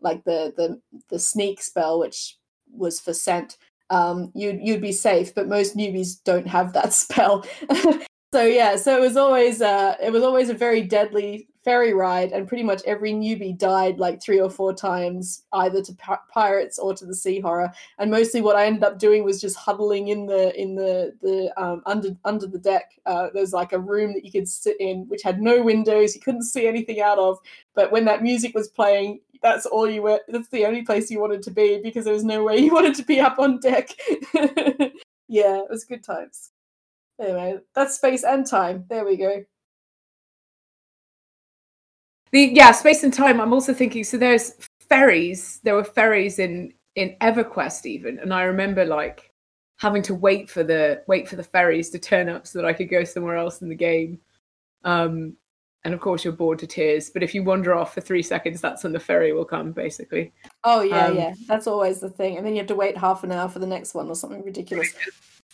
like 0.01 0.25
the 0.25 0.53
the 0.57 0.81
the 1.09 1.19
sneak 1.19 1.63
spell, 1.63 2.01
which 2.01 2.39
was 2.73 2.99
for 3.01 3.15
scent, 3.15 3.59
um, 3.91 4.33
you'd 4.35 4.61
you'd 4.61 4.81
be 4.81 4.93
safe. 4.93 5.35
But 5.35 5.49
most 5.49 5.77
newbies 5.77 6.23
don't 6.25 6.47
have 6.49 6.73
that 6.73 6.93
spell. 6.93 7.45
So 8.33 8.45
yeah, 8.45 8.77
so 8.77 8.97
it 8.97 9.01
was 9.01 9.17
always 9.17 9.61
uh, 9.61 9.97
it 10.03 10.11
was 10.11 10.23
always 10.23 10.49
a 10.49 10.55
very 10.55 10.83
deadly 10.83 11.49
ferry 11.65 11.93
ride, 11.93 12.33
and 12.33 12.49
pretty 12.49 12.63
much 12.63 12.83
every 12.87 13.13
newbie 13.13 13.57
died 13.57 13.99
like 13.99 14.23
three 14.23 14.41
or 14.41 14.51
four 14.51 14.73
times, 14.73 15.45
either 15.53 15.83
to 15.83 15.95
pirates 16.33 16.79
or 16.79 16.95
to 16.95 17.05
the 17.05 17.15
sea 17.15 17.41
horror. 17.41 17.71
And 17.99 18.11
mostly, 18.11 18.41
what 18.41 18.57
I 18.57 18.67
ended 18.67 18.85
up 18.85 18.99
doing 18.99 19.23
was 19.25 19.41
just 19.41 19.57
huddling 19.57 20.09
in 20.09 20.27
the 20.27 20.59
in 20.61 20.75
the 20.75 21.15
the 21.21 21.53
um, 21.63 21.83
under 21.85 22.17
under 22.25 22.47
the 22.47 22.59
deck. 22.59 22.93
Uh, 23.05 23.29
there's 23.35 23.53
like 23.53 23.73
a 23.73 23.79
room 23.79 24.15
that 24.15 24.25
you 24.25 24.33
could 24.33 24.49
sit 24.49 24.77
in, 24.81 25.07
which 25.09 25.23
had 25.23 25.41
no 25.41 25.63
windows. 25.63 26.15
You 26.15 26.21
couldn't 26.21 26.45
see 26.45 26.67
anything 26.67 27.01
out 27.01 27.19
of. 27.19 27.39
But 27.75 27.93
when 27.93 28.07
that 28.07 28.23
music 28.23 28.55
was 28.55 28.69
playing, 28.69 29.21
that's 29.43 29.67
all 29.67 29.89
you 29.91 30.03
were. 30.03 30.21
That's 30.29 30.49
the 30.49 30.65
only 30.65 30.83
place 30.83 31.11
you 31.11 31.21
wanted 31.21 31.43
to 31.43 31.51
be 31.51 31.81
because 31.83 32.07
there 32.07 32.15
was 32.15 32.25
no 32.25 32.45
way 32.45 32.57
you 32.65 32.73
wanted 32.73 32.95
to 32.95 33.05
be 33.05 33.21
up 33.21 33.39
on 33.39 33.61
deck. 33.61 33.91
yeah, 35.29 35.59
it 35.59 35.71
was 35.71 35.85
good 35.85 36.03
times. 36.03 36.51
Anyway, 37.23 37.59
that's 37.73 37.95
space 37.95 38.25
and 38.25 38.45
time. 38.45 38.85
There 38.89 39.05
we 39.05 39.17
go. 39.17 39.45
The 42.33 42.51
yeah 42.53 42.73
space 42.73 43.05
and 43.05 43.13
time 43.13 43.43
i'm 43.43 43.53
also 43.53 43.75
thinking 43.75 44.05
so 44.05 44.17
there's 44.17 44.55
ferries 44.89 45.61
there 45.65 45.75
were 45.75 45.85
ferries 45.85 46.39
in 46.39 46.73
in 46.95 47.15
everquest 47.21 47.85
even 47.85 48.19
and 48.21 48.33
i 48.33 48.45
remember 48.45 48.87
like 48.87 49.31
having 49.77 50.01
to 50.05 50.15
wait 50.15 50.49
for 50.49 50.65
the 50.65 51.03
wait 51.07 51.29
for 51.29 51.37
the 51.37 51.43
ferries 51.43 51.91
to 51.91 51.99
turn 51.99 52.31
up 52.31 52.47
so 52.47 52.59
that 52.59 52.67
i 52.67 52.73
could 52.73 52.89
go 52.89 53.05
somewhere 53.05 53.37
else 53.37 53.61
in 53.61 53.69
the 53.69 53.75
game. 53.75 54.19
Um 54.85 55.37
and 55.85 55.93
of 55.93 56.01
course 56.01 56.25
you're 56.25 56.33
bored 56.33 56.59
to 56.61 56.67
tears 56.67 57.11
but 57.11 57.23
if 57.23 57.35
you 57.35 57.43
wander 57.43 57.75
off 57.75 57.93
for 57.93 58.01
three 58.01 58.23
seconds 58.23 58.63
that's 58.63 58.83
when 58.83 58.95
the 58.95 58.99
ferry 58.99 59.35
will 59.35 59.45
come 59.45 59.73
basically. 59.73 60.33
Oh 60.65 60.81
yeah 60.81 61.09
um, 61.09 61.17
yeah. 61.19 61.35
That's 61.49 61.67
always 61.67 62.01
the 62.01 62.09
thing 62.09 62.39
and 62.39 62.47
then 62.47 62.55
you 62.55 62.61
have 62.61 62.69
to 62.69 62.75
wait 62.75 62.97
half 62.97 63.25
an 63.25 63.33
hour 63.33 63.51
for 63.51 63.59
the 63.59 63.67
next 63.67 63.93
one 63.93 64.09
or 64.09 64.15
something 64.15 64.43
ridiculous. 64.43 64.95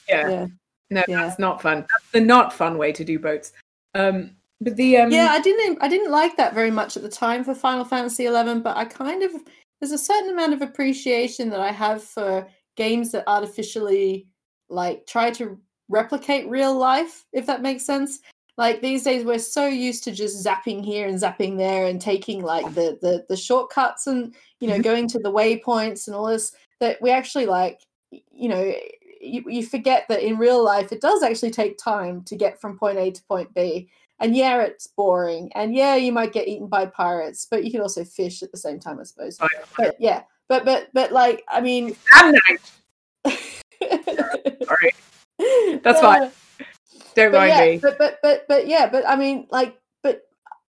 Yeah, 0.08 0.30
yeah. 0.30 0.46
No 0.90 1.02
yeah. 1.08 1.22
that's 1.22 1.38
not 1.38 1.60
fun 1.60 1.80
that's 1.80 2.10
the 2.12 2.20
not 2.20 2.52
fun 2.52 2.78
way 2.78 2.92
to 2.92 3.04
do 3.04 3.18
boats 3.18 3.52
um 3.94 4.30
but 4.60 4.76
the 4.76 4.96
um... 4.98 5.10
yeah, 5.10 5.28
I 5.30 5.40
didn't 5.40 5.78
I 5.80 5.88
didn't 5.88 6.10
like 6.10 6.36
that 6.36 6.54
very 6.54 6.70
much 6.70 6.96
at 6.96 7.02
the 7.02 7.08
time 7.08 7.44
for 7.44 7.54
Final 7.54 7.84
Fantasy 7.84 8.24
XI, 8.24 8.60
but 8.60 8.76
I 8.76 8.84
kind 8.84 9.22
of 9.22 9.32
there's 9.80 9.92
a 9.92 9.98
certain 9.98 10.30
amount 10.30 10.52
of 10.52 10.62
appreciation 10.62 11.48
that 11.50 11.60
I 11.60 11.70
have 11.70 12.02
for 12.02 12.46
games 12.76 13.12
that 13.12 13.24
artificially 13.26 14.26
like 14.68 15.06
try 15.06 15.30
to 15.32 15.58
replicate 15.88 16.48
real 16.48 16.76
life, 16.76 17.24
if 17.32 17.46
that 17.46 17.62
makes 17.62 17.84
sense. 17.84 18.20
Like 18.56 18.82
these 18.82 19.04
days, 19.04 19.24
we're 19.24 19.38
so 19.38 19.66
used 19.68 20.02
to 20.04 20.12
just 20.12 20.44
zapping 20.44 20.84
here 20.84 21.06
and 21.06 21.16
zapping 21.16 21.56
there 21.56 21.86
and 21.86 22.00
taking 22.00 22.42
like 22.42 22.66
the 22.74 22.98
the, 23.00 23.24
the 23.28 23.36
shortcuts 23.36 24.08
and 24.08 24.34
you 24.60 24.66
know 24.66 24.74
mm-hmm. 24.74 24.82
going 24.82 25.08
to 25.08 25.20
the 25.20 25.32
waypoints 25.32 26.08
and 26.08 26.16
all 26.16 26.26
this 26.26 26.52
that 26.80 27.00
we 27.00 27.10
actually 27.10 27.46
like 27.46 27.80
you 28.10 28.48
know 28.48 28.72
you, 29.20 29.44
you 29.46 29.66
forget 29.66 30.06
that 30.08 30.26
in 30.26 30.38
real 30.38 30.62
life 30.64 30.92
it 30.92 31.00
does 31.00 31.22
actually 31.22 31.50
take 31.50 31.78
time 31.78 32.22
to 32.24 32.36
get 32.36 32.60
from 32.60 32.78
point 32.78 32.98
A 32.98 33.10
to 33.10 33.22
point 33.24 33.52
B 33.54 33.88
and 34.20 34.36
yeah, 34.36 34.62
it's 34.62 34.86
boring. 34.86 35.50
And 35.54 35.74
yeah, 35.74 35.94
you 35.94 36.12
might 36.12 36.32
get 36.32 36.48
eaten 36.48 36.66
by 36.66 36.86
pirates, 36.86 37.46
but 37.48 37.64
you 37.64 37.70
can 37.70 37.80
also 37.80 38.04
fish 38.04 38.42
at 38.42 38.50
the 38.50 38.58
same 38.58 38.80
time, 38.80 38.98
I 38.98 39.04
suppose. 39.04 39.38
But 39.76 39.96
yeah, 39.98 40.22
but 40.48 40.64
but 40.64 40.88
but 40.92 41.12
like, 41.12 41.44
I 41.48 41.60
mean, 41.60 41.96
I'm 42.12 42.32
night. 42.32 42.72
Sorry, 44.64 45.80
that's 45.82 46.00
fine. 46.00 46.22
Uh, 46.22 46.30
Don't 47.14 47.32
mind 47.32 47.48
yeah, 47.48 47.60
me. 47.60 47.78
But 47.78 47.98
but 47.98 48.18
but 48.22 48.44
but 48.48 48.66
yeah, 48.66 48.88
but 48.90 49.06
I 49.06 49.14
mean, 49.14 49.46
like, 49.50 49.78
but 50.02 50.22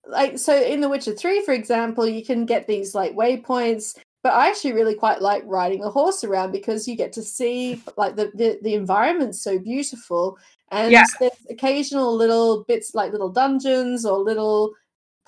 like, 0.08 0.38
so 0.38 0.60
in 0.60 0.80
The 0.80 0.88
Witcher 0.88 1.14
Three, 1.14 1.44
for 1.44 1.54
example, 1.54 2.06
you 2.06 2.24
can 2.24 2.46
get 2.46 2.66
these 2.66 2.94
like 2.94 3.14
waypoints. 3.14 3.96
But 4.26 4.34
I 4.34 4.48
actually 4.48 4.72
really 4.72 4.96
quite 4.96 5.22
like 5.22 5.44
riding 5.46 5.84
a 5.84 5.88
horse 5.88 6.24
around 6.24 6.50
because 6.50 6.88
you 6.88 6.96
get 6.96 7.12
to 7.12 7.22
see 7.22 7.80
like 7.96 8.16
the 8.16 8.32
the, 8.34 8.58
the 8.60 8.74
environment's 8.74 9.40
so 9.40 9.56
beautiful. 9.56 10.36
And 10.72 10.90
yeah. 10.90 11.04
there's 11.20 11.46
occasional 11.48 12.12
little 12.12 12.64
bits 12.64 12.92
like 12.92 13.12
little 13.12 13.28
dungeons 13.28 14.04
or 14.04 14.18
little 14.18 14.72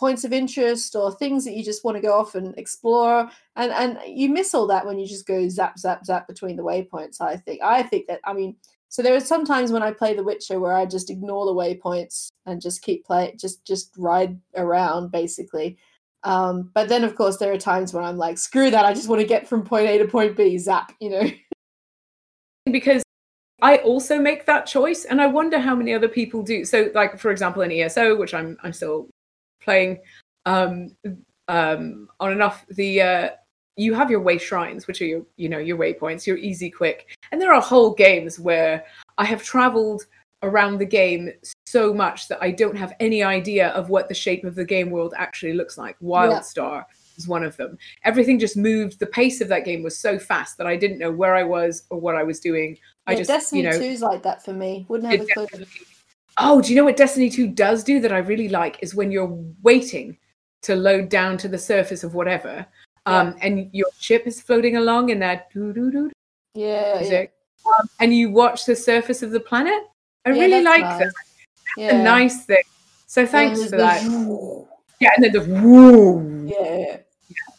points 0.01 0.25
of 0.25 0.33
interest 0.33 0.97
or 0.97 1.15
things 1.15 1.45
that 1.45 1.55
you 1.55 1.63
just 1.63 1.85
want 1.85 1.97
to 1.97 2.01
go 2.01 2.19
off 2.19 2.35
and 2.35 2.59
explore. 2.59 3.31
And 3.55 3.71
and 3.71 4.01
you 4.05 4.31
miss 4.31 4.53
all 4.53 4.67
that 4.67 4.85
when 4.85 4.99
you 4.99 5.07
just 5.07 5.29
go 5.29 5.49
zap 5.49 5.79
zap 5.79 6.05
zap 6.05 6.27
between 6.27 6.57
the 6.57 6.65
waypoints 6.65 7.21
i 7.21 7.37
think. 7.37 7.63
I 7.63 7.85
think 7.85 8.09
that 8.09 8.19
i 8.25 8.33
mean 8.33 8.57
so 8.89 9.01
there 9.01 9.15
are 9.15 9.21
some 9.21 9.45
times 9.45 9.71
when 9.71 9.85
i 9.85 9.93
play 9.93 10.13
the 10.13 10.25
witcher 10.25 10.59
where 10.59 10.75
i 10.75 10.85
just 10.87 11.09
ignore 11.09 11.47
the 11.47 11.55
waypoints 11.55 12.31
and 12.47 12.61
just 12.61 12.83
keep 12.83 13.05
play 13.05 13.33
just 13.39 13.65
just 13.65 13.95
ride 13.97 14.37
around 14.57 15.13
basically 15.13 15.79
um 16.29 16.71
but 16.75 16.89
then 16.89 17.03
of 17.03 17.17
course 17.17 17.39
there 17.39 17.53
are 17.53 17.59
times 17.59 17.93
when 17.93 18.05
i'm 18.05 18.17
like 18.17 18.39
screw 18.39 18.71
that 18.71 18.85
i 18.85 18.93
just 18.93 19.09
want 19.09 19.21
to 19.21 19.27
get 19.27 19.49
from 19.49 19.65
point 19.65 19.89
a 19.89 19.99
to 19.99 20.07
point 20.07 20.37
b 20.37 20.57
zap 20.59 20.93
you 21.01 21.11
know 21.11 21.31
because 22.73 23.03
I 23.61 23.79
also 23.79 24.21
make 24.21 24.47
that 24.47 24.67
choice, 24.67 25.05
and 25.05 25.21
I 25.21 25.27
wonder 25.27 25.59
how 25.59 25.75
many 25.75 25.93
other 25.93 26.09
people 26.09 26.43
do. 26.43 26.65
So, 26.65 26.91
like 26.95 27.19
for 27.19 27.31
example, 27.31 27.63
in 27.63 27.73
ESO, 27.73 28.17
which 28.17 28.33
I'm 28.33 28.57
I'm 28.63 28.73
still 28.73 29.09
playing 29.61 29.99
um, 30.47 30.97
um, 31.49 32.09
on 32.21 32.33
enough, 32.33 32.65
the 32.69 33.03
uh, 33.03 33.31
you 33.77 33.95
have 33.95 34.11
your 34.11 34.21
way 34.21 34.39
shrines, 34.39 34.87
which 34.87 35.03
are 35.03 35.07
your 35.07 35.27
you 35.37 35.49
know 35.49 35.59
your 35.59 35.77
waypoints, 35.77 36.27
your 36.27 36.37
easy 36.37 36.71
quick, 36.71 37.09
and 37.33 37.41
there 37.41 37.53
are 37.53 37.61
whole 37.61 37.95
games 37.95 38.39
where 38.39 38.85
I 39.19 39.25
have 39.25 39.43
traveled 39.43 40.05
around 40.43 40.79
the 40.79 40.87
game 40.87 41.31
so 41.67 41.93
much 41.93 42.29
that 42.29 42.43
I 42.43 42.51
don't 42.51 42.77
have 42.77 42.95
any 43.01 43.23
idea 43.23 43.69
of 43.71 43.91
what 43.91 44.09
the 44.09 44.15
shape 44.15 44.45
of 44.45 44.55
the 44.55 44.65
game 44.65 44.91
world 44.91 45.15
actually 45.17 45.53
looks 45.53 45.79
like. 45.79 45.99
Wildstar. 46.01 46.79
Yeah 46.79 46.95
was 47.19 47.27
one 47.27 47.43
of 47.43 47.57
them. 47.57 47.77
Everything 48.05 48.39
just 48.39 48.57
moved. 48.57 49.01
The 49.01 49.07
pace 49.07 49.41
of 49.41 49.49
that 49.49 49.65
game 49.65 49.83
was 49.83 49.99
so 49.99 50.21
fast 50.21 50.57
that 50.57 50.69
I 50.69 50.77
didn't 50.77 50.99
know 50.99 51.11
where 51.11 51.35
I 51.35 51.43
was 51.43 51.83
or 51.91 51.99
what 51.99 52.15
I 52.15 52.23
was 52.23 52.39
doing. 52.41 52.79
I 53.09 53.17
just, 53.17 53.29
Destiny 53.29 53.63
you 53.63 53.69
know, 53.69 53.79
2's 53.79 54.01
like 54.01 54.23
that 54.23 54.45
for 54.45 54.53
me. 54.53 54.87
Wouldn't 54.89 55.11
have 55.11 55.23
a 55.23 55.47
clue. 55.47 55.67
Oh, 56.39 56.63
do 56.63 56.71
you 56.71 56.77
know 56.77 56.85
what 56.85 56.97
Destiny 56.97 57.29
2 57.29 57.49
does 57.49 57.83
do 57.83 57.99
that 58.01 58.13
I 58.13 58.19
really 58.19 58.49
like 58.49 58.79
is 58.83 58.95
when 58.95 59.11
you're 59.11 59.37
waiting 59.63 60.17
to 60.63 60.77
load 60.77 61.09
down 61.09 61.37
to 61.39 61.49
the 61.49 61.59
surface 61.59 62.05
of 62.05 62.15
whatever, 62.15 62.65
um, 63.07 63.35
and 63.41 63.69
your 63.73 63.89
ship 63.99 64.27
is 64.27 64.41
floating 64.41 64.77
along 64.77 65.09
in 65.09 65.19
that 65.19 65.51
doo 65.53 65.73
doo 65.73 65.91
doo 65.91 66.11
yeah, 66.55 67.01
yeah. 67.01 67.27
Um, 67.67 67.89
and 68.01 68.13
you 68.13 68.31
watch 68.31 68.67
the 68.67 68.75
surface 68.75 69.23
of 69.23 69.31
the 69.31 69.41
planet. 69.41 69.83
I 70.25 70.31
yeah, 70.31 70.41
really 70.41 70.63
like 70.63 70.83
nice. 70.83 70.99
that. 70.99 71.13
That's 71.15 71.77
yeah. 71.77 72.01
a 72.01 72.03
nice 72.03 72.45
thing. 72.45 72.63
So 73.07 73.27
thanks 73.27 73.65
for 73.65 73.77
that. 73.77 74.03
Yeah, 75.01 75.11
and 75.17 75.25
then 75.25 75.33
the 75.33 75.61
woo. 75.63 76.47
Yeah 76.47 76.99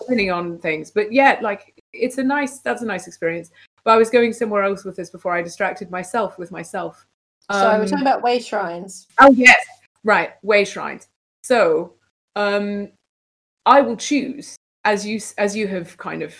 depending 0.09 0.31
on 0.31 0.57
things. 0.57 0.91
But 0.91 1.11
yeah, 1.11 1.39
like 1.41 1.81
it's 1.93 2.17
a 2.17 2.23
nice 2.23 2.59
that's 2.59 2.81
a 2.81 2.85
nice 2.85 3.07
experience. 3.07 3.51
But 3.83 3.91
I 3.91 3.97
was 3.97 4.09
going 4.09 4.33
somewhere 4.33 4.63
else 4.63 4.83
with 4.83 4.95
this 4.95 5.09
before 5.09 5.33
I 5.33 5.41
distracted 5.41 5.91
myself 5.91 6.37
with 6.37 6.51
myself. 6.51 7.05
Um, 7.49 7.61
so 7.61 7.79
we're 7.79 7.87
talking 7.87 8.01
about 8.01 8.21
way 8.21 8.39
shrines. 8.39 9.07
Oh 9.19 9.31
yes, 9.31 9.63
right, 10.03 10.31
way 10.41 10.65
shrines. 10.65 11.07
So 11.43 11.93
um, 12.35 12.89
I 13.65 13.81
will 13.81 13.97
choose 13.97 14.55
as 14.85 15.05
you 15.05 15.19
as 15.37 15.55
you 15.55 15.67
have 15.67 15.95
kind 15.97 16.23
of 16.23 16.35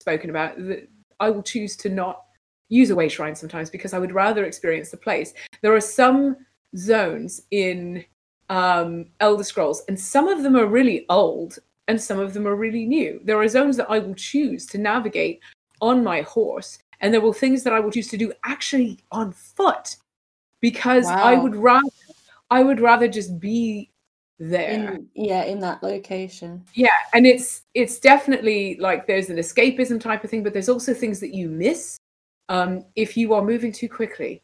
spoken 0.00 0.30
about. 0.30 0.56
that 0.56 0.88
I 1.20 1.30
will 1.30 1.42
choose 1.42 1.76
to 1.78 1.88
not 1.88 2.24
use 2.68 2.90
a 2.90 2.94
way 2.94 3.08
shrine 3.08 3.34
sometimes 3.34 3.70
because 3.70 3.94
I 3.94 3.98
would 3.98 4.12
rather 4.12 4.44
experience 4.44 4.90
the 4.90 4.96
place. 4.96 5.34
There 5.62 5.74
are 5.74 5.80
some 5.80 6.36
zones 6.76 7.42
in 7.50 8.04
um, 8.50 9.06
Elder 9.20 9.44
Scrolls, 9.44 9.82
and 9.88 9.98
some 9.98 10.28
of 10.28 10.42
them 10.42 10.56
are 10.56 10.66
really 10.66 11.06
old 11.08 11.58
and 11.88 12.00
some 12.00 12.18
of 12.18 12.34
them 12.34 12.46
are 12.46 12.54
really 12.54 12.84
new. 12.84 13.20
There 13.24 13.40
are 13.40 13.48
zones 13.48 13.76
that 13.78 13.90
I 13.90 13.98
will 13.98 14.14
choose 14.14 14.66
to 14.66 14.78
navigate 14.78 15.40
on 15.80 16.04
my 16.04 16.22
horse, 16.22 16.78
and 17.00 17.12
there 17.12 17.20
will 17.20 17.32
things 17.32 17.62
that 17.64 17.72
I 17.72 17.80
will 17.80 17.90
choose 17.90 18.08
to 18.08 18.16
do 18.16 18.32
actually 18.44 18.98
on 19.10 19.32
foot 19.32 19.96
because 20.60 21.04
wow. 21.04 21.22
I 21.22 21.34
would 21.36 21.56
rather 21.56 21.88
I 22.50 22.62
would 22.62 22.80
rather 22.80 23.08
just 23.08 23.38
be 23.40 23.90
there. 24.38 24.94
In, 24.94 25.08
yeah, 25.14 25.44
in 25.44 25.60
that 25.60 25.82
location. 25.82 26.64
Yeah, 26.74 26.88
and 27.12 27.26
it's 27.26 27.62
it's 27.74 27.98
definitely 27.98 28.76
like 28.78 29.06
there's 29.06 29.30
an 29.30 29.36
escapism 29.36 30.00
type 30.00 30.24
of 30.24 30.30
thing, 30.30 30.42
but 30.42 30.52
there's 30.52 30.68
also 30.68 30.94
things 30.94 31.20
that 31.20 31.34
you 31.34 31.48
miss 31.48 31.97
um, 32.48 32.84
if 32.96 33.16
you 33.16 33.34
are 33.34 33.44
moving 33.44 33.72
too 33.72 33.88
quickly. 33.88 34.42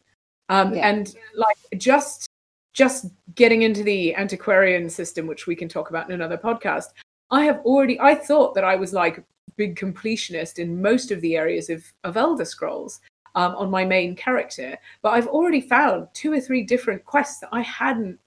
Um, 0.49 0.75
yeah. 0.75 0.87
And 0.87 1.15
like 1.35 1.57
just 1.77 2.27
just 2.75 3.07
getting 3.35 3.61
into 3.61 3.83
the 3.83 4.13
antiquarian 4.15 4.89
system, 4.89 5.27
which 5.27 5.47
we 5.47 5.55
can 5.55 5.69
talk 5.69 5.89
about 5.89 6.09
in 6.09 6.13
another 6.13 6.37
podcast, 6.37 6.87
I 7.31 7.45
have 7.45 7.59
already, 7.59 7.99
I 7.99 8.13
thought 8.13 8.53
that 8.53 8.65
I 8.65 8.75
was 8.75 8.91
like 8.91 9.23
big 9.55 9.77
completionist 9.77 10.59
in 10.59 10.81
most 10.81 11.09
of 11.09 11.21
the 11.21 11.37
areas 11.37 11.69
of, 11.69 11.83
of 12.03 12.17
Elder 12.17 12.43
Scrolls 12.43 12.99
um, 13.35 13.55
on 13.55 13.71
my 13.71 13.85
main 13.85 14.13
character, 14.13 14.77
but 15.01 15.11
I've 15.11 15.27
already 15.27 15.61
found 15.61 16.07
two 16.13 16.33
or 16.33 16.41
three 16.41 16.63
different 16.63 17.05
quests 17.05 17.39
that 17.39 17.49
I 17.53 17.61
hadn't 17.61 18.19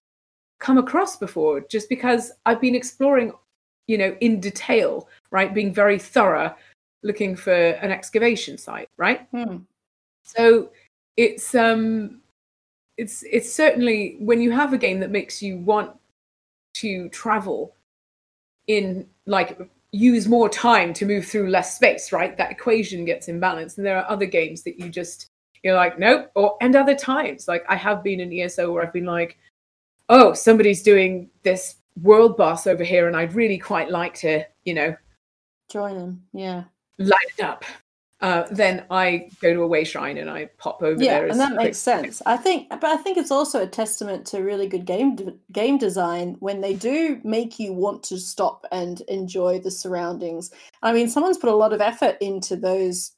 come 0.61 0.79
across 0.79 1.17
before 1.17 1.61
just 1.61 1.91
because 1.91 2.33
I've 2.47 2.61
been 2.61 2.75
exploring, 2.75 3.33
you 3.87 3.99
know, 3.99 4.17
in 4.21 4.41
detail, 4.41 5.09
right? 5.31 5.53
Being 5.53 5.75
very 5.75 5.99
thorough, 5.99 6.55
looking 7.03 7.37
for 7.37 7.53
an 7.53 7.91
excavation 7.91 8.59
site, 8.59 8.89
right? 8.97 9.27
Hmm. 9.31 9.59
So 10.25 10.71
it's 11.17 11.55
um 11.55 12.21
it's 12.97 13.25
it's 13.31 13.53
certainly 13.53 14.17
when 14.21 14.41
you 14.41 14.51
have 14.51 14.73
a 14.73 14.79
game 14.79 15.01
that 15.01 15.11
makes 15.11 15.43
you 15.43 15.59
want 15.59 15.93
to 16.75 17.09
travel 17.11 17.75
in 18.67 19.07
like 19.27 19.59
use 19.93 20.29
more 20.29 20.49
time 20.49 20.93
to 20.93 21.07
move 21.07 21.25
through 21.27 21.49
less 21.49 21.75
space, 21.75 22.13
right? 22.13 22.37
That 22.37 22.51
equation 22.51 23.05
gets 23.05 23.29
imbalanced. 23.29 23.79
And 23.79 23.87
there 23.87 23.99
are 23.99 24.11
other 24.11 24.27
games 24.27 24.63
that 24.65 24.79
you 24.79 24.89
just 24.91 25.31
you're 25.63 25.77
like, 25.77 25.99
nope. 25.99 26.31
Or 26.35 26.57
and 26.61 26.77
other 26.77 26.95
times, 26.95 27.49
like 27.49 27.65
I 27.69 27.77
have 27.77 28.03
been 28.03 28.21
in 28.21 28.33
ESO 28.33 28.73
where 28.73 28.85
I've 28.85 28.93
been 28.93 29.07
like, 29.07 29.39
oh, 30.09 30.33
somebody's 30.33 30.83
doing 30.83 31.31
this 31.43 31.77
world 32.03 32.37
boss 32.37 32.67
over 32.67 32.85
here, 32.85 33.09
and 33.09 33.17
I'd 33.17 33.35
really 33.35 33.59
quite 33.59 33.91
like 33.91 34.15
to, 34.15 34.45
you 34.65 34.75
know, 34.75 34.97
join 35.71 35.97
them. 35.97 36.23
Yeah, 36.33 36.65
light 36.99 37.27
it 37.39 37.45
up 37.45 37.65
uh, 38.21 38.45
then 38.51 38.85
I 38.91 39.29
go 39.41 39.55
to 39.55 39.63
a 39.63 39.67
way 39.67 39.85
shrine 39.85 40.19
and 40.19 40.29
I 40.29 40.47
pop 40.59 40.83
over 40.83 40.99
there. 40.99 41.27
yeah, 41.27 41.31
and 41.31 41.39
that 41.39 41.55
makes 41.55 41.79
sense. 41.79 42.21
I 42.27 42.37
think, 42.37 42.69
but 42.69 42.85
I 42.85 42.97
think 42.97 43.17
it's 43.17 43.31
also 43.31 43.63
a 43.63 43.67
testament 43.67 44.27
to 44.27 44.41
really 44.41 44.67
good 44.67 44.85
game 44.85 45.15
de- 45.15 45.35
game 45.53 45.79
design 45.79 46.35
when 46.41 46.61
they 46.61 46.75
do 46.75 47.21
make 47.23 47.61
you 47.61 47.73
want 47.73 48.03
to 48.05 48.19
stop 48.19 48.67
and 48.73 49.03
enjoy 49.03 49.61
the 49.61 49.71
surroundings. 49.71 50.51
I 50.83 50.93
mean, 50.93 51.09
someone's 51.09 51.39
put 51.39 51.51
a 51.51 51.57
lot 51.57 51.73
of 51.73 51.81
effort 51.81 52.17
into 52.21 52.57
those 52.57 53.13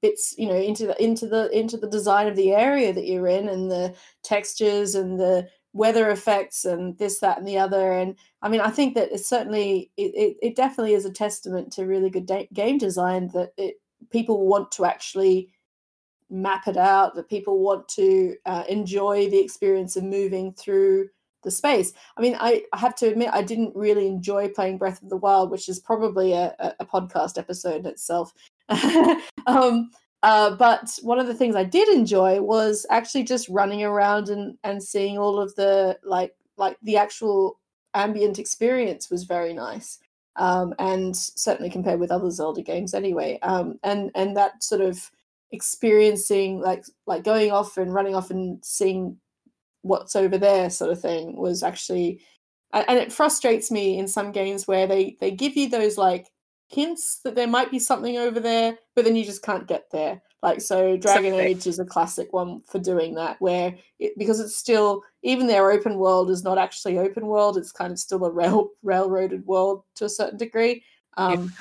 bits, 0.00 0.36
you 0.38 0.46
know, 0.46 0.54
into 0.54 0.86
the 0.86 1.02
into 1.02 1.26
the 1.26 1.50
into 1.50 1.76
the 1.76 1.90
design 1.90 2.28
of 2.28 2.36
the 2.36 2.52
area 2.52 2.92
that 2.92 3.08
you're 3.08 3.26
in 3.26 3.48
and 3.48 3.68
the 3.68 3.96
textures 4.22 4.94
and 4.94 5.18
the 5.18 5.48
weather 5.72 6.10
effects 6.10 6.64
and 6.64 6.98
this 6.98 7.20
that 7.20 7.38
and 7.38 7.46
the 7.46 7.56
other 7.56 7.92
and 7.92 8.16
i 8.42 8.48
mean 8.48 8.60
i 8.60 8.70
think 8.70 8.94
that 8.94 9.12
it's 9.12 9.28
certainly 9.28 9.90
it, 9.96 10.12
it, 10.16 10.36
it 10.42 10.56
definitely 10.56 10.94
is 10.94 11.04
a 11.04 11.12
testament 11.12 11.72
to 11.72 11.86
really 11.86 12.10
good 12.10 12.28
game 12.52 12.76
design 12.76 13.28
that 13.32 13.52
it 13.56 13.76
people 14.10 14.46
want 14.46 14.72
to 14.72 14.84
actually 14.84 15.48
map 16.30 16.68
it 16.68 16.76
out, 16.76 17.14
that 17.14 17.28
people 17.28 17.60
want 17.60 17.88
to 17.88 18.36
uh, 18.46 18.64
enjoy 18.68 19.28
the 19.28 19.38
experience 19.38 19.96
of 19.96 20.04
moving 20.04 20.52
through 20.52 21.08
the 21.42 21.50
space. 21.50 21.92
I 22.16 22.20
mean, 22.20 22.36
I, 22.38 22.62
I, 22.72 22.78
have 22.78 22.94
to 22.96 23.08
admit, 23.08 23.30
I 23.32 23.42
didn't 23.42 23.74
really 23.74 24.06
enjoy 24.06 24.48
playing 24.48 24.78
Breath 24.78 25.02
of 25.02 25.08
the 25.08 25.16
Wild, 25.16 25.50
which 25.50 25.68
is 25.68 25.80
probably 25.80 26.32
a, 26.32 26.54
a, 26.58 26.74
a 26.80 26.86
podcast 26.86 27.38
episode 27.38 27.80
in 27.80 27.86
itself. 27.86 28.32
um, 29.46 29.90
uh, 30.22 30.50
but 30.56 30.98
one 31.02 31.18
of 31.18 31.26
the 31.26 31.34
things 31.34 31.56
I 31.56 31.64
did 31.64 31.88
enjoy 31.88 32.40
was 32.40 32.84
actually 32.90 33.24
just 33.24 33.48
running 33.48 33.82
around 33.82 34.28
and, 34.28 34.58
and 34.62 34.82
seeing 34.82 35.18
all 35.18 35.40
of 35.40 35.54
the 35.54 35.98
like 36.04 36.34
like 36.56 36.76
the 36.82 36.96
actual 36.96 37.58
ambient 37.94 38.38
experience 38.38 39.10
was 39.10 39.24
very 39.24 39.54
nice 39.54 39.98
um, 40.36 40.74
and 40.78 41.16
certainly 41.16 41.70
compared 41.70 42.00
with 42.00 42.10
other 42.10 42.30
Zelda 42.30 42.62
games 42.62 42.94
anyway. 42.94 43.38
Um, 43.42 43.78
and 43.82 44.10
and 44.14 44.36
that 44.36 44.62
sort 44.62 44.82
of 44.82 45.10
experiencing 45.52 46.60
like 46.60 46.84
like 47.06 47.24
going 47.24 47.50
off 47.50 47.76
and 47.76 47.92
running 47.92 48.14
off 48.14 48.30
and 48.30 48.64
seeing 48.64 49.16
what's 49.82 50.14
over 50.14 50.38
there 50.38 50.70
sort 50.70 50.92
of 50.92 51.00
thing 51.00 51.36
was 51.36 51.62
actually 51.62 52.20
and 52.72 52.98
it 52.98 53.12
frustrates 53.12 53.70
me 53.70 53.98
in 53.98 54.06
some 54.06 54.30
games 54.30 54.68
where 54.68 54.86
they 54.86 55.16
they 55.20 55.30
give 55.30 55.56
you 55.56 55.68
those 55.68 55.98
like 55.98 56.28
hints 56.70 57.20
that 57.24 57.34
there 57.34 57.46
might 57.46 57.70
be 57.70 57.78
something 57.78 58.16
over 58.16 58.40
there 58.40 58.78
but 58.94 59.04
then 59.04 59.16
you 59.16 59.24
just 59.24 59.42
can't 59.42 59.66
get 59.66 59.84
there 59.90 60.22
like 60.42 60.60
so, 60.62 60.96
Dragon 60.96 61.32
Something. 61.32 61.34
Age 61.34 61.66
is 61.66 61.78
a 61.78 61.84
classic 61.84 62.32
one 62.32 62.62
for 62.66 62.78
doing 62.78 63.14
that, 63.16 63.38
where 63.40 63.74
it, 63.98 64.16
because 64.16 64.40
it's 64.40 64.56
still 64.56 65.02
even 65.22 65.46
their 65.46 65.70
open 65.70 65.96
world 65.96 66.30
is 66.30 66.42
not 66.42 66.56
actually 66.56 66.98
open 66.98 67.26
world; 67.26 67.58
it's 67.58 67.72
kind 67.72 67.92
of 67.92 67.98
still 67.98 68.24
a 68.24 68.30
rail 68.30 68.70
railroaded 68.82 69.44
world 69.44 69.84
to 69.96 70.06
a 70.06 70.08
certain 70.08 70.38
degree, 70.38 70.82
um, 71.18 71.52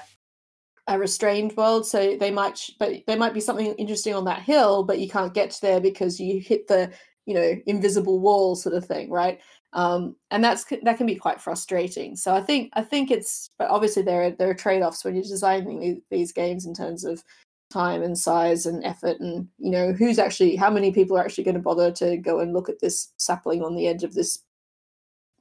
yeah. 0.87 0.95
a 0.95 0.97
restrained 0.99 1.57
world. 1.57 1.85
So 1.85 2.15
they 2.15 2.31
might, 2.31 2.69
but 2.79 3.03
there 3.05 3.17
might 3.17 3.33
be 3.33 3.41
something 3.41 3.73
interesting 3.73 4.13
on 4.13 4.25
that 4.25 4.43
hill, 4.43 4.83
but 4.83 4.99
you 4.99 5.09
can't 5.09 5.33
get 5.33 5.57
there 5.61 5.81
because 5.81 6.17
you 6.17 6.39
hit 6.39 6.67
the 6.69 6.89
you 7.25 7.33
know 7.33 7.55
invisible 7.65 8.19
wall 8.19 8.55
sort 8.55 8.75
of 8.75 8.85
thing, 8.85 9.09
right? 9.09 9.41
Um, 9.73 10.15
and 10.31 10.43
that's 10.43 10.63
that 10.83 10.97
can 10.97 11.05
be 11.05 11.15
quite 11.15 11.39
frustrating. 11.39 12.15
So 12.15 12.33
I 12.33 12.41
think 12.41 12.71
I 12.73 12.81
think 12.81 13.11
it's, 13.11 13.49
but 13.59 13.69
obviously 13.69 14.03
there 14.03 14.23
are 14.23 14.31
there 14.31 14.49
are 14.49 14.55
trade 14.55 14.81
offs 14.81 15.05
when 15.05 15.15
you're 15.15 15.23
designing 15.23 16.01
these 16.09 16.31
games 16.31 16.65
in 16.65 16.73
terms 16.73 17.03
of 17.05 17.23
time 17.69 18.01
and 18.01 18.17
size 18.17 18.65
and 18.65 18.83
effort 18.83 19.19
and 19.19 19.47
you 19.59 19.69
know 19.69 19.93
who's 19.93 20.17
actually 20.17 20.55
how 20.55 20.71
many 20.71 20.91
people 20.91 21.15
are 21.15 21.23
actually 21.23 21.43
going 21.43 21.55
to 21.55 21.61
bother 21.61 21.91
to 21.91 22.17
go 22.17 22.39
and 22.39 22.51
look 22.51 22.67
at 22.67 22.79
this 22.79 23.11
sapling 23.17 23.61
on 23.61 23.75
the 23.75 23.87
edge 23.87 24.03
of 24.03 24.15
this 24.15 24.39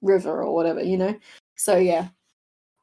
river 0.03 0.43
or 0.43 0.55
whatever 0.55 0.83
you 0.83 0.99
know? 0.99 1.19
So 1.57 1.77
yeah. 1.77 2.09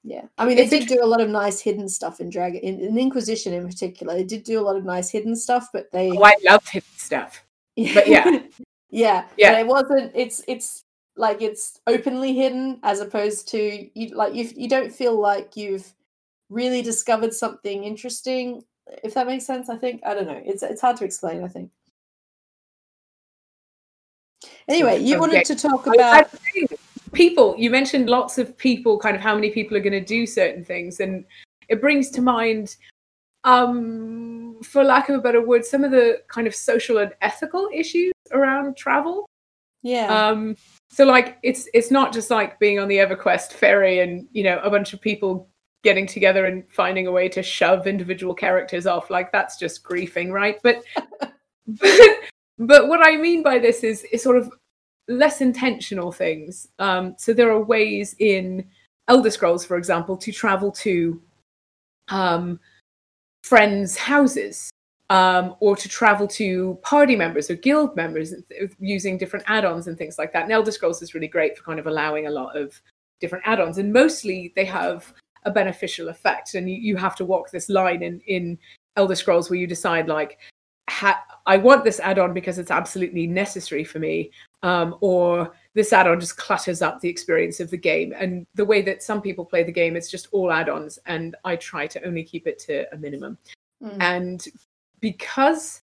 Yeah. 0.03 0.25
I 0.39 0.45
mean 0.45 0.57
they 0.57 0.67
did 0.67 0.87
do 0.87 0.99
a 1.03 1.05
lot 1.05 1.21
of 1.21 1.29
nice 1.29 1.59
hidden 1.59 1.87
stuff 1.87 2.19
in 2.19 2.31
dragon 2.31 2.61
in, 2.61 2.79
in 2.79 2.97
inquisition 2.97 3.53
in 3.53 3.67
particular. 3.67 4.15
They 4.15 4.23
did 4.23 4.43
do 4.43 4.59
a 4.59 4.63
lot 4.63 4.77
of 4.77 4.83
nice 4.83 5.11
hidden 5.11 5.35
stuff 5.35 5.69
but 5.71 5.91
they 5.91 6.09
oh, 6.09 6.23
i 6.23 6.33
love 6.43 6.67
hidden 6.67 6.89
stuff. 6.97 7.43
But 7.93 8.07
yeah. 8.07 8.39
Yeah. 8.89 9.25
Yeah. 9.37 9.51
But 9.51 9.59
it 9.59 9.67
wasn't 9.67 10.11
it's 10.15 10.41
it's 10.47 10.84
like 11.17 11.41
it's 11.41 11.79
openly 11.87 12.33
hidden 12.33 12.79
as 12.83 12.99
opposed 12.99 13.47
to 13.49 13.89
you 13.93 14.15
like 14.15 14.33
you 14.33 14.49
you 14.55 14.67
don't 14.67 14.91
feel 14.91 15.19
like 15.19 15.55
you've 15.55 15.93
really 16.49 16.81
discovered 16.81 17.33
something 17.33 17.83
interesting 17.83 18.63
if 19.03 19.13
that 19.13 19.27
makes 19.27 19.45
sense 19.45 19.69
i 19.69 19.75
think. 19.75 20.01
I 20.05 20.13
don't 20.13 20.27
know. 20.27 20.41
It's 20.45 20.63
it's 20.63 20.81
hard 20.81 20.97
to 20.97 21.05
explain 21.05 21.43
i 21.43 21.47
think. 21.47 21.71
Anyway 24.67 24.99
you 24.99 25.19
wanted 25.19 25.45
to 25.45 25.55
talk 25.55 25.87
about 25.87 26.27
people 27.13 27.55
you 27.57 27.69
mentioned 27.69 28.09
lots 28.09 28.37
of 28.37 28.57
people 28.57 28.99
kind 28.99 29.15
of 29.15 29.21
how 29.21 29.33
many 29.33 29.49
people 29.49 29.77
are 29.77 29.81
going 29.81 29.93
to 29.93 30.03
do 30.03 30.27
certain 30.27 30.63
things 30.65 30.99
and 30.99 31.23
it 31.69 31.79
brings 31.79 32.09
to 32.09 32.21
mind 32.21 32.75
um 33.45 34.57
for 34.63 34.83
lack 34.83 35.07
of 35.07 35.15
a 35.15 35.21
better 35.21 35.41
word 35.41 35.63
some 35.63 35.83
of 35.83 35.91
the 35.91 36.21
kind 36.27 36.45
of 36.45 36.53
social 36.53 36.97
and 36.97 37.13
ethical 37.21 37.69
issues 37.73 38.11
around 38.31 38.75
travel 38.75 39.29
yeah. 39.85 40.29
Um 40.29 40.57
so 40.89 41.05
like 41.05 41.37
it's 41.43 41.69
it's 41.75 41.91
not 41.91 42.11
just 42.11 42.31
like 42.31 42.59
being 42.59 42.79
on 42.79 42.87
the 42.87 42.97
everquest 42.97 43.53
ferry 43.53 43.99
and 43.99 44.27
you 44.31 44.43
know 44.43 44.57
a 44.63 44.69
bunch 44.71 44.93
of 44.93 44.99
people 44.99 45.47
getting 45.83 46.07
together 46.07 46.45
and 46.45 46.63
finding 46.71 47.05
a 47.05 47.11
way 47.11 47.29
to 47.29 47.43
shove 47.43 47.85
individual 47.85 48.33
characters 48.33 48.87
off. 48.87 49.11
Like 49.11 49.31
that's 49.31 49.59
just 49.59 49.83
griefing 49.83 50.31
right? 50.31 50.57
But 50.63 50.83
but, 51.67 51.99
but 52.57 52.87
what 52.87 53.05
i 53.05 53.15
mean 53.15 53.43
by 53.43 53.59
this 53.59 53.83
is 53.83 54.03
is 54.05 54.23
sort 54.23 54.37
of 54.37 54.51
less 55.07 55.39
intentional 55.39 56.11
things. 56.11 56.67
Um 56.79 57.13
so 57.19 57.31
there 57.31 57.51
are 57.51 57.63
ways 57.63 58.15
in 58.17 58.65
elder 59.07 59.29
scrolls 59.29 59.63
for 59.63 59.77
example 59.77 60.17
to 60.17 60.31
travel 60.31 60.71
to 60.71 61.21
um 62.07 62.59
friends 63.43 63.95
houses 63.95 64.71
um, 65.09 65.55
or 65.59 65.75
to 65.75 65.87
travel 65.87 66.27
to 66.27 66.79
party 66.81 67.15
members 67.15 67.49
or 67.49 67.55
guild 67.55 67.95
members 67.95 68.33
using 68.79 69.17
different 69.17 69.45
add-ons 69.47 69.87
and 69.87 69.97
things 69.97 70.17
like 70.17 70.33
that. 70.33 70.43
And 70.43 70.51
Elder 70.51 70.71
Scrolls 70.71 71.01
is 71.01 71.13
really 71.13 71.27
great 71.27 71.57
for 71.57 71.63
kind 71.63 71.79
of 71.79 71.87
allowing 71.87 72.27
a 72.27 72.31
lot 72.31 72.57
of 72.57 72.79
different 73.19 73.45
add-ons, 73.47 73.77
and 73.77 73.93
mostly 73.93 74.51
they 74.55 74.65
have 74.65 75.13
a 75.45 75.51
beneficial 75.51 76.09
effect 76.09 76.55
and 76.55 76.69
you, 76.69 76.75
you 76.75 76.97
have 76.97 77.15
to 77.15 77.25
walk 77.25 77.51
this 77.51 77.69
line 77.69 78.03
in 78.03 78.19
in 78.21 78.57
elder 78.97 79.15
scrolls 79.15 79.49
where 79.49 79.59
you 79.59 79.67
decide 79.67 80.07
like 80.07 80.39
ha- 80.89 81.23
i 81.45 81.55
want 81.55 81.83
this 81.83 81.99
add-on 81.99 82.33
because 82.33 82.57
it's 82.57 82.71
absolutely 82.71 83.27
necessary 83.27 83.83
for 83.83 83.99
me 83.99 84.31
um, 84.63 84.95
or 85.01 85.53
this 85.75 85.93
add-on 85.93 86.19
just 86.19 86.37
clutters 86.37 86.81
up 86.81 86.99
the 86.99 87.09
experience 87.09 87.59
of 87.59 87.69
the 87.69 87.77
game 87.77 88.13
and 88.17 88.47
the 88.55 88.65
way 88.65 88.81
that 88.81 89.03
some 89.03 89.21
people 89.21 89.45
play 89.45 89.63
the 89.63 89.71
game 89.71 89.95
it's 89.95 90.09
just 90.09 90.27
all 90.31 90.51
add-ons 90.51 90.97
and 91.05 91.35
i 91.45 91.55
try 91.55 91.85
to 91.85 92.03
only 92.05 92.23
keep 92.23 92.47
it 92.47 92.57
to 92.57 92.91
a 92.93 92.97
minimum 92.97 93.37
mm. 93.83 93.95
and 93.99 94.47
because 94.99 95.81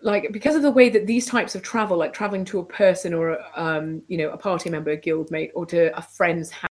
like 0.00 0.30
because 0.32 0.54
of 0.54 0.62
the 0.62 0.70
way 0.70 0.88
that 0.88 1.06
these 1.06 1.26
types 1.26 1.54
of 1.54 1.62
travel 1.62 1.96
like 1.96 2.12
traveling 2.12 2.44
to 2.44 2.60
a 2.60 2.64
person 2.64 3.12
or 3.12 3.38
um 3.56 4.00
you 4.06 4.16
know 4.16 4.30
a 4.30 4.36
party 4.36 4.70
member 4.70 4.92
a 4.92 4.96
guild 4.96 5.30
mate 5.30 5.50
or 5.54 5.66
to 5.66 5.96
a 5.98 6.02
friend's 6.02 6.50
house 6.50 6.70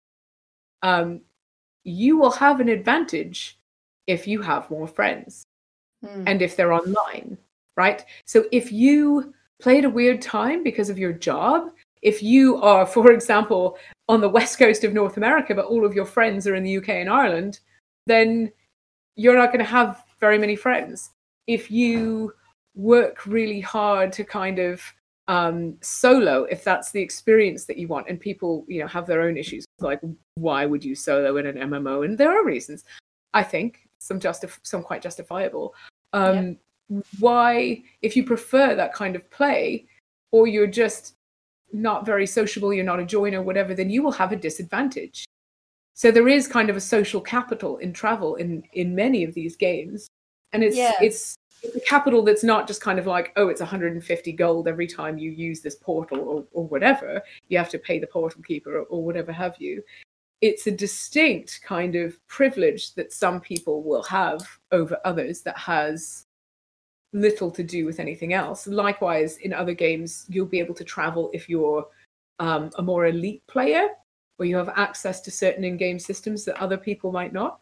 um 0.82 1.20
you 1.84 2.16
will 2.16 2.30
have 2.30 2.60
an 2.60 2.68
advantage 2.68 3.58
if 4.06 4.26
you 4.26 4.42
have 4.42 4.70
more 4.70 4.86
friends 4.86 5.46
mm. 6.04 6.24
and 6.26 6.42
if 6.42 6.56
they're 6.56 6.72
online, 6.72 7.38
right? 7.76 8.04
So 8.24 8.44
if 8.52 8.72
you 8.72 9.32
played 9.60 9.84
a 9.84 9.90
weird 9.90 10.20
time 10.20 10.62
because 10.62 10.90
of 10.90 10.98
your 10.98 11.12
job, 11.12 11.70
if 12.02 12.22
you 12.22 12.56
are, 12.56 12.86
for 12.86 13.12
example, 13.12 13.78
on 14.08 14.20
the 14.20 14.28
west 14.28 14.58
coast 14.58 14.84
of 14.84 14.92
North 14.92 15.16
America, 15.16 15.54
but 15.54 15.66
all 15.66 15.84
of 15.84 15.94
your 15.94 16.04
friends 16.04 16.46
are 16.46 16.54
in 16.54 16.62
the 16.62 16.76
UK 16.76 16.90
and 16.90 17.10
Ireland, 17.10 17.60
then 18.06 18.52
you're 19.16 19.36
not 19.36 19.48
going 19.48 19.58
to 19.58 19.64
have 19.64 20.04
very 20.20 20.38
many 20.38 20.56
friends. 20.56 21.10
If 21.48 21.70
you 21.70 22.32
work 22.76 23.26
really 23.26 23.60
hard 23.60 24.12
to 24.12 24.22
kind 24.22 24.60
of 24.60 24.80
um, 25.28 25.76
solo 25.82 26.44
if 26.44 26.64
that's 26.64 26.90
the 26.90 27.02
experience 27.02 27.66
that 27.66 27.76
you 27.76 27.86
want. 27.86 28.08
And 28.08 28.18
people, 28.18 28.64
you 28.66 28.80
know, 28.80 28.86
have 28.86 29.06
their 29.06 29.20
own 29.20 29.36
issues 29.36 29.66
like 29.78 30.00
why 30.36 30.64
would 30.64 30.84
you 30.84 30.94
solo 30.94 31.36
in 31.36 31.46
an 31.46 31.56
MMO? 31.56 32.04
And 32.04 32.16
there 32.16 32.30
are 32.30 32.44
reasons. 32.44 32.84
I 33.34 33.42
think 33.42 33.88
some 33.98 34.18
justif- 34.18 34.58
some 34.62 34.82
quite 34.82 35.02
justifiable. 35.02 35.74
Um, 36.14 36.56
yeah. 36.88 37.00
Why, 37.20 37.82
if 38.00 38.16
you 38.16 38.24
prefer 38.24 38.74
that 38.74 38.94
kind 38.94 39.14
of 39.14 39.30
play, 39.30 39.86
or 40.32 40.46
you're 40.46 40.66
just 40.66 41.16
not 41.72 42.06
very 42.06 42.26
sociable, 42.26 42.72
you're 42.72 42.84
not 42.84 43.00
a 43.00 43.04
joiner, 43.04 43.42
whatever, 43.42 43.74
then 43.74 43.90
you 43.90 44.02
will 44.02 44.12
have 44.12 44.32
a 44.32 44.36
disadvantage. 44.36 45.26
So 45.92 46.10
there 46.10 46.28
is 46.28 46.48
kind 46.48 46.70
of 46.70 46.76
a 46.76 46.80
social 46.80 47.20
capital 47.20 47.76
in 47.78 47.92
travel 47.92 48.36
in 48.36 48.62
in 48.72 48.94
many 48.94 49.24
of 49.24 49.34
these 49.34 49.56
games, 49.56 50.08
and 50.52 50.62
it's 50.62 50.76
yeah. 50.76 50.92
it's 51.00 51.36
it's 51.62 51.76
a 51.76 51.80
capital 51.80 52.22
that's 52.22 52.44
not 52.44 52.68
just 52.68 52.80
kind 52.80 52.98
of 52.98 53.06
like 53.06 53.32
oh 53.36 53.48
it's 53.48 53.60
150 53.60 54.32
gold 54.32 54.68
every 54.68 54.86
time 54.86 55.18
you 55.18 55.30
use 55.30 55.60
this 55.60 55.74
portal 55.76 56.20
or, 56.20 56.44
or 56.52 56.66
whatever. 56.66 57.22
You 57.48 57.58
have 57.58 57.70
to 57.70 57.78
pay 57.78 57.98
the 57.98 58.06
portal 58.06 58.42
keeper 58.42 58.78
or, 58.78 58.84
or 58.84 59.04
whatever 59.04 59.32
have 59.32 59.56
you. 59.58 59.82
It's 60.40 60.68
a 60.68 60.70
distinct 60.70 61.60
kind 61.64 61.96
of 61.96 62.24
privilege 62.28 62.94
that 62.94 63.12
some 63.12 63.40
people 63.40 63.82
will 63.82 64.04
have 64.04 64.40
over 64.70 64.98
others 65.04 65.42
that 65.42 65.58
has 65.58 66.26
little 67.12 67.50
to 67.50 67.64
do 67.64 67.86
with 67.86 67.98
anything 67.98 68.34
else. 68.34 68.66
Likewise 68.66 69.38
in 69.38 69.52
other 69.52 69.74
games 69.74 70.26
you'll 70.28 70.46
be 70.46 70.60
able 70.60 70.74
to 70.74 70.84
travel 70.84 71.30
if 71.32 71.48
you're 71.48 71.86
um, 72.38 72.70
a 72.78 72.82
more 72.82 73.06
elite 73.06 73.42
player 73.48 73.88
or 74.38 74.44
you 74.44 74.56
have 74.56 74.68
access 74.76 75.20
to 75.22 75.30
certain 75.32 75.64
in-game 75.64 75.98
systems 75.98 76.44
that 76.44 76.60
other 76.60 76.76
people 76.76 77.10
might 77.10 77.32
not 77.32 77.60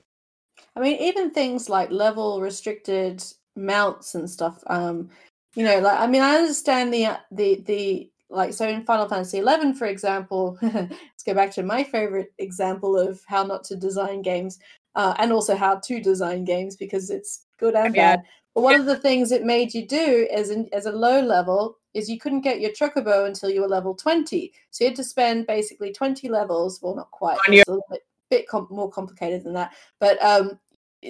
I 0.76 0.80
mean, 0.80 1.00
even 1.00 1.30
things 1.30 1.68
like 1.68 1.90
level 1.90 2.40
restricted 2.40 3.24
mounts 3.56 4.14
and 4.14 4.28
stuff. 4.28 4.62
Um, 4.66 5.10
you 5.54 5.64
know, 5.64 5.80
like 5.80 5.98
I 5.98 6.06
mean, 6.06 6.22
I 6.22 6.36
understand 6.36 6.92
the 6.92 7.06
uh, 7.06 7.16
the 7.30 7.62
the 7.66 8.10
like 8.28 8.52
so 8.52 8.68
in 8.68 8.84
Final 8.84 9.08
Fantasy 9.08 9.38
eleven, 9.38 9.74
for 9.74 9.86
example. 9.86 10.58
let's 10.62 11.22
go 11.24 11.34
back 11.34 11.50
to 11.52 11.62
my 11.62 11.82
favorite 11.82 12.32
example 12.38 12.98
of 12.98 13.22
how 13.26 13.42
not 13.42 13.64
to 13.64 13.76
design 13.76 14.20
games, 14.22 14.58
uh, 14.94 15.14
and 15.18 15.32
also 15.32 15.56
how 15.56 15.76
to 15.76 16.00
design 16.00 16.44
games 16.44 16.76
because 16.76 17.10
it's 17.10 17.46
good 17.58 17.74
and 17.74 17.94
yeah. 17.94 18.16
bad. 18.16 18.24
But 18.54 18.62
one 18.62 18.80
of 18.80 18.86
the 18.86 18.96
things 18.96 19.32
it 19.32 19.44
made 19.44 19.74
you 19.74 19.86
do 19.86 20.26
as 20.32 20.48
an, 20.48 20.66
as 20.72 20.86
a 20.86 20.90
low 20.90 21.20
level 21.20 21.76
is 21.92 22.08
you 22.08 22.18
couldn't 22.18 22.40
get 22.40 22.58
your 22.58 22.70
chocobo 22.70 23.26
until 23.26 23.50
you 23.50 23.60
were 23.60 23.68
level 23.68 23.94
20. 23.94 24.50
So 24.70 24.84
you 24.84 24.88
had 24.88 24.96
to 24.96 25.04
spend 25.04 25.46
basically 25.46 25.92
20 25.92 26.30
levels, 26.30 26.80
well, 26.80 26.94
not 26.94 27.10
quite, 27.10 27.36
it's 27.48 27.68
a 27.68 27.72
little 27.72 27.84
bit, 27.90 28.06
bit 28.30 28.48
com- 28.48 28.68
more 28.70 28.90
complicated 28.90 29.44
than 29.44 29.52
that. 29.52 29.74
But 30.00 30.22
um, 30.22 30.58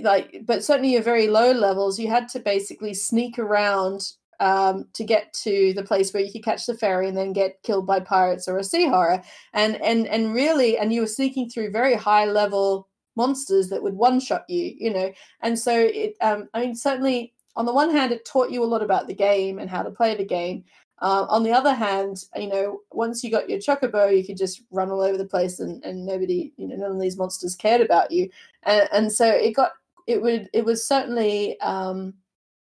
like 0.02 0.42
but 0.44 0.64
certainly 0.64 0.92
your 0.92 1.02
very 1.02 1.28
low 1.28 1.52
levels 1.52 1.98
you 1.98 2.08
had 2.08 2.28
to 2.28 2.40
basically 2.40 2.94
sneak 2.94 3.38
around 3.38 4.12
um, 4.40 4.86
to 4.94 5.04
get 5.04 5.32
to 5.44 5.72
the 5.74 5.82
place 5.82 6.12
where 6.12 6.22
you 6.22 6.32
could 6.32 6.44
catch 6.44 6.66
the 6.66 6.76
ferry 6.76 7.08
and 7.08 7.16
then 7.16 7.32
get 7.32 7.62
killed 7.62 7.86
by 7.86 8.00
pirates 8.00 8.48
or 8.48 8.58
a 8.58 8.64
sea 8.64 8.86
horror. 8.86 9.22
And 9.52 9.76
and 9.76 10.06
and 10.06 10.34
really 10.34 10.78
and 10.78 10.92
you 10.92 11.00
were 11.00 11.06
sneaking 11.06 11.50
through 11.50 11.70
very 11.70 11.94
high 11.94 12.26
level 12.26 12.88
monsters 13.16 13.68
that 13.70 13.82
would 13.82 13.94
one 13.94 14.20
shot 14.20 14.44
you 14.48 14.74
you 14.78 14.92
know? 14.92 15.12
And 15.40 15.58
so 15.58 15.72
it 15.74 16.16
um, 16.20 16.48
i 16.54 16.60
mean 16.60 16.74
certainly 16.74 17.32
on 17.56 17.66
the 17.66 17.72
one 17.72 17.90
hand 17.90 18.12
it 18.12 18.24
taught 18.24 18.50
you 18.50 18.62
a 18.62 18.66
lot 18.66 18.82
about 18.82 19.06
the 19.06 19.14
game 19.14 19.58
and 19.58 19.70
how 19.70 19.82
to 19.82 19.90
play 19.90 20.14
the 20.14 20.24
game. 20.24 20.64
Uh, 21.02 21.26
on 21.28 21.42
the 21.42 21.52
other 21.52 21.74
hand, 21.74 22.24
you 22.36 22.48
know, 22.48 22.80
once 22.90 23.22
you 23.22 23.30
got 23.30 23.50
your 23.50 23.58
chocobo, 23.58 24.16
you 24.16 24.24
could 24.24 24.36
just 24.36 24.62
run 24.70 24.90
all 24.90 25.02
over 25.02 25.18
the 25.18 25.26
place, 25.26 25.60
and, 25.60 25.84
and 25.84 26.06
nobody, 26.06 26.54
you 26.56 26.66
know, 26.66 26.74
none 26.74 26.90
of 26.90 26.98
these 26.98 27.18
monsters 27.18 27.54
cared 27.54 27.82
about 27.82 28.10
you, 28.10 28.30
and 28.62 28.88
and 28.92 29.12
so 29.12 29.28
it 29.28 29.52
got 29.54 29.72
it 30.06 30.22
would 30.22 30.48
it 30.52 30.64
was 30.64 30.86
certainly 30.86 31.58
um, 31.60 32.14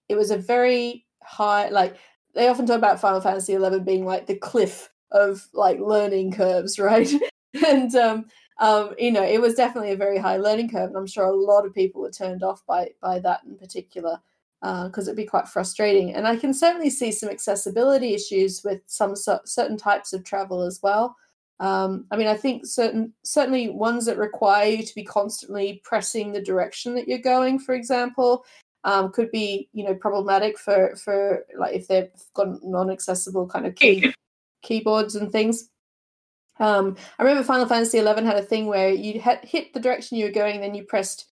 it 0.08 0.16
was 0.16 0.30
a 0.30 0.36
very 0.36 1.06
high 1.22 1.68
like 1.68 1.96
they 2.34 2.48
often 2.48 2.66
talk 2.66 2.78
about 2.78 3.00
Final 3.00 3.20
Fantasy 3.20 3.54
XI 3.56 3.80
being 3.80 4.04
like 4.04 4.26
the 4.26 4.36
cliff 4.36 4.90
of 5.10 5.46
like 5.52 5.78
learning 5.78 6.32
curves, 6.32 6.78
right? 6.78 7.12
and 7.66 7.94
um, 7.94 8.26
um, 8.58 8.94
you 8.98 9.10
know, 9.10 9.24
it 9.24 9.40
was 9.40 9.54
definitely 9.54 9.92
a 9.92 9.96
very 9.96 10.18
high 10.18 10.36
learning 10.36 10.70
curve, 10.70 10.88
and 10.88 10.96
I'm 10.96 11.06
sure 11.06 11.26
a 11.26 11.34
lot 11.34 11.66
of 11.66 11.74
people 11.74 12.00
were 12.02 12.10
turned 12.10 12.42
off 12.42 12.64
by 12.66 12.90
by 13.00 13.18
that 13.20 13.40
in 13.44 13.56
particular 13.56 14.18
because 14.60 15.08
uh, 15.08 15.10
it'd 15.10 15.16
be 15.16 15.24
quite 15.24 15.48
frustrating. 15.48 16.14
And 16.14 16.26
I 16.26 16.36
can 16.36 16.54
certainly 16.54 16.88
see 16.88 17.10
some 17.10 17.28
accessibility 17.28 18.14
issues 18.14 18.62
with 18.64 18.80
some 18.86 19.16
so- 19.16 19.40
certain 19.44 19.76
types 19.76 20.12
of 20.12 20.24
travel 20.24 20.62
as 20.62 20.80
well. 20.82 21.16
Um, 21.62 22.06
I 22.10 22.16
mean, 22.16 22.26
I 22.26 22.36
think 22.36 22.66
certain 22.66 23.12
certainly 23.22 23.68
ones 23.68 24.04
that 24.06 24.18
require 24.18 24.66
you 24.66 24.82
to 24.84 24.94
be 24.96 25.04
constantly 25.04 25.80
pressing 25.84 26.32
the 26.32 26.42
direction 26.42 26.92
that 26.96 27.06
you're 27.06 27.18
going, 27.18 27.60
for 27.60 27.72
example, 27.72 28.44
um, 28.82 29.12
could 29.12 29.30
be 29.30 29.68
you 29.72 29.84
know 29.84 29.94
problematic 29.94 30.58
for 30.58 30.96
for 30.96 31.46
like 31.56 31.72
if 31.76 31.86
they've 31.86 32.10
got 32.34 32.64
non-accessible 32.64 33.46
kind 33.46 33.64
of 33.64 33.76
key 33.76 34.12
keyboards 34.62 35.14
and 35.14 35.30
things. 35.30 35.70
Um, 36.58 36.96
I 37.20 37.22
remember 37.22 37.44
Final 37.44 37.66
Fantasy 37.66 38.00
XI 38.00 38.06
had 38.06 38.36
a 38.36 38.42
thing 38.42 38.66
where 38.66 38.90
you 38.90 39.20
had 39.20 39.44
hit 39.44 39.72
the 39.72 39.80
direction 39.80 40.18
you 40.18 40.26
were 40.26 40.32
going, 40.32 40.60
then 40.60 40.74
you 40.74 40.82
pressed 40.82 41.26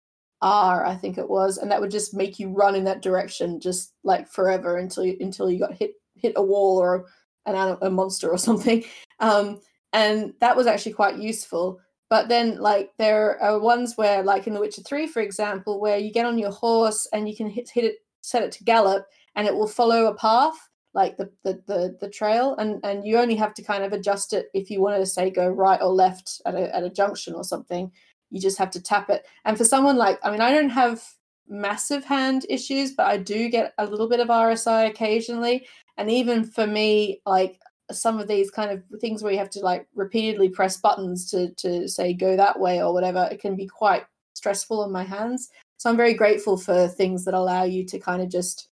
R, 0.42 0.86
I 0.86 0.96
think 0.96 1.18
it 1.18 1.30
was, 1.30 1.58
and 1.58 1.72
that 1.72 1.80
would 1.80 1.90
just 1.90 2.14
make 2.14 2.38
you 2.38 2.50
run 2.50 2.76
in 2.76 2.84
that 2.84 3.02
direction 3.02 3.62
just 3.62 3.94
like 4.04 4.28
forever 4.28 4.76
until 4.76 5.06
you 5.06 5.16
until 5.22 5.50
you 5.50 5.58
got 5.58 5.74
hit 5.74 5.94
hit 6.16 6.34
a 6.36 6.44
wall 6.44 6.78
or 6.78 7.06
an 7.46 7.78
a 7.82 7.90
monster 7.90 8.30
or 8.30 8.38
something. 8.38 8.84
Um, 9.20 9.62
and 9.98 10.34
that 10.40 10.56
was 10.56 10.68
actually 10.68 10.94
quite 10.94 11.18
useful. 11.18 11.80
But 12.10 12.30
then, 12.30 12.58
like, 12.60 12.92
there 12.98 13.42
are 13.42 13.60
ones 13.60 13.98
where, 13.98 14.24
like 14.24 14.48
in 14.48 14.54
The 14.54 14.62
Witcher 14.62 14.82
Three, 14.84 15.08
for 15.08 15.22
example, 15.22 15.82
where 15.82 15.98
you 15.98 16.12
get 16.12 16.26
on 16.26 16.38
your 16.38 16.52
horse 16.52 17.08
and 17.12 17.28
you 17.28 17.36
can 17.36 17.50
hit 17.50 17.70
hit 17.70 17.84
it, 17.84 17.96
set 18.22 18.44
it 18.44 18.52
to 18.54 18.64
gallop, 18.64 19.06
and 19.36 19.48
it 19.48 19.54
will 19.54 19.68
follow 19.68 20.06
a 20.06 20.16
path 20.16 20.58
like 20.94 21.18
the 21.18 21.30
the 21.44 21.62
the, 21.68 21.98
the 22.00 22.10
trail 22.10 22.56
and 22.56 22.80
and 22.84 23.06
you 23.06 23.18
only 23.18 23.36
have 23.36 23.54
to 23.54 23.62
kind 23.62 23.84
of 23.84 23.94
adjust 23.94 24.34
it 24.34 24.48
if 24.54 24.72
you 24.72 24.82
want 24.82 24.98
to 24.98 25.06
say 25.06 25.30
go 25.30 25.48
right 25.48 25.82
or 25.82 25.90
left 25.90 26.42
at 26.46 26.56
a, 26.56 26.74
at 26.76 26.84
a 26.84 26.90
junction 26.90 27.36
or 27.36 27.44
something 27.44 27.92
you 28.30 28.42
just 28.42 28.58
have 28.58 28.72
to 28.72 28.82
tap 28.82 29.10
it. 29.10 29.26
And 29.46 29.58
for 29.58 29.66
someone 29.66 29.98
like, 29.98 30.20
I 30.24 30.32
mean, 30.32 30.42
I 30.42 30.52
don't 30.52 30.70
have 30.70 31.04
massive 31.48 32.04
hand 32.04 32.46
issues, 32.50 32.92
but 32.92 33.08
I 33.08 33.18
do 33.18 33.50
get 33.50 33.74
a 33.78 33.86
little 33.86 34.10
bit 34.10 34.20
of 34.20 34.28
RSI 34.28 34.90
occasionally. 34.90 35.66
And 35.98 36.12
even 36.12 36.44
for 36.44 36.68
me, 36.68 37.22
like 37.26 37.60
some 37.92 38.20
of 38.20 38.28
these 38.28 38.52
kind 38.52 38.72
of 38.72 38.84
things 39.00 39.24
where 39.24 39.32
you 39.32 39.40
have 39.40 39.50
to 39.52 39.60
like 39.60 39.88
repeatedly 39.96 40.50
press 40.50 40.78
buttons 40.78 41.30
to 41.32 41.54
to 41.56 41.88
say 41.88 42.14
go 42.14 42.36
that 42.36 42.60
way 42.60 42.82
or 42.82 42.94
whatever, 42.94 43.28
it 43.32 43.42
can 43.42 43.56
be 43.56 43.68
quite 43.68 44.06
stressful 44.34 44.82
on 44.82 44.92
my 44.92 45.04
hands. 45.04 45.50
So 45.78 45.90
I'm 45.90 45.98
very 45.98 46.14
grateful 46.14 46.58
for 46.58 46.88
things 46.88 47.26
that 47.26 47.34
allow 47.34 47.64
you 47.64 47.86
to 47.86 48.00
kind 48.00 48.22
of 48.22 48.30
just 48.30 48.70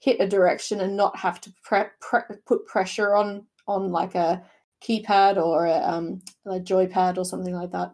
hit 0.00 0.20
a 0.20 0.28
direction 0.28 0.80
and 0.80 0.96
not 0.96 1.16
have 1.16 1.40
to 1.42 1.52
pre- 1.62 2.24
put 2.46 2.66
pressure 2.66 3.14
on 3.14 3.46
on 3.66 3.90
like 3.90 4.14
a 4.14 4.42
keypad 4.84 5.36
or 5.36 5.66
a, 5.66 5.78
um, 5.78 6.20
a 6.46 6.58
joypad 6.58 7.16
or 7.16 7.24
something 7.24 7.54
like 7.54 7.70
that. 7.70 7.92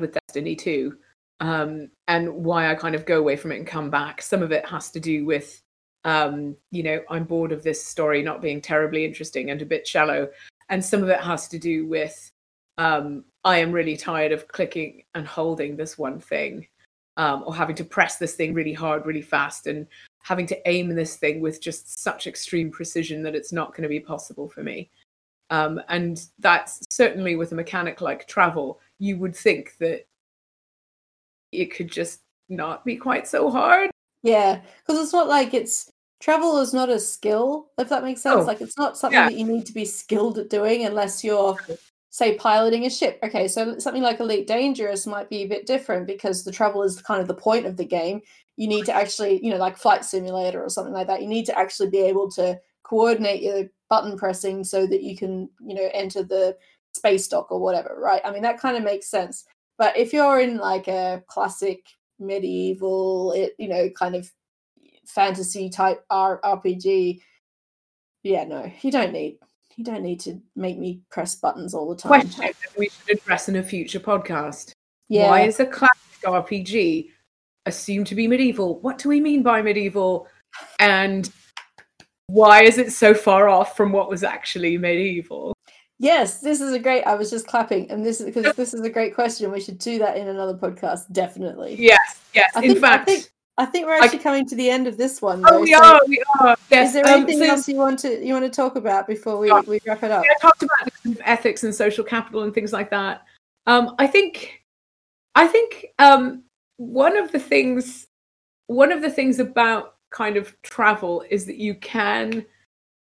with 0.00 0.12
Destiny 0.26 0.56
2 0.56 0.96
um, 1.40 1.90
and 2.08 2.32
why 2.32 2.70
I 2.70 2.74
kind 2.74 2.94
of 2.94 3.06
go 3.06 3.18
away 3.18 3.36
from 3.36 3.52
it 3.52 3.56
and 3.56 3.66
come 3.66 3.90
back. 3.90 4.20
Some 4.20 4.42
of 4.42 4.52
it 4.52 4.66
has 4.66 4.90
to 4.92 5.00
do 5.00 5.24
with, 5.24 5.61
um, 6.04 6.56
you 6.70 6.82
know, 6.82 7.00
I'm 7.10 7.24
bored 7.24 7.52
of 7.52 7.62
this 7.62 7.84
story 7.84 8.22
not 8.22 8.42
being 8.42 8.60
terribly 8.60 9.04
interesting 9.04 9.50
and 9.50 9.62
a 9.62 9.66
bit 9.66 9.86
shallow. 9.86 10.28
And 10.68 10.84
some 10.84 11.02
of 11.02 11.08
it 11.08 11.20
has 11.20 11.48
to 11.48 11.58
do 11.58 11.86
with, 11.86 12.30
um, 12.78 13.24
I 13.44 13.58
am 13.58 13.72
really 13.72 13.96
tired 13.96 14.32
of 14.32 14.48
clicking 14.48 15.04
and 15.14 15.26
holding 15.26 15.76
this 15.76 15.98
one 15.98 16.18
thing 16.18 16.66
um, 17.16 17.44
or 17.46 17.54
having 17.54 17.76
to 17.76 17.84
press 17.84 18.16
this 18.16 18.34
thing 18.34 18.54
really 18.54 18.72
hard, 18.72 19.06
really 19.06 19.22
fast, 19.22 19.66
and 19.66 19.86
having 20.22 20.46
to 20.46 20.68
aim 20.68 20.94
this 20.94 21.16
thing 21.16 21.40
with 21.40 21.60
just 21.60 21.98
such 22.02 22.26
extreme 22.26 22.70
precision 22.70 23.22
that 23.22 23.34
it's 23.34 23.52
not 23.52 23.70
going 23.70 23.82
to 23.82 23.88
be 23.88 24.00
possible 24.00 24.48
for 24.48 24.62
me. 24.62 24.90
Um, 25.50 25.80
and 25.88 26.24
that's 26.38 26.80
certainly 26.90 27.36
with 27.36 27.52
a 27.52 27.56
mechanic 27.56 28.00
like 28.00 28.26
travel, 28.26 28.80
you 28.98 29.18
would 29.18 29.36
think 29.36 29.76
that 29.78 30.06
it 31.50 31.66
could 31.66 31.90
just 31.90 32.20
not 32.48 32.84
be 32.84 32.96
quite 32.96 33.28
so 33.28 33.50
hard. 33.50 33.90
Yeah, 34.22 34.60
because 34.86 35.02
it's 35.02 35.12
not 35.12 35.28
like 35.28 35.52
it's 35.52 35.91
travel 36.22 36.58
is 36.60 36.72
not 36.72 36.88
a 36.88 37.00
skill, 37.00 37.66
if 37.78 37.88
that 37.88 38.04
makes 38.04 38.22
sense. 38.22 38.42
Oh, 38.42 38.46
like 38.46 38.60
it's 38.60 38.78
not 38.78 38.96
something 38.96 39.18
yeah. 39.18 39.28
that 39.28 39.36
you 39.36 39.44
need 39.44 39.66
to 39.66 39.74
be 39.74 39.84
skilled 39.84 40.38
at 40.38 40.48
doing 40.48 40.86
unless 40.86 41.24
you're 41.24 41.58
say 42.10 42.36
piloting 42.36 42.86
a 42.86 42.90
ship. 42.90 43.18
Okay, 43.24 43.48
so 43.48 43.78
something 43.78 44.02
like 44.02 44.20
Elite 44.20 44.46
Dangerous 44.46 45.06
might 45.06 45.28
be 45.28 45.42
a 45.42 45.48
bit 45.48 45.66
different 45.66 46.06
because 46.06 46.44
the 46.44 46.52
travel 46.52 46.84
is 46.84 47.02
kind 47.02 47.20
of 47.20 47.26
the 47.26 47.34
point 47.34 47.66
of 47.66 47.76
the 47.76 47.84
game. 47.84 48.20
You 48.56 48.68
need 48.68 48.84
to 48.84 48.94
actually, 48.94 49.44
you 49.44 49.50
know, 49.50 49.56
like 49.56 49.76
flight 49.76 50.04
simulator 50.04 50.62
or 50.62 50.68
something 50.68 50.94
like 50.94 51.08
that. 51.08 51.22
You 51.22 51.28
need 51.28 51.46
to 51.46 51.58
actually 51.58 51.90
be 51.90 52.02
able 52.02 52.30
to 52.32 52.60
coordinate 52.84 53.42
your 53.42 53.64
button 53.90 54.16
pressing 54.16 54.62
so 54.62 54.86
that 54.86 55.02
you 55.02 55.16
can, 55.16 55.48
you 55.60 55.74
know, 55.74 55.88
enter 55.92 56.22
the 56.22 56.56
space 56.94 57.26
dock 57.26 57.50
or 57.50 57.58
whatever, 57.58 57.96
right? 57.98 58.20
I 58.24 58.30
mean, 58.30 58.42
that 58.42 58.60
kind 58.60 58.76
of 58.76 58.84
makes 58.84 59.08
sense. 59.08 59.44
But 59.76 59.96
if 59.96 60.12
you're 60.12 60.38
in 60.38 60.58
like 60.58 60.86
a 60.86 61.24
classic 61.26 61.84
medieval, 62.20 63.32
it 63.32 63.54
you 63.58 63.68
know, 63.68 63.90
kind 63.90 64.14
of 64.14 64.30
fantasy 65.06 65.68
type 65.70 66.04
R- 66.10 66.40
RPG, 66.42 67.20
yeah, 68.22 68.44
no, 68.44 68.70
you 68.82 68.90
don't 68.90 69.12
need 69.12 69.38
you 69.76 69.84
don't 69.84 70.02
need 70.02 70.20
to 70.20 70.38
make 70.54 70.78
me 70.78 71.00
press 71.10 71.34
buttons 71.34 71.72
all 71.72 71.88
the 71.88 71.96
time. 71.96 72.10
Question 72.10 72.42
that 72.42 72.78
we 72.78 72.90
should 72.90 73.18
address 73.18 73.48
in 73.48 73.56
a 73.56 73.62
future 73.62 74.00
podcast. 74.00 74.72
Yeah. 75.08 75.28
Why 75.28 75.42
is 75.42 75.60
a 75.60 75.66
classic 75.66 75.96
RPG 76.24 77.08
assumed 77.64 78.06
to 78.08 78.14
be 78.14 78.28
medieval? 78.28 78.80
What 78.80 78.98
do 78.98 79.08
we 79.08 79.20
mean 79.20 79.42
by 79.42 79.62
medieval? 79.62 80.28
and 80.78 81.30
why 82.26 82.62
is 82.62 82.78
it 82.78 82.92
so 82.92 83.14
far 83.14 83.48
off 83.48 83.76
from 83.76 83.92
what 83.92 84.08
was 84.08 84.24
actually 84.24 84.78
medieval? 84.78 85.56
Yes, 85.98 86.40
this 86.40 86.60
is 86.60 86.72
a 86.72 86.78
great. 86.78 87.04
I 87.04 87.14
was 87.14 87.30
just 87.30 87.46
clapping, 87.46 87.90
and 87.90 88.04
this 88.04 88.20
is 88.20 88.26
because 88.26 88.52
this 88.56 88.74
is 88.74 88.80
a 88.80 88.90
great 88.90 89.14
question. 89.14 89.52
We 89.52 89.60
should 89.60 89.78
do 89.78 89.98
that 89.98 90.16
in 90.16 90.28
another 90.28 90.54
podcast, 90.54 91.12
definitely. 91.12 91.76
Yes, 91.78 92.20
yes. 92.34 92.50
I 92.56 92.60
In 92.60 92.70
think, 92.70 92.80
fact, 92.80 93.08
I 93.08 93.12
think, 93.14 93.30
I 93.62 93.66
think 93.66 93.86
we're 93.86 93.94
actually 93.94 94.18
coming 94.18 94.44
to 94.48 94.56
the 94.56 94.68
end 94.68 94.88
of 94.88 94.96
this 94.96 95.22
one. 95.22 95.44
oh, 95.48 95.60
we 95.60 95.72
so 95.72 95.84
are, 95.84 96.00
we 96.08 96.22
are. 96.40 96.56
Yes. 96.70 96.88
Is 96.88 96.94
there 96.94 97.06
um, 97.06 97.22
anything 97.22 97.38
so- 97.38 97.46
else 97.46 97.68
you 97.68 97.76
want 97.76 97.98
to 98.00 98.24
you 98.24 98.32
want 98.34 98.44
to 98.44 98.50
talk 98.50 98.74
about 98.76 99.06
before 99.06 99.38
we, 99.38 99.48
Yeah. 99.48 99.60
we 99.66 99.78
wrap 99.86 100.02
it 100.02 100.10
up? 100.10 100.24
I 100.24 100.34
talked 100.40 100.62
about 100.64 100.84
the 100.84 100.90
kind 100.90 101.16
of 101.16 101.22
ethics 101.24 101.62
and 101.62 101.72
social 101.74 102.02
capital 102.04 102.42
and 102.42 102.52
things 102.52 102.72
like 102.72 102.90
that. 102.90 103.22
Um, 103.66 103.94
I 104.00 104.08
think, 104.08 104.64
I 105.36 105.46
think 105.46 105.86
um, 106.00 106.42
one 106.78 107.16
of 107.16 107.30
the 107.30 107.38
things, 107.38 108.08
one 108.66 108.90
of 108.90 109.00
the 109.00 109.10
things 109.10 109.38
about 109.38 109.94
kind 110.10 110.36
of 110.36 110.60
travel 110.62 111.24
is 111.30 111.46
that 111.46 111.56
you 111.58 111.76
can 111.76 112.44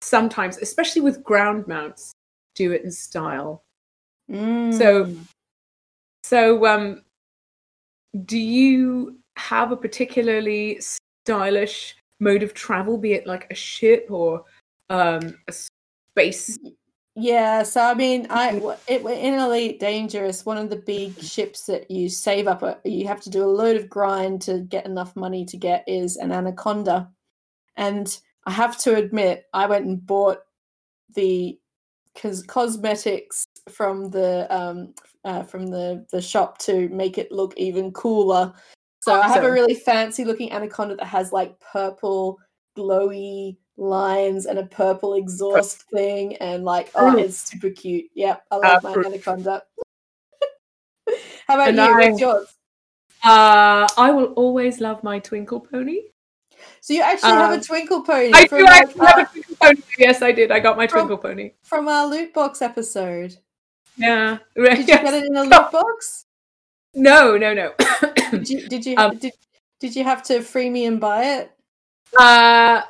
sometimes, 0.02 0.58
especially 0.58 1.02
with 1.02 1.24
ground 1.24 1.68
mounts, 1.68 2.12
do 2.56 2.74
it 2.74 2.84
in 2.84 2.92
style. 2.92 3.64
So- 4.30 4.36
Mm. 4.36 5.16
So, 6.24 6.66
um, 6.68 7.04
do 8.26 8.38
you 8.38 9.19
have 9.40 9.72
a 9.72 9.78
particularly 9.78 10.80
stylish 11.26 11.96
mode 12.20 12.44
of 12.44 12.54
travel, 12.54 12.98
be 12.98 13.14
it 13.14 13.26
like 13.26 13.48
a 13.50 13.56
ship 13.56 14.08
or 14.10 14.44
um, 14.90 15.36
a 15.48 15.54
space? 15.54 16.58
Yeah, 17.16 17.64
so 17.64 17.82
I 17.82 17.94
mean, 17.94 18.28
I 18.30 18.50
it, 18.88 19.02
in 19.02 19.34
Elite 19.34 19.80
Dangerous, 19.80 20.46
one 20.46 20.58
of 20.58 20.70
the 20.70 20.78
big 20.78 21.20
ships 21.22 21.66
that 21.66 21.90
you 21.90 22.08
save 22.10 22.48
up, 22.48 22.64
a, 22.64 22.78
you 22.86 23.08
have 23.08 23.22
to 23.22 23.30
do 23.30 23.44
a 23.44 23.46
load 23.46 23.76
of 23.76 23.90
grind 23.90 24.42
to 24.44 24.60
get 24.60 24.86
enough 24.86 25.16
money 25.16 25.46
to 25.46 25.58
get 25.58 25.84
is 25.88 26.18
an 26.18 26.32
Anaconda, 26.32 27.10
and 27.78 28.20
I 28.46 28.52
have 28.52 28.78
to 28.80 28.96
admit, 28.96 29.46
I 29.54 29.66
went 29.66 29.86
and 29.86 30.06
bought 30.06 30.40
the 31.16 31.60
cos- 32.16 32.44
cosmetics 32.44 33.46
from 33.70 34.10
the 34.12 34.48
um 34.50 34.94
uh, 35.26 35.44
from 35.44 35.68
the 35.68 36.06
the 36.12 36.22
shop 36.22 36.58
to 36.60 36.90
make 36.90 37.18
it 37.18 37.32
look 37.32 37.54
even 37.58 37.92
cooler. 37.92 38.54
So 39.10 39.20
I 39.22 39.28
have 39.28 39.44
a 39.44 39.52
really 39.52 39.74
fancy 39.74 40.24
looking 40.24 40.52
Anaconda 40.52 40.96
that 40.98 41.06
has 41.06 41.32
like 41.32 41.60
purple 41.60 42.40
glowy 42.78 43.58
lines 43.78 44.46
and 44.46 44.60
a 44.60 44.66
purple 44.66 45.16
exhaust 45.16 45.84
thing 45.90 46.36
and 46.38 46.64
like 46.64 46.92
oh 46.96 47.18
it's 47.18 47.38
super 47.50 47.70
cute. 47.70 48.06
Yep 48.14 48.44
i 48.52 48.56
love 48.58 48.84
my 48.84 48.94
Appro- 48.94 49.06
anaconda. 49.06 49.64
How 51.48 51.56
about 51.56 51.74
you? 51.74 51.82
I- 51.82 52.10
what's 52.10 52.22
yours? 52.22 52.48
Uh, 53.24 53.88
I 53.98 54.12
will 54.12 54.32
always 54.36 54.80
love 54.80 55.04
my 55.04 55.20
twinkle 55.20 55.60
pony. 55.60 56.02
so 56.82 56.94
you 56.94 57.02
actually 57.02 57.32
have 57.32 57.52
Um, 57.52 57.60
a 57.60 57.64
twinkle 57.64 58.02
pony 58.04 58.32
I 58.34 58.48
from, 58.48 58.60
do 58.60 58.66
like, 58.66 58.82
actually 58.84 59.06
have 59.08 59.18
a 59.20 59.26
twinkle 59.32 59.56
pony. 59.60 59.82
Yes, 59.98 60.22
I 60.22 60.32
did. 60.32 60.52
I 60.52 60.60
got 60.60 60.78
my 60.78 60.88
From- 60.88 61.08
twinkle 61.08 61.18
pony. 61.18 61.52
from 61.64 61.88
our 61.88 62.06
loot 62.06 62.34
box 62.34 62.62
episode. 62.62 63.36
Yeah. 63.98 64.38
did 64.56 64.78
you 64.80 64.86
get 64.86 65.14
it 65.14 65.26
in 65.26 65.36
a 65.36 65.42
loot 65.44 65.72
box 65.72 66.26
No, 66.94 67.38
no, 67.38 67.54
no. 67.54 67.74
did 68.32 68.50
you 68.50 68.68
did 68.68 68.86
you 68.86 68.96
Um, 68.98 69.18
did, 69.18 69.34
did 69.80 69.96
you 69.96 70.04
have 70.04 70.24
to 70.24 70.42
free 70.42 70.70
me 70.70 70.86
and 70.86 71.00
buy 71.00 71.24
it 71.24 71.52
Uh, 72.18 72.82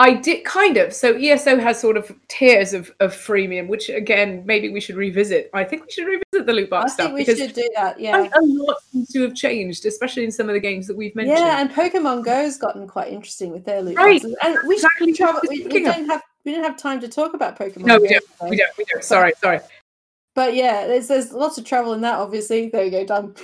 I 0.00 0.14
did 0.14 0.44
kind 0.44 0.76
of. 0.76 0.92
So 0.92 1.14
ESO 1.16 1.58
has 1.58 1.80
sort 1.80 1.96
of 1.96 2.14
tiers 2.28 2.72
of, 2.72 2.92
of 3.00 3.12
freemium, 3.12 3.66
which 3.66 3.88
again, 3.88 4.44
maybe 4.46 4.68
we 4.68 4.80
should 4.80 4.94
revisit. 4.94 5.50
I 5.52 5.64
think 5.64 5.86
we 5.86 5.90
should 5.90 6.06
revisit 6.06 6.46
the 6.46 6.52
loot 6.52 6.70
box 6.70 6.92
i 6.92 7.04
think 7.04 7.14
we 7.14 7.24
should 7.24 7.52
do 7.52 7.68
that 7.74 7.98
yeah 7.98 8.28
a 8.32 8.40
lot 8.40 8.76
seems 8.92 9.08
to 9.12 9.22
have 9.22 9.34
changed, 9.34 9.84
especially 9.86 10.24
in 10.24 10.30
some 10.30 10.48
of 10.48 10.54
the 10.54 10.60
games 10.60 10.86
that 10.86 10.96
we've 10.96 11.14
mentioned. 11.16 11.38
yeah 11.38 11.60
and 11.60 11.70
pokemon 11.70 12.24
go's 12.24 12.56
gotten 12.56 12.86
quite 12.86 13.12
interesting 13.12 13.50
with 13.50 13.64
their 13.64 13.82
loot 13.82 13.96
Right, 13.96 14.22
boxes 14.22 14.36
and 14.42 14.56
we 14.66 14.78
should 14.78 14.84
exactly 14.86 15.06
what 15.08 15.16
travel 15.16 15.40
we, 15.48 15.66
we 15.66 15.82
don't 15.82 16.06
have 16.06 16.22
we 16.44 16.52
didn't 16.52 16.64
have 16.64 16.76
time 16.76 17.00
to 17.00 17.08
talk 17.08 17.34
about 17.34 17.58
pokemon 17.58 17.86
No, 17.86 17.98
we 17.98 18.08
Go 18.08 18.14
don't. 18.14 18.50
We 18.50 18.56
don't. 18.56 18.78
We 18.78 18.84
don't. 18.84 19.04
Sorry, 19.04 19.32
sorry. 19.42 19.60
But 20.38 20.54
yeah, 20.54 20.86
there's 20.86 21.08
there's 21.08 21.32
lots 21.32 21.58
of 21.58 21.64
travel 21.64 21.94
in 21.94 22.00
that. 22.02 22.14
Obviously, 22.14 22.68
there 22.68 22.84
you 22.84 22.92
go, 22.92 23.04
done. 23.04 23.34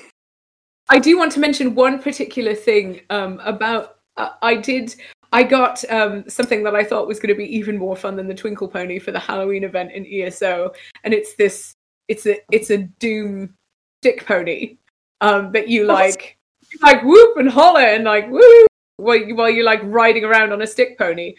I 0.89 1.01
do 1.01 1.19
want 1.19 1.33
to 1.33 1.41
mention 1.41 1.75
one 1.75 2.01
particular 2.01 2.55
thing 2.55 3.01
um, 3.11 3.41
about. 3.45 3.97
Uh, 4.17 4.29
I 4.43 4.55
did. 4.55 4.95
I 5.33 5.43
got 5.43 5.85
um, 5.91 6.23
something 6.29 6.63
that 6.63 6.77
I 6.77 6.85
thought 6.85 7.09
was 7.09 7.19
going 7.19 7.35
to 7.35 7.35
be 7.35 7.53
even 7.53 7.79
more 7.79 7.97
fun 7.97 8.15
than 8.15 8.29
the 8.29 8.35
Twinkle 8.35 8.69
Pony 8.69 9.01
for 9.01 9.11
the 9.11 9.19
Halloween 9.19 9.65
event 9.65 9.91
in 9.91 10.07
ESO, 10.07 10.71
and 11.03 11.13
it's 11.13 11.35
this. 11.35 11.75
It's 12.07 12.27
a. 12.27 12.39
It's 12.53 12.71
a 12.71 12.79
Doom 13.01 13.53
stick 14.01 14.25
pony 14.25 14.77
um, 15.21 15.51
that 15.51 15.67
you 15.67 15.87
like. 15.87 16.39
You 16.71 16.79
like 16.81 17.03
whoop 17.03 17.39
and 17.39 17.51
holler 17.51 17.81
and 17.81 18.05
like 18.05 18.31
woo 18.31 18.67
while 18.99 19.17
you, 19.17 19.35
while 19.35 19.51
you're 19.51 19.65
like 19.65 19.81
riding 19.83 20.23
around 20.23 20.53
on 20.53 20.63
a 20.63 20.67
stick 20.69 20.97
pony. 20.97 21.35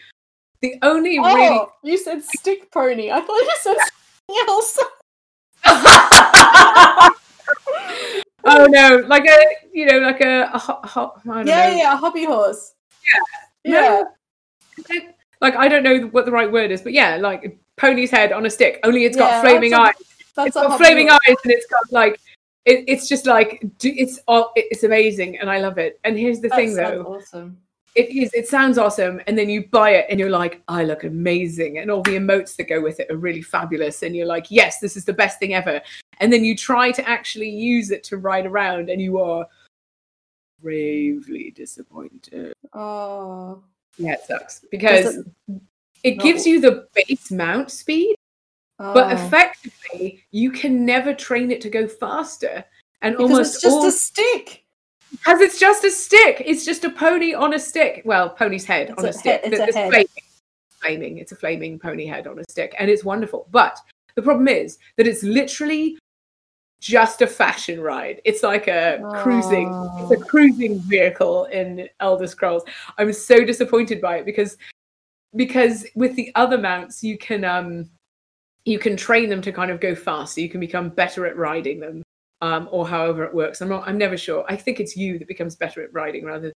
The 0.60 0.74
only 0.82 1.16
Oh, 1.18 1.34
really 1.34 1.66
you 1.82 1.96
said 1.96 2.22
stick 2.22 2.70
pony. 2.70 3.10
I 3.10 3.22
thought 3.22 3.38
you 3.38 3.56
said 3.62 3.76
something 3.78 4.44
else. 4.50 4.78
Oh 5.64 7.10
no, 8.68 9.02
like 9.06 9.26
a 9.26 9.38
you 9.72 9.86
know, 9.86 9.98
like 9.98 10.20
a, 10.20 10.50
a 10.52 10.58
ho- 10.58 10.80
ho- 10.84 11.12
I 11.24 11.34
don't 11.34 11.46
yeah, 11.46 11.68
know. 11.68 11.76
yeah, 11.76 11.92
a 11.94 11.96
hobby 11.96 12.24
horse. 12.24 12.74
Yeah. 13.64 14.02
yeah. 14.88 15.00
Like 15.40 15.56
I 15.56 15.68
don't 15.68 15.82
know 15.82 16.06
what 16.08 16.24
the 16.24 16.32
right 16.32 16.50
word 16.50 16.70
is, 16.70 16.82
but 16.82 16.92
yeah, 16.92 17.16
like 17.16 17.58
pony's 17.76 18.10
head 18.10 18.32
on 18.32 18.46
a 18.46 18.50
stick. 18.50 18.80
Only 18.84 19.04
it's 19.04 19.16
got 19.16 19.30
Yeah, 19.30 19.40
flaming 19.42 19.74
eyes. 19.74 19.92
That's 20.34 20.48
It's 20.48 20.56
got 20.56 20.78
flaming 20.78 21.08
horse. 21.08 21.20
eyes, 21.28 21.36
and 21.44 21.52
it's 21.52 21.66
got 21.66 21.92
like 21.92 22.20
it, 22.64 22.84
it's 22.88 23.08
just 23.08 23.26
like 23.26 23.62
it's 23.82 24.18
all 24.26 24.52
it's 24.56 24.82
amazing, 24.82 25.38
and 25.38 25.50
I 25.50 25.60
love 25.60 25.78
it. 25.78 26.00
And 26.04 26.18
here's 26.18 26.40
the 26.40 26.48
That 26.48 26.56
thing, 26.56 26.74
though, 26.74 27.02
awesome. 27.04 27.58
It 27.96 28.10
is 28.10 28.32
it 28.34 28.46
sounds 28.46 28.78
awesome, 28.78 29.20
and 29.26 29.36
then 29.36 29.48
you 29.48 29.66
buy 29.66 29.90
it, 29.90 30.06
and 30.10 30.20
you're 30.20 30.30
like, 30.30 30.62
I 30.68 30.84
look 30.84 31.04
amazing, 31.04 31.78
and 31.78 31.90
all 31.90 32.02
the 32.02 32.16
emotes 32.16 32.54
that 32.56 32.68
go 32.68 32.80
with 32.80 33.00
it 33.00 33.10
are 33.10 33.16
really 33.16 33.42
fabulous, 33.42 34.02
and 34.02 34.14
you're 34.14 34.26
like, 34.26 34.46
yes, 34.50 34.80
this 34.80 34.96
is 34.96 35.04
the 35.06 35.12
best 35.12 35.38
thing 35.38 35.54
ever. 35.54 35.80
And 36.20 36.32
then 36.32 36.44
you 36.44 36.56
try 36.56 36.92
to 36.92 37.08
actually 37.08 37.48
use 37.48 37.90
it 37.90 38.04
to 38.04 38.18
ride 38.18 38.46
around, 38.46 38.90
and 38.90 39.00
you 39.00 39.18
are 39.18 39.46
gravely 40.62 41.50
disappointed. 41.50 42.52
Oh, 42.74 43.62
Yeah, 43.96 44.12
it 44.12 44.20
sucks 44.26 44.64
because 44.70 45.16
it- 45.16 45.26
it 46.02 46.18
no. 46.18 46.22
gives 46.24 46.46
you 46.46 46.60
the 46.60 46.86
base 46.94 47.30
mount 47.30 47.70
speed, 47.70 48.14
oh. 48.78 48.92
but 48.92 49.06
ah. 49.06 49.26
effectively 49.26 50.22
you 50.30 50.50
can 50.50 50.84
never 50.84 51.14
train 51.14 51.50
it 51.50 51.62
to 51.62 51.70
go 51.70 51.88
faster. 51.88 52.62
And 53.02 53.14
because 53.14 53.30
almost 53.30 53.54
it's 53.54 53.62
just 53.62 53.74
all 53.74 53.86
a 53.86 53.92
stick. 53.92 54.65
Because 55.18 55.40
it's 55.40 55.58
just 55.58 55.84
a 55.84 55.90
stick. 55.90 56.42
It's 56.44 56.64
just 56.64 56.84
a 56.84 56.90
pony 56.90 57.34
on 57.34 57.54
a 57.54 57.58
stick. 57.58 58.02
Well, 58.04 58.30
pony's 58.30 58.64
head 58.64 58.90
It's 58.90 58.98
on 58.98 59.04
a 59.06 59.08
a, 59.08 59.12
stick. 59.12 59.42
head- 59.44 59.52
it's 59.52 59.76
a 59.76 59.78
head. 59.78 59.90
flaming. 59.90 60.06
flaming. 60.80 61.18
It's 61.18 61.32
a 61.32 61.36
flaming 61.36 61.78
pony 61.78 62.06
head 62.06 62.26
on 62.26 62.38
a 62.38 62.44
stick, 62.50 62.74
and 62.78 62.90
it's 62.90 63.04
wonderful. 63.04 63.48
But 63.50 63.78
the 64.14 64.22
problem 64.22 64.48
is 64.48 64.78
that 64.96 65.06
it's 65.06 65.22
literally 65.22 65.98
just 66.80 67.22
a 67.22 67.26
fashion 67.26 67.80
ride. 67.80 68.20
It's 68.24 68.42
like 68.42 68.68
a 68.68 69.00
cruising. 69.22 69.68
It's 69.98 70.10
a 70.20 70.24
cruising 70.24 70.78
vehicle 70.80 71.46
in 71.46 71.88
Elder 72.00 72.26
Scrolls. 72.26 72.62
I'm 72.98 73.12
so 73.12 73.44
disappointed 73.44 74.00
by 74.00 74.16
it 74.18 74.26
because 74.26 74.56
because 75.34 75.86
with 75.94 76.14
the 76.16 76.30
other 76.34 76.56
mounts 76.56 77.02
you 77.04 77.18
can 77.18 77.44
um 77.44 77.88
you 78.64 78.78
can 78.78 78.96
train 78.96 79.28
them 79.28 79.40
to 79.42 79.52
kind 79.52 79.70
of 79.70 79.80
go 79.80 79.94
faster. 79.94 80.40
You 80.40 80.48
can 80.48 80.60
become 80.60 80.88
better 80.90 81.24
at 81.26 81.36
riding 81.36 81.78
them. 81.80 82.02
Um, 82.46 82.68
or 82.70 82.86
however 82.86 83.24
it 83.24 83.34
works. 83.34 83.60
I'm 83.60 83.68
not 83.68 83.86
I'm 83.88 83.98
never 83.98 84.16
sure. 84.16 84.44
I 84.48 84.56
think 84.56 84.78
it's 84.80 84.96
you 84.96 85.18
that 85.18 85.26
becomes 85.28 85.56
better 85.56 85.82
at 85.82 85.92
riding 85.92 86.24
rather 86.24 86.52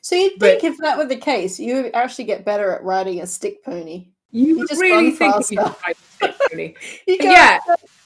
So 0.00 0.14
you'd 0.16 0.38
But- 0.38 0.60
think 0.60 0.64
if 0.72 0.78
that 0.78 0.96
were 0.98 1.04
the 1.06 1.16
case, 1.16 1.58
you 1.60 1.74
would 1.82 1.94
actually 1.94 2.24
get 2.24 2.44
better 2.44 2.70
at 2.72 2.82
riding 2.82 3.20
a 3.20 3.26
stick 3.26 3.62
pony. 3.64 4.08
You 4.30 4.58
You 4.58 4.66
just 4.68 4.80
really 4.80 5.10
think 5.12 5.34
you 5.50 5.58
could 5.58 5.66
ride 5.86 5.96
a 5.96 6.14
stick 6.16 6.34
pony. 6.50 6.74
You 7.06 7.18
go, 7.18 7.30
Yeah. 7.30 7.58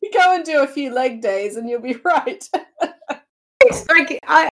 you 0.02 0.10
go 0.12 0.34
and 0.34 0.44
do 0.44 0.62
a 0.62 0.66
few 0.66 0.92
leg 0.92 1.20
days, 1.22 1.56
and 1.56 1.68
you'll 1.68 1.80
be 1.80 1.94
right. 2.04 2.46
It's 3.62 3.88
like 3.88 4.18
I 4.26 4.48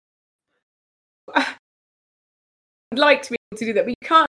would 2.91 2.99
like 2.99 3.21
to 3.23 3.31
be 3.31 3.37
able 3.51 3.57
to 3.59 3.65
do 3.65 3.73
that, 3.73 3.85
but 3.85 3.89
you 3.89 4.07
can't. 4.07 4.29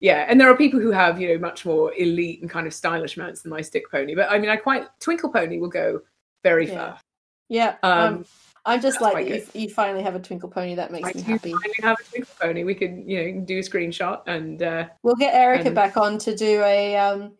Yeah, 0.00 0.26
and 0.28 0.40
there 0.40 0.48
are 0.50 0.56
people 0.56 0.80
who 0.80 0.90
have 0.92 1.20
you 1.20 1.28
know 1.28 1.38
much 1.38 1.64
more 1.66 1.92
elite 1.94 2.40
and 2.40 2.50
kind 2.50 2.66
of 2.66 2.74
stylish 2.74 3.16
mounts 3.16 3.42
than 3.42 3.50
my 3.50 3.60
stick 3.60 3.90
pony. 3.90 4.14
But 4.14 4.30
I 4.30 4.38
mean, 4.38 4.50
I 4.50 4.56
quite 4.56 4.86
Twinkle 5.00 5.30
Pony 5.32 5.58
will 5.58 5.68
go 5.68 6.00
very 6.44 6.66
Yeah. 6.68 6.74
fast. 6.92 7.04
Yeah, 7.48 7.76
Um, 7.82 7.92
um, 7.92 8.24
I'm 8.66 8.80
just 8.82 9.00
like 9.00 9.26
you, 9.28 9.46
you 9.54 9.70
finally 9.70 10.02
have 10.02 10.14
a 10.14 10.18
twinkle 10.20 10.50
pony. 10.50 10.74
That 10.74 10.92
makes 10.92 11.08
I 11.08 11.12
me 11.14 11.22
happy. 11.22 11.52
finally 11.52 11.74
have 11.82 11.96
a 11.98 12.02
Twinkle 12.04 12.34
Pony. 12.40 12.64
We 12.64 12.74
could 12.74 13.02
you 13.06 13.32
know 13.32 13.40
do 13.46 13.58
a 13.58 13.62
screenshot 13.62 14.22
and 14.26 14.62
uh, 14.62 14.88
We'll 15.02 15.14
get 15.16 15.34
Erica 15.34 15.66
and- 15.66 15.74
back 15.74 15.96
on 15.96 16.18
to 16.18 16.36
do 16.36 16.62
a 16.62 16.96
um, 16.96 17.32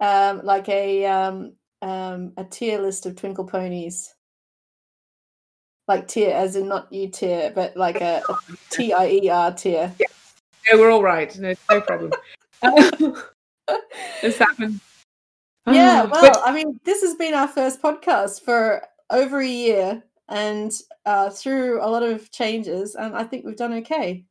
um, 0.00 0.40
like 0.44 0.68
a 0.68 1.06
um, 1.06 1.52
um, 1.82 2.32
a 2.36 2.44
tier 2.44 2.80
list 2.80 3.06
of 3.06 3.14
twinkle 3.14 3.44
ponies. 3.44 4.12
Like 5.88 6.08
tier, 6.08 6.30
as 6.34 6.56
in 6.56 6.68
not 6.68 6.92
you 6.92 7.08
tier, 7.08 7.52
but 7.54 7.76
like 7.76 8.00
a, 8.00 8.22
a 8.28 8.36
T 8.70 8.92
I 8.92 9.08
E 9.08 9.28
R 9.28 9.52
tier. 9.52 9.92
yeah, 10.00 10.74
we're 10.74 10.90
all 10.90 11.02
right. 11.02 11.36
No, 11.38 11.54
no 11.70 11.80
problem. 11.80 12.12
this 14.22 14.38
happened. 14.38 14.80
Yeah, 15.66 16.02
Ah, 16.06 16.08
well, 16.10 16.22
but- 16.32 16.42
I 16.44 16.52
mean, 16.52 16.80
this 16.84 17.02
has 17.02 17.14
been 17.14 17.34
our 17.34 17.48
first 17.48 17.80
podcast 17.82 18.42
for 18.42 18.82
over 19.12 19.40
a 19.40 19.46
year 19.46 20.02
and 20.28 20.72
uh, 21.06 21.30
through 21.30 21.80
a 21.84 21.86
lot 21.88 22.02
of 22.02 22.30
changes, 22.32 22.94
and 22.94 23.14
I 23.14 23.22
think 23.24 23.44
we've 23.44 23.56
done 23.56 23.74
okay. 23.74 24.24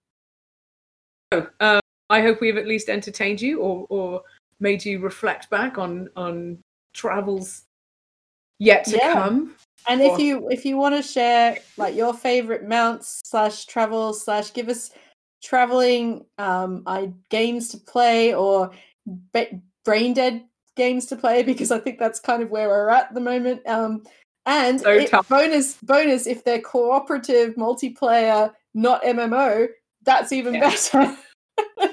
um, 1.62 1.80
I 2.10 2.22
hope 2.22 2.42
we've 2.42 2.58
at 2.58 2.68
least 2.68 2.90
entertained 2.90 3.40
you 3.40 3.62
or 3.62 3.86
or 3.90 4.24
made 4.60 4.84
you 4.84 5.00
reflect 5.00 5.50
back 5.50 5.78
on 5.78 6.10
on 6.16 6.58
travels 6.94 7.64
yet 8.60 8.84
to 8.86 8.98
Yeah. 8.98 9.14
come. 9.14 9.56
And 9.88 10.02
Or- 10.02 10.14
if 10.14 10.20
you 10.20 10.50
if 10.50 10.66
you 10.66 10.78
want 10.78 10.96
to 10.96 11.02
share 11.02 11.58
like 11.78 11.96
your 11.96 12.14
favorite 12.14 12.68
mounts 12.68 13.22
slash 13.26 13.66
travels 13.66 14.24
slash 14.24 14.54
give 14.54 14.70
us 14.70 14.92
traveling 15.42 16.26
um 16.38 16.84
I 16.86 17.14
games 17.30 17.70
to 17.70 17.78
play 17.78 18.34
or 18.36 18.72
ba- 19.06 19.60
brain 19.86 20.14
dead 20.14 20.44
games 20.76 21.08
to 21.08 21.16
play 21.16 21.44
because 21.52 21.72
I 21.72 21.80
think 21.80 21.98
that's 21.98 22.20
kind 22.20 22.44
of 22.44 22.52
where 22.52 22.68
we're 22.68 22.90
at 22.90 23.06
at 23.08 23.14
the 23.14 23.22
moment. 23.22 23.66
Um 23.68 24.04
and 24.46 24.82
So 24.82 24.92
it- 24.92 25.12
bonus 25.30 25.76
bonus 25.84 26.28
if 26.28 26.44
they're 26.44 26.62
cooperative 26.62 27.56
multiplayer 27.56 28.52
not 28.74 29.04
MMO 29.04 29.68
that's 30.04 30.32
even 30.32 30.56
Yeah. 30.56 30.62
better. 30.62 31.18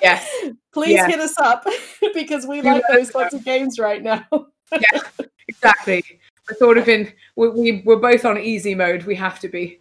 Yes. 0.02 0.26
Please 0.72 1.04
hit 1.04 1.18
us 1.20 1.38
up 1.38 1.66
because 2.14 2.46
we 2.46 2.62
like 2.62 2.82
those 2.90 3.10
sorts 3.10 3.34
of 3.34 3.44
games 3.44 3.78
right 3.78 4.02
now. 4.02 4.24
Yeah, 4.72 5.00
exactly. 5.48 6.04
We're 6.48 6.56
sort 6.58 6.78
of 6.78 6.88
in 6.88 7.10
we, 7.36 7.48
we 7.48 7.82
we're 7.86 7.96
both 7.96 8.24
on 8.26 8.38
easy 8.38 8.74
mode. 8.74 9.04
We 9.04 9.14
have 9.16 9.40
to 9.40 9.48
be. 9.48 9.80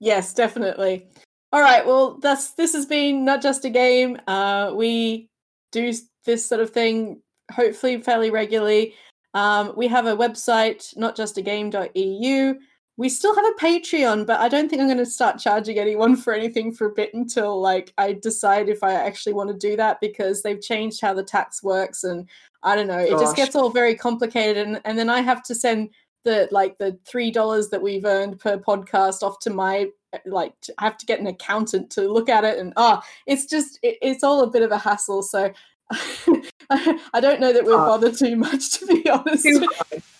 Yes, 0.00 0.34
definitely. 0.34 1.06
All 1.52 1.60
right. 1.60 1.86
Well, 1.86 2.18
that's 2.18 2.50
this 2.54 2.72
has 2.74 2.84
been 2.84 3.24
not 3.24 3.42
just 3.42 3.64
a 3.64 3.70
game. 3.70 4.20
Uh, 4.26 4.72
we 4.74 5.28
do 5.70 5.92
this 6.24 6.46
sort 6.46 6.60
of 6.60 6.70
thing 6.70 7.22
hopefully 7.52 8.00
fairly 8.02 8.30
regularly. 8.30 8.94
Um, 9.34 9.72
we 9.76 9.88
have 9.88 10.06
a 10.06 10.16
website, 10.16 10.96
notjustagame.eu. 10.96 12.54
We 12.96 13.08
still 13.08 13.34
have 13.34 13.44
a 13.44 13.60
Patreon, 13.60 14.24
but 14.24 14.38
I 14.38 14.48
don't 14.48 14.68
think 14.68 14.80
I'm 14.80 14.86
going 14.86 14.98
to 14.98 15.06
start 15.06 15.40
charging 15.40 15.78
anyone 15.78 16.14
for 16.16 16.32
anything 16.32 16.72
for 16.72 16.86
a 16.86 16.92
bit 16.92 17.12
until 17.12 17.60
like 17.60 17.92
I 17.98 18.12
decide 18.12 18.68
if 18.68 18.84
I 18.84 18.92
actually 18.92 19.32
want 19.32 19.50
to 19.50 19.56
do 19.56 19.76
that 19.76 20.00
because 20.00 20.42
they've 20.42 20.60
changed 20.60 21.00
how 21.00 21.12
the 21.12 21.24
tax 21.24 21.62
works 21.62 22.04
and 22.04 22.28
I 22.62 22.76
don't 22.76 22.86
know. 22.86 22.98
It 22.98 23.10
just 23.10 23.34
gets 23.34 23.56
all 23.56 23.70
very 23.70 23.96
complicated 23.96 24.66
and, 24.66 24.80
and 24.84 24.96
then 24.96 25.10
I 25.10 25.22
have 25.22 25.42
to 25.44 25.54
send 25.56 25.90
the 26.24 26.48
like 26.50 26.78
the 26.78 26.98
three 27.06 27.30
dollars 27.30 27.68
that 27.68 27.82
we've 27.82 28.04
earned 28.04 28.38
per 28.38 28.58
podcast 28.58 29.22
off 29.22 29.38
to 29.40 29.50
my 29.50 29.88
like 30.24 30.58
to, 30.62 30.74
I 30.78 30.84
have 30.84 30.96
to 30.98 31.06
get 31.06 31.20
an 31.20 31.26
accountant 31.26 31.90
to 31.92 32.10
look 32.10 32.28
at 32.28 32.44
it 32.44 32.58
and 32.58 32.72
ah 32.76 33.04
it's 33.26 33.46
just 33.46 33.78
it, 33.82 33.98
it's 34.00 34.24
all 34.24 34.42
a 34.42 34.50
bit 34.50 34.62
of 34.62 34.72
a 34.72 34.78
hassle 34.78 35.22
so 35.22 35.52
I 37.14 37.20
don't 37.20 37.40
know 37.40 37.52
that 37.52 37.64
we'll 37.64 37.78
Ah. 37.78 37.86
bother 37.86 38.10
too 38.12 38.36
much 38.36 38.70
to 38.78 38.86
be 38.86 39.08
honest 39.10 39.46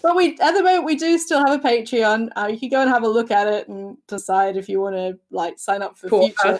but 0.03 0.16
we 0.16 0.38
at 0.40 0.53
the 0.53 0.62
moment 0.62 0.84
we 0.84 0.97
do 0.97 1.16
still 1.18 1.38
have 1.45 1.59
a 1.59 1.62
patreon 1.62 2.28
uh, 2.36 2.47
you 2.47 2.59
can 2.59 2.68
go 2.68 2.80
and 2.82 2.90
have 2.90 3.03
a 3.05 3.09
look 3.09 3.30
at 3.30 3.47
it 3.47 3.68
and 3.68 3.97
decide 4.09 4.57
if 4.57 4.68
you 4.68 4.80
want 4.80 4.95
to 4.95 5.18
like 5.30 5.59
sign 5.59 5.82
up 5.82 5.97
for 5.97 6.09
For 6.09 6.22
future. 6.24 6.59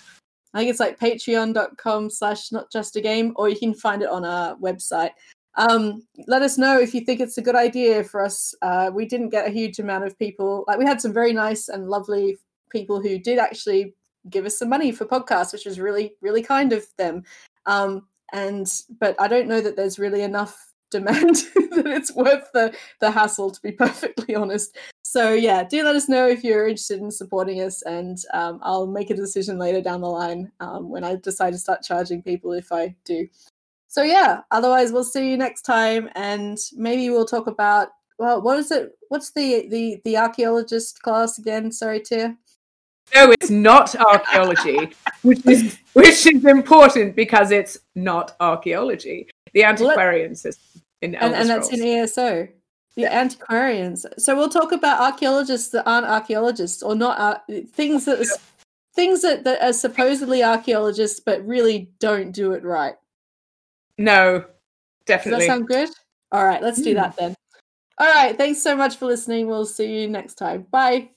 I 0.55 0.59
think 0.59 0.71
it's 0.71 0.79
like 0.81 1.01
patreon.com 1.01 2.11
slash 2.11 2.53
not 2.53 2.71
just 2.71 2.95
a 2.95 3.01
game, 3.01 3.33
or 3.35 3.49
you 3.49 3.59
can 3.59 3.75
find 3.75 4.03
it 4.03 4.09
on 4.09 4.25
our 4.25 4.55
website. 4.59 5.11
Um, 5.57 6.07
let 6.29 6.43
us 6.43 6.57
know 6.59 6.79
if 6.81 6.95
you 6.95 7.01
think 7.01 7.19
it's 7.21 7.39
a 7.39 7.43
good 7.43 7.57
idea 7.57 8.05
for 8.05 8.25
us. 8.25 8.55
Uh, 8.63 8.89
we 8.95 9.05
didn't 9.05 9.31
get 9.31 9.49
a 9.49 9.51
huge 9.51 9.81
amount 9.81 10.05
of 10.05 10.17
people. 10.17 10.63
Like 10.69 10.79
we 10.79 10.85
had 10.85 11.01
some 11.01 11.13
very 11.13 11.33
nice 11.33 11.69
and 11.69 11.89
lovely 11.89 12.39
people 12.71 13.03
who 13.03 13.19
did 13.19 13.41
actually 13.41 13.95
give 14.31 14.47
us 14.47 14.57
some 14.57 14.69
money 14.69 14.93
for 14.93 15.07
podcasts, 15.07 15.53
which 15.53 15.67
was 15.67 15.81
really, 15.81 16.15
really 16.21 16.43
kind 16.43 16.73
of 16.73 16.87
them. 16.99 17.25
Um, 17.67 18.07
and 18.35 18.71
but 19.01 19.15
I 19.19 19.29
don't 19.29 19.49
know 19.49 19.63
that 19.63 19.77
there's 19.77 19.99
really 19.99 20.23
enough 20.23 20.73
demand 20.91 21.37
that 21.55 21.87
it's 21.87 22.15
worth 22.15 22.51
the 22.53 22.75
the 23.01 23.11
hassle 23.11 23.51
to 23.51 23.63
be 23.63 23.73
perfectly 23.85 24.35
honest. 24.35 24.77
So 25.03 25.33
yeah 25.33 25.65
do 25.65 25.83
let 25.83 25.97
us 25.97 26.09
know 26.09 26.29
if 26.29 26.45
you're 26.45 26.69
interested 26.69 27.01
in 27.01 27.11
supporting 27.11 27.63
us 27.63 27.83
and 27.83 28.19
um, 28.35 28.59
i'll 28.63 28.87
make 28.87 29.11
a 29.11 29.15
decision 29.15 29.59
later 29.59 29.81
down 29.81 30.01
the 30.01 30.09
line 30.09 30.51
um, 30.61 30.91
when 30.91 31.05
i 31.05 31.15
decide 31.15 31.53
to 31.53 31.59
start 31.59 31.83
charging 31.83 32.23
people 32.23 32.53
if 32.53 32.73
i 32.73 32.95
do. 33.05 33.27
So 33.89 34.03
yeah 34.03 34.41
otherwise 34.51 34.93
we'll 34.93 35.05
see 35.05 35.31
you 35.31 35.37
next 35.37 35.63
time 35.63 36.11
and 36.17 36.59
maybe 36.75 37.09
we'll 37.11 37.27
talk 37.27 37.47
about 37.47 37.89
well 38.19 38.43
what 38.43 38.59
is 38.59 38.71
it 38.71 38.93
what's 39.09 39.31
the 39.31 39.69
the 39.69 40.01
the 40.05 40.17
archaeologist 40.17 41.03
class 41.03 41.39
again? 41.39 41.71
Sorry 41.71 42.01
tia 42.01 42.37
No, 43.15 43.31
it's 43.33 43.51
not 43.51 43.95
archaeology, 43.97 44.93
which 45.23 45.45
is 45.47 45.79
which 45.93 46.27
is 46.27 46.45
important 46.45 47.15
because 47.15 47.51
it's 47.51 47.79
not 47.95 48.37
archaeology. 48.41 49.29
The 49.53 49.65
antiquarian 49.65 50.35
system 50.35 50.83
in 51.03 51.15
and, 51.15 51.25
Elder 51.25 51.37
and 51.37 51.49
that's 51.49 51.69
in 51.69 51.83
ESO. 51.83 52.49
The 52.97 53.13
antiquarians. 53.13 54.07
So 54.19 54.37
we'll 54.37 54.49
talk 54.49 54.73
about 54.73 55.01
archaeologists 55.01 55.71
that 55.71 55.89
aren't 55.89 56.07
archaeologists 56.07 56.83
or 56.83 56.95
not 56.95 57.19
ar- 57.19 57.43
things 57.73 58.05
that 58.05 58.27
things 58.95 59.23
that, 59.23 59.45
that 59.45 59.61
are 59.63 59.73
supposedly 59.73 60.43
archaeologists 60.43 61.21
but 61.21 61.45
really 61.47 61.91
don't 61.99 62.33
do 62.33 62.53
it 62.53 62.65
right. 62.65 62.95
No, 63.99 64.45
definitely. 65.07 65.41
Does 65.41 65.49
that 65.49 65.53
sound 65.55 65.69
good? 65.69 65.89
All 66.33 66.45
right, 66.45 66.63
let's 66.63 66.81
do 66.81 66.93
Mm. 66.93 66.97
that 66.97 67.17
then. 67.17 67.35
All 67.99 68.13
right, 68.13 68.37
thanks 68.37 68.63
so 68.63 68.77
much 68.77 68.97
for 68.97 69.07
listening. 69.07 69.47
We'll 69.47 69.67
see 69.67 70.01
you 70.01 70.09
next 70.09 70.35
time. 70.35 70.63
Bye. 70.71 71.11